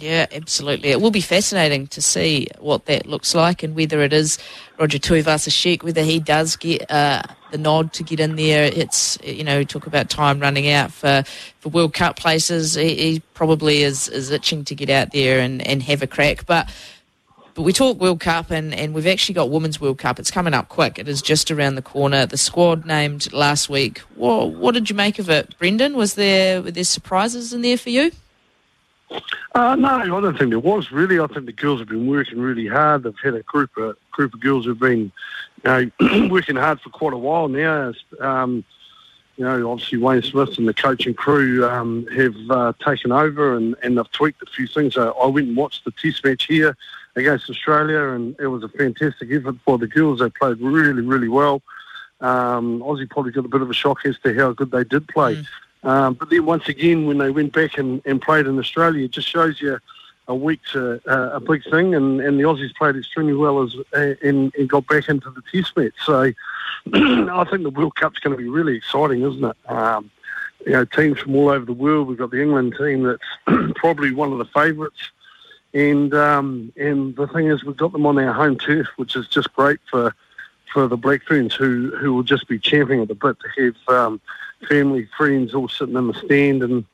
Yeah, 0.00 0.26
absolutely. 0.32 0.90
It 0.90 1.00
will 1.00 1.12
be 1.12 1.20
fascinating 1.20 1.86
to 1.88 2.02
see 2.02 2.48
what 2.58 2.86
that 2.86 3.06
looks 3.06 3.34
like 3.34 3.62
and 3.62 3.76
whether 3.76 4.02
it 4.02 4.12
is 4.12 4.38
Roger 4.78 4.98
Tuivasa-Sheck, 4.98 5.84
whether 5.84 6.02
he 6.02 6.18
does 6.18 6.56
get 6.56 6.90
uh, 6.90 7.22
the 7.52 7.58
nod 7.58 7.92
to 7.94 8.02
get 8.02 8.18
in 8.18 8.34
there. 8.34 8.64
It's, 8.64 9.18
you 9.22 9.44
know, 9.44 9.62
talk 9.62 9.86
about 9.86 10.10
time 10.10 10.40
running 10.40 10.68
out 10.68 10.90
for, 10.90 11.22
for 11.60 11.68
World 11.68 11.94
Cup 11.94 12.16
places. 12.16 12.74
He, 12.74 12.94
he 12.96 13.22
probably 13.34 13.82
is, 13.82 14.08
is 14.08 14.30
itching 14.30 14.64
to 14.64 14.74
get 14.74 14.90
out 14.90 15.12
there 15.12 15.38
and, 15.38 15.64
and 15.66 15.82
have 15.84 16.02
a 16.02 16.08
crack. 16.08 16.44
But 16.44 16.68
but 17.54 17.62
we 17.62 17.72
talk 17.72 18.00
World 18.00 18.18
Cup, 18.18 18.50
and, 18.50 18.74
and 18.74 18.92
we've 18.94 19.06
actually 19.06 19.36
got 19.36 19.48
Women's 19.48 19.80
World 19.80 19.98
Cup. 19.98 20.18
It's 20.18 20.32
coming 20.32 20.54
up 20.54 20.68
quick. 20.68 20.98
It 20.98 21.06
is 21.06 21.22
just 21.22 21.52
around 21.52 21.76
the 21.76 21.82
corner. 21.82 22.26
The 22.26 22.36
squad 22.36 22.84
named 22.84 23.32
last 23.32 23.68
week. 23.68 23.98
What, 24.16 24.50
what 24.50 24.74
did 24.74 24.90
you 24.90 24.96
make 24.96 25.20
of 25.20 25.30
it, 25.30 25.56
Brendan? 25.56 25.96
Was 25.96 26.14
there 26.14 26.62
were 26.62 26.72
there 26.72 26.82
surprises 26.82 27.52
in 27.52 27.62
there 27.62 27.78
for 27.78 27.90
you? 27.90 28.10
Uh, 29.54 29.76
no, 29.76 29.88
I 29.88 30.06
don't 30.06 30.36
think 30.36 30.50
there 30.50 30.58
was 30.58 30.90
really. 30.90 31.20
I 31.20 31.26
think 31.26 31.46
the 31.46 31.52
girls 31.52 31.78
have 31.78 31.88
been 31.88 32.06
working 32.06 32.40
really 32.40 32.66
hard. 32.66 33.04
They've 33.04 33.14
had 33.22 33.34
a 33.34 33.42
group 33.42 33.76
of 33.76 33.96
group 34.10 34.34
of 34.34 34.40
girls 34.40 34.64
who've 34.64 34.78
been, 34.78 35.12
you 35.64 35.90
know, 36.00 36.28
working 36.30 36.56
hard 36.56 36.80
for 36.80 36.90
quite 36.90 37.12
a 37.12 37.18
while 37.18 37.48
now. 37.48 37.92
Um, 38.20 38.64
you 39.36 39.44
know, 39.44 39.70
obviously 39.70 39.98
Wayne 39.98 40.22
Smith 40.22 40.58
and 40.58 40.68
the 40.68 40.74
coaching 40.74 41.14
crew 41.14 41.66
um, 41.68 42.06
have 42.16 42.34
uh, 42.50 42.72
taken 42.84 43.10
over 43.10 43.56
and, 43.56 43.74
and 43.82 43.98
they've 43.98 44.10
tweaked 44.12 44.42
a 44.42 44.46
few 44.46 44.66
things. 44.66 44.96
Uh, 44.96 45.10
I 45.10 45.26
went 45.26 45.48
and 45.48 45.56
watched 45.56 45.84
the 45.84 45.90
Test 45.90 46.24
match 46.24 46.46
here 46.46 46.76
against 47.16 47.50
Australia, 47.50 48.10
and 48.10 48.36
it 48.38 48.46
was 48.46 48.62
a 48.62 48.68
fantastic 48.68 49.30
effort 49.32 49.56
for 49.64 49.78
the 49.78 49.88
girls. 49.88 50.20
They 50.20 50.30
played 50.30 50.60
really, 50.60 51.02
really 51.02 51.28
well. 51.28 51.62
Um, 52.20 52.80
Aussie 52.80 53.10
probably 53.10 53.32
got 53.32 53.44
a 53.44 53.48
bit 53.48 53.60
of 53.60 53.70
a 53.70 53.74
shock 53.74 54.06
as 54.06 54.18
to 54.20 54.34
how 54.34 54.52
good 54.52 54.70
they 54.70 54.84
did 54.84 55.06
play. 55.08 55.36
Mm. 55.36 55.46
Um, 55.84 56.14
but 56.14 56.30
then 56.30 56.46
once 56.46 56.68
again, 56.68 57.06
when 57.06 57.18
they 57.18 57.30
went 57.30 57.52
back 57.52 57.78
and, 57.78 58.00
and 58.04 58.20
played 58.20 58.46
in 58.46 58.58
Australia, 58.58 59.04
it 59.04 59.10
just 59.10 59.28
shows 59.28 59.60
you 59.60 59.78
a 60.26 60.34
week's 60.34 60.74
a, 60.74 61.00
a 61.06 61.40
big 61.40 61.62
thing, 61.64 61.94
and, 61.94 62.20
and 62.20 62.38
the 62.38 62.44
Aussies 62.44 62.74
played 62.74 62.96
extremely 62.96 63.34
well 63.34 63.62
as 63.62 63.76
and, 63.92 64.54
and 64.54 64.68
got 64.68 64.86
back 64.86 65.08
into 65.08 65.30
the 65.30 65.42
Test 65.52 65.76
match. 65.76 65.92
So 66.04 66.32
I 66.94 67.44
think 67.50 67.62
the 67.62 67.72
World 67.74 67.94
Cup's 67.96 68.18
going 68.18 68.36
to 68.36 68.42
be 68.42 68.48
really 68.48 68.76
exciting, 68.76 69.22
isn't 69.22 69.44
it? 69.44 69.56
Um, 69.70 70.10
you 70.64 70.72
know, 70.72 70.86
teams 70.86 71.18
from 71.18 71.36
all 71.36 71.50
over 71.50 71.66
the 71.66 71.74
world. 71.74 72.08
We've 72.08 72.16
got 72.16 72.30
the 72.30 72.40
England 72.40 72.74
team 72.78 73.02
that's 73.02 73.72
probably 73.76 74.12
one 74.12 74.32
of 74.32 74.38
the 74.38 74.46
favourites, 74.46 75.10
and 75.74 76.14
um, 76.14 76.72
and 76.76 77.14
the 77.16 77.26
thing 77.26 77.48
is, 77.48 77.62
we've 77.62 77.76
got 77.76 77.92
them 77.92 78.06
on 78.06 78.18
our 78.18 78.32
home 78.32 78.56
turf, 78.56 78.88
which 78.96 79.16
is 79.16 79.28
just 79.28 79.52
great 79.52 79.80
for 79.90 80.14
for 80.72 80.88
the 80.88 80.96
Black 80.96 81.22
Ferns, 81.24 81.54
who 81.54 81.94
who 81.96 82.14
will 82.14 82.22
just 82.22 82.48
be 82.48 82.58
champing 82.58 83.02
at 83.02 83.08
the 83.08 83.14
bit 83.14 83.36
to 83.40 83.62
have. 83.62 83.94
Um, 83.94 84.20
family, 84.68 85.08
friends 85.16 85.54
all 85.54 85.68
sitting 85.68 85.96
in 85.96 86.08
the 86.08 86.14
stand, 86.14 86.62
and 86.62 86.84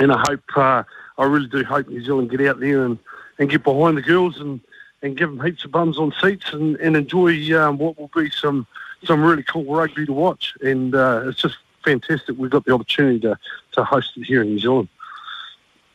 and 0.00 0.12
I 0.12 0.22
hope, 0.26 0.56
uh, 0.56 0.82
I 1.18 1.24
really 1.24 1.48
do 1.48 1.64
hope 1.64 1.88
New 1.88 2.02
Zealand 2.02 2.30
get 2.30 2.40
out 2.42 2.60
there 2.60 2.84
and, 2.84 2.98
and 3.38 3.50
get 3.50 3.64
behind 3.64 3.96
the 3.96 4.02
girls 4.02 4.40
and, 4.40 4.60
and 5.02 5.16
give 5.16 5.28
them 5.28 5.44
heaps 5.44 5.64
of 5.64 5.72
bums 5.72 5.98
on 5.98 6.14
seats 6.20 6.52
and, 6.52 6.76
and 6.76 6.96
enjoy 6.96 7.34
um, 7.60 7.78
what 7.78 7.98
will 7.98 8.10
be 8.14 8.30
some 8.30 8.66
some 9.04 9.22
really 9.22 9.42
cool 9.42 9.64
rugby 9.64 10.06
to 10.06 10.12
watch. 10.12 10.54
And 10.62 10.94
uh, 10.94 11.24
it's 11.26 11.42
just 11.42 11.58
fantastic 11.84 12.36
we've 12.38 12.50
got 12.50 12.64
the 12.64 12.72
opportunity 12.72 13.18
to, 13.20 13.36
to 13.72 13.84
host 13.84 14.12
it 14.16 14.24
here 14.24 14.42
in 14.42 14.50
New 14.50 14.60
Zealand. 14.60 14.88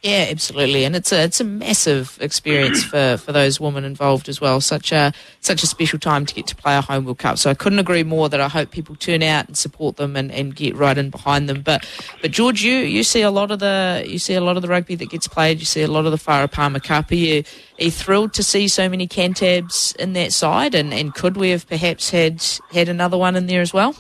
Yeah, 0.08 0.28
absolutely, 0.30 0.86
and 0.86 0.96
it's 0.96 1.12
a 1.12 1.22
it's 1.22 1.42
a 1.42 1.44
massive 1.44 2.18
experience 2.22 2.82
for, 2.82 3.18
for 3.18 3.34
those 3.34 3.60
women 3.60 3.84
involved 3.84 4.30
as 4.30 4.40
well. 4.40 4.62
Such 4.62 4.94
a 4.94 5.12
such 5.42 5.64
a 5.64 5.68
special 5.68 6.00
time 6.00 6.26
to 6.26 6.34
get 6.34 6.48
to 6.48 6.56
play 6.56 6.78
a 6.78 6.82
home 6.82 7.04
World 7.04 7.18
Cup. 7.18 7.38
So 7.38 7.50
I 7.50 7.54
couldn't 7.54 7.80
agree 7.80 8.04
more 8.04 8.30
that 8.30 8.40
I 8.40 8.48
hope 8.48 8.72
people 8.72 8.96
turn 8.96 9.22
out 9.22 9.48
and 9.48 9.58
support 9.58 9.98
them 9.98 10.16
and, 10.16 10.32
and 10.32 10.56
get 10.56 10.78
right 10.78 10.98
in 10.98 11.10
behind 11.10 11.50
them. 11.50 11.62
But 11.62 11.86
but 12.22 12.32
George, 12.32 12.64
you 12.64 12.76
you 12.78 13.04
see 13.04 13.22
a 13.22 13.30
lot 13.30 13.52
of 13.52 13.60
the 13.60 14.06
you 14.08 14.18
see 14.18 14.34
a 14.34 14.40
lot 14.40 14.56
of 14.56 14.62
the 14.62 14.70
rugby 14.70 14.96
that 14.96 15.10
gets 15.10 15.28
played. 15.28 15.60
You 15.60 15.66
see 15.66 15.82
a 15.82 15.90
lot 15.90 16.06
of 16.06 16.12
the 16.12 16.18
Farah 16.18 16.50
Palmer 16.50 16.80
Cup. 16.80 17.12
Are 17.12 17.16
you, 17.16 17.44
are 17.78 17.84
you 17.84 17.92
thrilled 17.92 18.34
to 18.36 18.44
see 18.44 18.70
so 18.70 18.88
many 18.88 19.10
Cantabs 19.10 19.94
in 19.98 20.14
that 20.14 20.32
side? 20.32 20.74
And, 20.74 20.94
and 20.94 21.14
could 21.14 21.36
we 21.36 21.50
have 21.50 21.68
perhaps 21.68 22.12
had 22.12 22.42
had 22.72 22.88
another 22.88 23.18
one 23.18 23.36
in 23.36 23.48
there 23.48 23.60
as 23.60 23.74
well? 23.74 23.94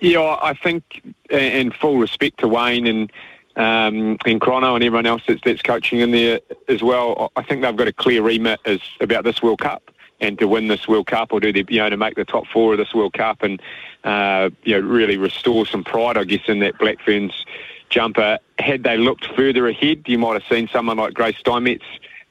Yeah, 0.00 0.36
I 0.42 0.54
think, 0.54 1.14
in 1.30 1.70
full 1.70 1.98
respect 1.98 2.40
to 2.40 2.48
Wayne 2.48 2.88
and 2.88 3.12
um, 3.56 4.18
and 4.26 4.40
Chrono 4.40 4.74
and 4.74 4.84
everyone 4.84 5.06
else 5.06 5.22
that's, 5.26 5.40
that's 5.44 5.62
coaching 5.62 6.00
in 6.00 6.10
there 6.10 6.40
as 6.68 6.82
well. 6.82 7.32
I 7.36 7.42
think 7.42 7.62
they've 7.62 7.76
got 7.76 7.88
a 7.88 7.92
clear 7.92 8.22
remit 8.22 8.60
as 8.64 8.80
about 9.00 9.24
this 9.24 9.42
World 9.42 9.60
Cup 9.60 9.90
and 10.20 10.38
to 10.38 10.46
win 10.46 10.68
this 10.68 10.86
World 10.86 11.06
Cup 11.06 11.32
or 11.32 11.40
do 11.40 11.52
the, 11.52 11.64
you 11.68 11.78
know 11.78 11.90
to 11.90 11.96
make 11.96 12.16
the 12.16 12.24
top 12.24 12.46
four 12.46 12.72
of 12.72 12.78
this 12.78 12.94
World 12.94 13.14
Cup 13.14 13.42
and 13.42 13.60
uh, 14.04 14.50
you 14.62 14.78
know 14.78 14.86
really 14.86 15.16
restore 15.16 15.66
some 15.66 15.84
pride, 15.84 16.18
I 16.18 16.24
guess, 16.24 16.42
in 16.48 16.58
that 16.60 16.78
Black 16.78 17.00
Ferns 17.00 17.44
jumper. 17.88 18.38
Had 18.58 18.82
they 18.82 18.98
looked 18.98 19.26
further 19.34 19.66
ahead, 19.68 20.02
you 20.06 20.18
might 20.18 20.34
have 20.34 20.44
seen 20.50 20.68
someone 20.68 20.98
like 20.98 21.14
Grace 21.14 21.36
Steinmetz 21.38 21.84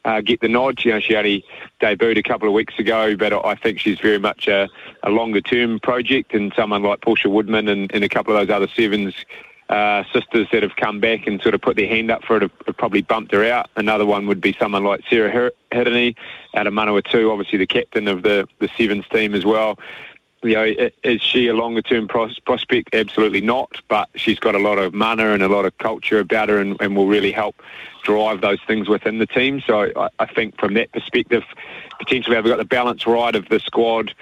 uh, 0.03 0.21
get 0.21 0.41
the 0.41 0.47
nod. 0.47 0.83
You 0.85 0.91
know, 0.91 0.99
she 0.99 1.15
only 1.15 1.43
debuted 1.81 2.17
a 2.19 2.23
couple 2.23 2.47
of 2.47 2.53
weeks 2.53 2.77
ago, 2.77 3.15
but 3.15 3.33
I 3.33 3.55
think 3.55 3.79
she's 3.79 3.99
very 3.99 4.19
much 4.19 4.47
a, 4.47 4.69
a 5.03 5.09
longer 5.09 5.41
term 5.41 5.79
project. 5.79 6.33
And 6.33 6.53
someone 6.55 6.83
like 6.83 7.01
Portia 7.01 7.29
Woodman 7.29 7.67
and, 7.67 7.91
and 7.93 8.03
a 8.03 8.09
couple 8.09 8.35
of 8.35 8.47
those 8.47 8.55
other 8.55 8.67
sevens 8.67 9.15
uh, 9.69 10.03
sisters 10.13 10.47
that 10.51 10.61
have 10.63 10.75
come 10.75 10.99
back 10.99 11.25
and 11.27 11.41
sort 11.41 11.55
of 11.55 11.61
put 11.61 11.75
their 11.75 11.87
hand 11.87 12.11
up 12.11 12.23
for 12.23 12.37
it 12.37 12.43
have, 12.43 12.51
have 12.67 12.77
probably 12.77 13.01
bumped 13.01 13.31
her 13.31 13.43
out. 13.43 13.69
Another 13.75 14.05
one 14.05 14.27
would 14.27 14.41
be 14.41 14.55
someone 14.59 14.83
like 14.83 15.01
Sarah 15.09 15.51
Hirini 15.71 16.15
out 16.53 16.67
of 16.67 16.73
Manawatu, 16.73 17.31
obviously 17.31 17.57
the 17.57 17.67
captain 17.67 18.07
of 18.07 18.21
the, 18.23 18.47
the 18.59 18.69
sevens 18.77 19.05
team 19.11 19.33
as 19.33 19.43
well. 19.43 19.79
You 20.43 20.53
know, 20.53 20.89
is 21.03 21.21
she 21.23 21.47
a 21.47 21.55
longer 21.55 21.81
term 21.81 22.07
pros- 22.07 22.37
prospect? 22.39 22.93
Absolutely 22.93 23.41
not. 23.41 23.81
But 23.87 24.09
she's 24.13 24.37
got 24.37 24.53
a 24.53 24.59
lot 24.59 24.77
of 24.77 24.93
mana 24.93 25.31
and 25.31 25.41
a 25.41 25.47
lot 25.47 25.65
of 25.65 25.75
culture 25.79 26.19
about 26.19 26.49
her, 26.49 26.59
and, 26.59 26.79
and 26.79 26.95
will 26.95 27.07
really 27.07 27.31
help 27.31 27.55
drive 28.03 28.41
those 28.41 28.59
things 28.67 28.87
within 28.87 29.17
the 29.17 29.25
team. 29.25 29.63
So 29.65 29.91
I, 29.95 30.09
I 30.19 30.27
think 30.27 30.59
from 30.59 30.75
that 30.75 30.91
perspective, 30.91 31.43
potentially 31.97 32.35
we've 32.35 32.45
got 32.45 32.57
the 32.57 32.65
balance 32.65 33.07
right 33.07 33.35
of 33.35 33.49
the 33.49 33.59
squad, 33.59 34.13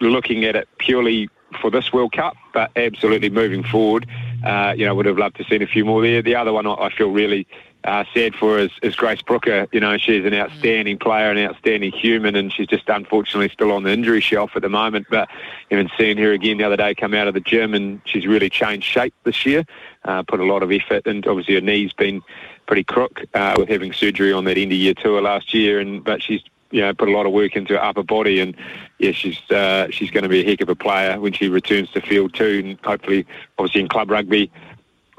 looking 0.00 0.44
at 0.44 0.56
it 0.56 0.68
purely 0.78 1.28
for 1.60 1.70
this 1.70 1.92
World 1.92 2.12
Cup, 2.12 2.36
but 2.52 2.72
absolutely 2.74 3.30
moving 3.30 3.62
forward, 3.62 4.06
uh, 4.44 4.74
you 4.76 4.86
know, 4.86 4.94
would 4.94 5.06
have 5.06 5.18
loved 5.18 5.36
to 5.36 5.44
seen 5.44 5.62
a 5.62 5.66
few 5.66 5.84
more 5.84 6.02
there. 6.02 6.22
The 6.22 6.34
other 6.34 6.52
one 6.52 6.66
I 6.66 6.90
feel 6.90 7.10
really 7.10 7.46
uh, 7.84 8.04
sad 8.12 8.34
for 8.34 8.58
is, 8.58 8.70
is 8.82 8.96
Grace 8.96 9.22
Brooker. 9.22 9.66
You 9.72 9.80
know, 9.80 9.96
she's 9.98 10.24
an 10.24 10.34
outstanding 10.34 10.98
player, 10.98 11.30
an 11.30 11.38
outstanding 11.38 11.92
human, 11.92 12.36
and 12.36 12.52
she's 12.52 12.66
just 12.66 12.88
unfortunately 12.88 13.48
still 13.50 13.72
on 13.72 13.84
the 13.84 13.90
injury 13.90 14.20
shelf 14.20 14.52
at 14.56 14.62
the 14.62 14.68
moment. 14.68 15.06
But 15.10 15.28
even 15.70 15.88
seeing 15.96 16.18
her 16.18 16.32
again 16.32 16.58
the 16.58 16.64
other 16.64 16.76
day 16.76 16.94
come 16.94 17.14
out 17.14 17.28
of 17.28 17.34
the 17.34 17.40
gym, 17.40 17.74
and 17.74 18.00
she's 18.04 18.26
really 18.26 18.50
changed 18.50 18.86
shape 18.86 19.14
this 19.24 19.46
year, 19.46 19.64
uh, 20.04 20.22
put 20.22 20.40
a 20.40 20.44
lot 20.44 20.62
of 20.62 20.72
effort, 20.72 21.06
and 21.06 21.26
obviously 21.26 21.54
her 21.54 21.60
knee's 21.60 21.92
been 21.92 22.22
pretty 22.66 22.84
crook 22.84 23.22
uh, 23.34 23.54
with 23.56 23.68
having 23.68 23.92
surgery 23.92 24.32
on 24.32 24.44
that 24.44 24.58
end 24.58 24.72
of 24.72 24.78
year 24.78 24.94
tour 24.94 25.22
last 25.22 25.54
year, 25.54 25.78
and 25.80 26.04
but 26.04 26.22
she's 26.22 26.42
you 26.70 26.80
know 26.80 26.92
put 26.92 27.08
a 27.08 27.12
lot 27.12 27.26
of 27.26 27.32
work 27.32 27.56
into 27.56 27.74
her 27.74 27.82
upper 27.82 28.02
body, 28.02 28.40
and 28.40 28.56
yeah, 28.98 29.12
she's 29.12 29.38
uh, 29.50 29.88
she's 29.90 30.10
going 30.10 30.24
to 30.24 30.28
be 30.28 30.40
a 30.40 30.44
heck 30.44 30.60
of 30.60 30.68
a 30.68 30.74
player 30.74 31.20
when 31.20 31.32
she 31.32 31.48
returns 31.48 31.90
to 31.92 32.00
field 32.00 32.34
too, 32.34 32.62
and 32.64 32.78
hopefully, 32.84 33.26
obviously 33.58 33.80
in 33.80 33.88
club 33.88 34.10
rugby. 34.10 34.50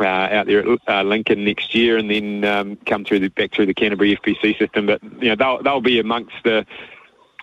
Uh, 0.01 0.29
out 0.31 0.45
there 0.45 0.65
at 0.65 0.79
uh, 0.87 1.03
Lincoln 1.03 1.43
next 1.43 1.75
year, 1.75 1.97
and 1.97 2.09
then 2.09 2.45
um, 2.45 2.77
come 2.85 3.03
through 3.03 3.19
the 3.19 3.27
back 3.27 3.51
through 3.53 3.65
the 3.65 3.73
Canterbury 3.73 4.15
FPC 4.15 4.57
system. 4.57 4.85
But 4.85 5.03
you 5.03 5.27
know 5.27 5.35
they'll 5.35 5.61
they'll 5.61 5.81
be 5.81 5.99
amongst 5.99 6.35
the 6.45 6.65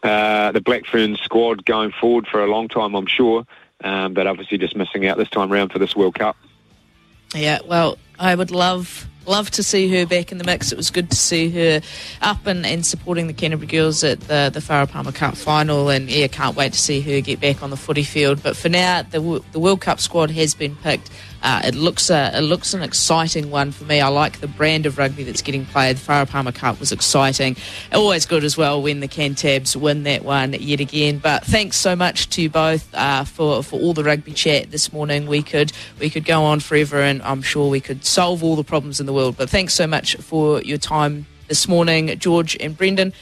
uh, 0.03 0.53
the 0.53 0.63
Black 0.63 0.87
Ferns 0.87 1.21
squad 1.21 1.67
going 1.67 1.93
forward 1.93 2.27
for 2.27 2.43
a 2.43 2.47
long 2.47 2.69
time, 2.69 2.95
I'm 2.95 3.07
sure. 3.07 3.45
Um, 3.85 4.15
but 4.15 4.27
obviously 4.27 4.57
just 4.57 4.75
missing 4.75 5.07
out 5.07 5.19
this 5.19 5.29
time 5.29 5.53
around 5.53 5.71
for 5.71 5.79
this 5.79 5.95
World 5.95 6.15
Cup. 6.15 6.37
Yeah, 7.35 7.59
well, 7.67 7.99
I 8.19 8.35
would 8.35 8.51
love 8.51 9.07
love 9.27 9.51
to 9.53 9.63
see 9.63 9.89
her 9.97 10.07
back 10.07 10.33
in 10.33 10.39
the 10.39 10.45
mix. 10.45 10.73
It 10.73 10.77
was 10.77 10.91
good 10.91 11.11
to 11.11 11.17
see 11.17 11.51
her 11.51 11.81
up 12.23 12.47
and, 12.47 12.65
and 12.65 12.85
supporting 12.85 13.27
the 13.27 13.33
Canterbury 13.33 13.67
girls 13.67 14.05
at 14.05 14.21
the, 14.21 14.51
the 14.53 14.61
Farah 14.61 14.89
Palmer 14.89 15.13
Cup 15.13 15.37
final. 15.37 15.89
And 15.89 16.09
yeah, 16.11 16.27
can't 16.29 16.57
wait 16.57 16.73
to 16.73 16.79
see 16.79 17.01
her 17.01 17.21
get 17.21 17.41
back 17.41 17.63
on 17.63 17.71
the 17.71 17.77
footy 17.77 18.03
field. 18.03 18.43
But 18.43 18.57
for 18.57 18.69
now, 18.69 19.03
the, 19.03 19.43
the 19.53 19.59
World 19.59 19.81
Cup 19.81 20.01
squad 20.01 20.31
has 20.31 20.55
been 20.55 20.77
picked. 20.77 21.11
Uh, 21.43 21.63
it 21.65 21.75
looks 21.75 22.11
a, 22.11 22.37
it 22.37 22.43
looks 22.43 22.75
an 22.75 22.83
exciting 22.83 23.51
one 23.51 23.71
for 23.71 23.85
me. 23.85 24.01
I 24.01 24.09
like 24.09 24.41
the 24.41 24.49
brand 24.49 24.87
of 24.87 24.99
rugby 24.99 25.23
that's 25.25 25.43
getting 25.43 25.65
played. 25.67 25.97
The 25.97 26.01
Farah 26.13 26.29
Palmer 26.29 26.53
Cup 26.53 26.81
was 26.81 26.93
exciting. 26.93 27.57
Always 27.93 28.27
good 28.27 28.45
as 28.45 28.57
well 28.57 28.83
when 28.83 29.01
the 29.01 29.09
Cantabs 29.09 29.77
win 29.77 30.05
that 30.05 30.25
one 30.25 30.53
yet 30.55 30.81
again. 30.81 31.19
But 31.19 31.45
thanks 31.45 31.77
so 31.77 31.95
much 31.97 32.29
to 32.31 32.49
both 32.49 32.93
uh, 32.95 33.25
for 33.25 33.63
for 33.63 33.81
all 33.81 33.95
the 33.95 34.05
rugby 34.05 34.33
chat 34.33 34.71
this 34.71 34.93
morning. 34.93 35.27
We 35.27 35.43
could 35.43 35.73
we 35.99 36.11
could 36.11 36.25
go 36.25 36.43
on 36.45 36.61
forever, 36.61 37.01
and 37.01 37.23
I'm 37.23 37.43
sure 37.43 37.69
we 37.69 37.81
could 37.81 38.05
solve 38.05 38.43
all 38.43 38.57
the 38.57 38.65
problems 38.65 39.01
in 39.01 39.07
the 39.07 39.13
world. 39.13 39.37
But 39.37 39.51
thanks 39.51 39.75
so 39.75 39.87
much 39.87 40.17
for 40.17 40.63
your 40.63 40.79
time 40.79 41.27
this 41.49 41.69
morning, 41.69 42.17
George 42.19 42.57
and 42.59 42.77
Brendan. 42.77 43.13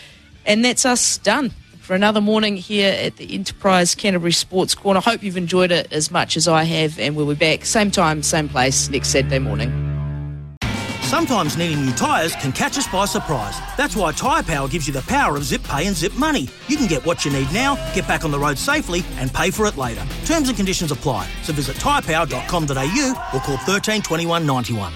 And 0.46 0.64
that's 0.64 0.84
us 0.84 1.18
done 1.18 1.52
for 1.84 1.94
another 1.94 2.20
morning 2.20 2.56
here 2.56 2.96
at 2.98 3.16
the 3.16 3.34
Enterprise 3.34 3.94
Canterbury 3.94 4.32
Sports 4.32 4.74
Corner. 4.74 5.00
Hope 5.00 5.22
you've 5.22 5.36
enjoyed 5.36 5.70
it 5.70 5.92
as 5.92 6.10
much 6.10 6.36
as 6.36 6.48
I 6.48 6.64
have, 6.64 6.98
and 6.98 7.14
we'll 7.14 7.26
be 7.26 7.34
back 7.34 7.64
same 7.66 7.90
time, 7.90 8.22
same 8.22 8.48
place 8.48 8.88
next 8.88 9.08
Saturday 9.08 9.38
morning. 9.38 9.70
Sometimes 11.02 11.56
needing 11.58 11.84
new 11.84 11.92
tyres 11.92 12.34
can 12.36 12.50
catch 12.50 12.78
us 12.78 12.88
by 12.88 13.04
surprise. 13.04 13.56
That's 13.76 13.94
why 13.94 14.12
Tyre 14.12 14.42
Power 14.42 14.66
gives 14.66 14.86
you 14.86 14.94
the 14.94 15.02
power 15.02 15.36
of 15.36 15.44
zip 15.44 15.62
pay 15.62 15.86
and 15.86 15.94
zip 15.94 16.14
money. 16.14 16.48
You 16.68 16.76
can 16.76 16.86
get 16.86 17.04
what 17.04 17.24
you 17.24 17.30
need 17.30 17.52
now, 17.52 17.76
get 17.94 18.08
back 18.08 18.24
on 18.24 18.30
the 18.30 18.38
road 18.38 18.58
safely, 18.58 19.04
and 19.16 19.32
pay 19.32 19.50
for 19.50 19.66
it 19.66 19.76
later. 19.76 20.04
Terms 20.24 20.48
and 20.48 20.56
conditions 20.56 20.90
apply. 20.90 21.28
So 21.42 21.52
visit 21.52 21.76
tyrepower.com.au 21.76 23.30
or 23.34 23.40
call 23.40 23.56
13 23.58 24.02
21 24.02 24.46
91. 24.46 24.92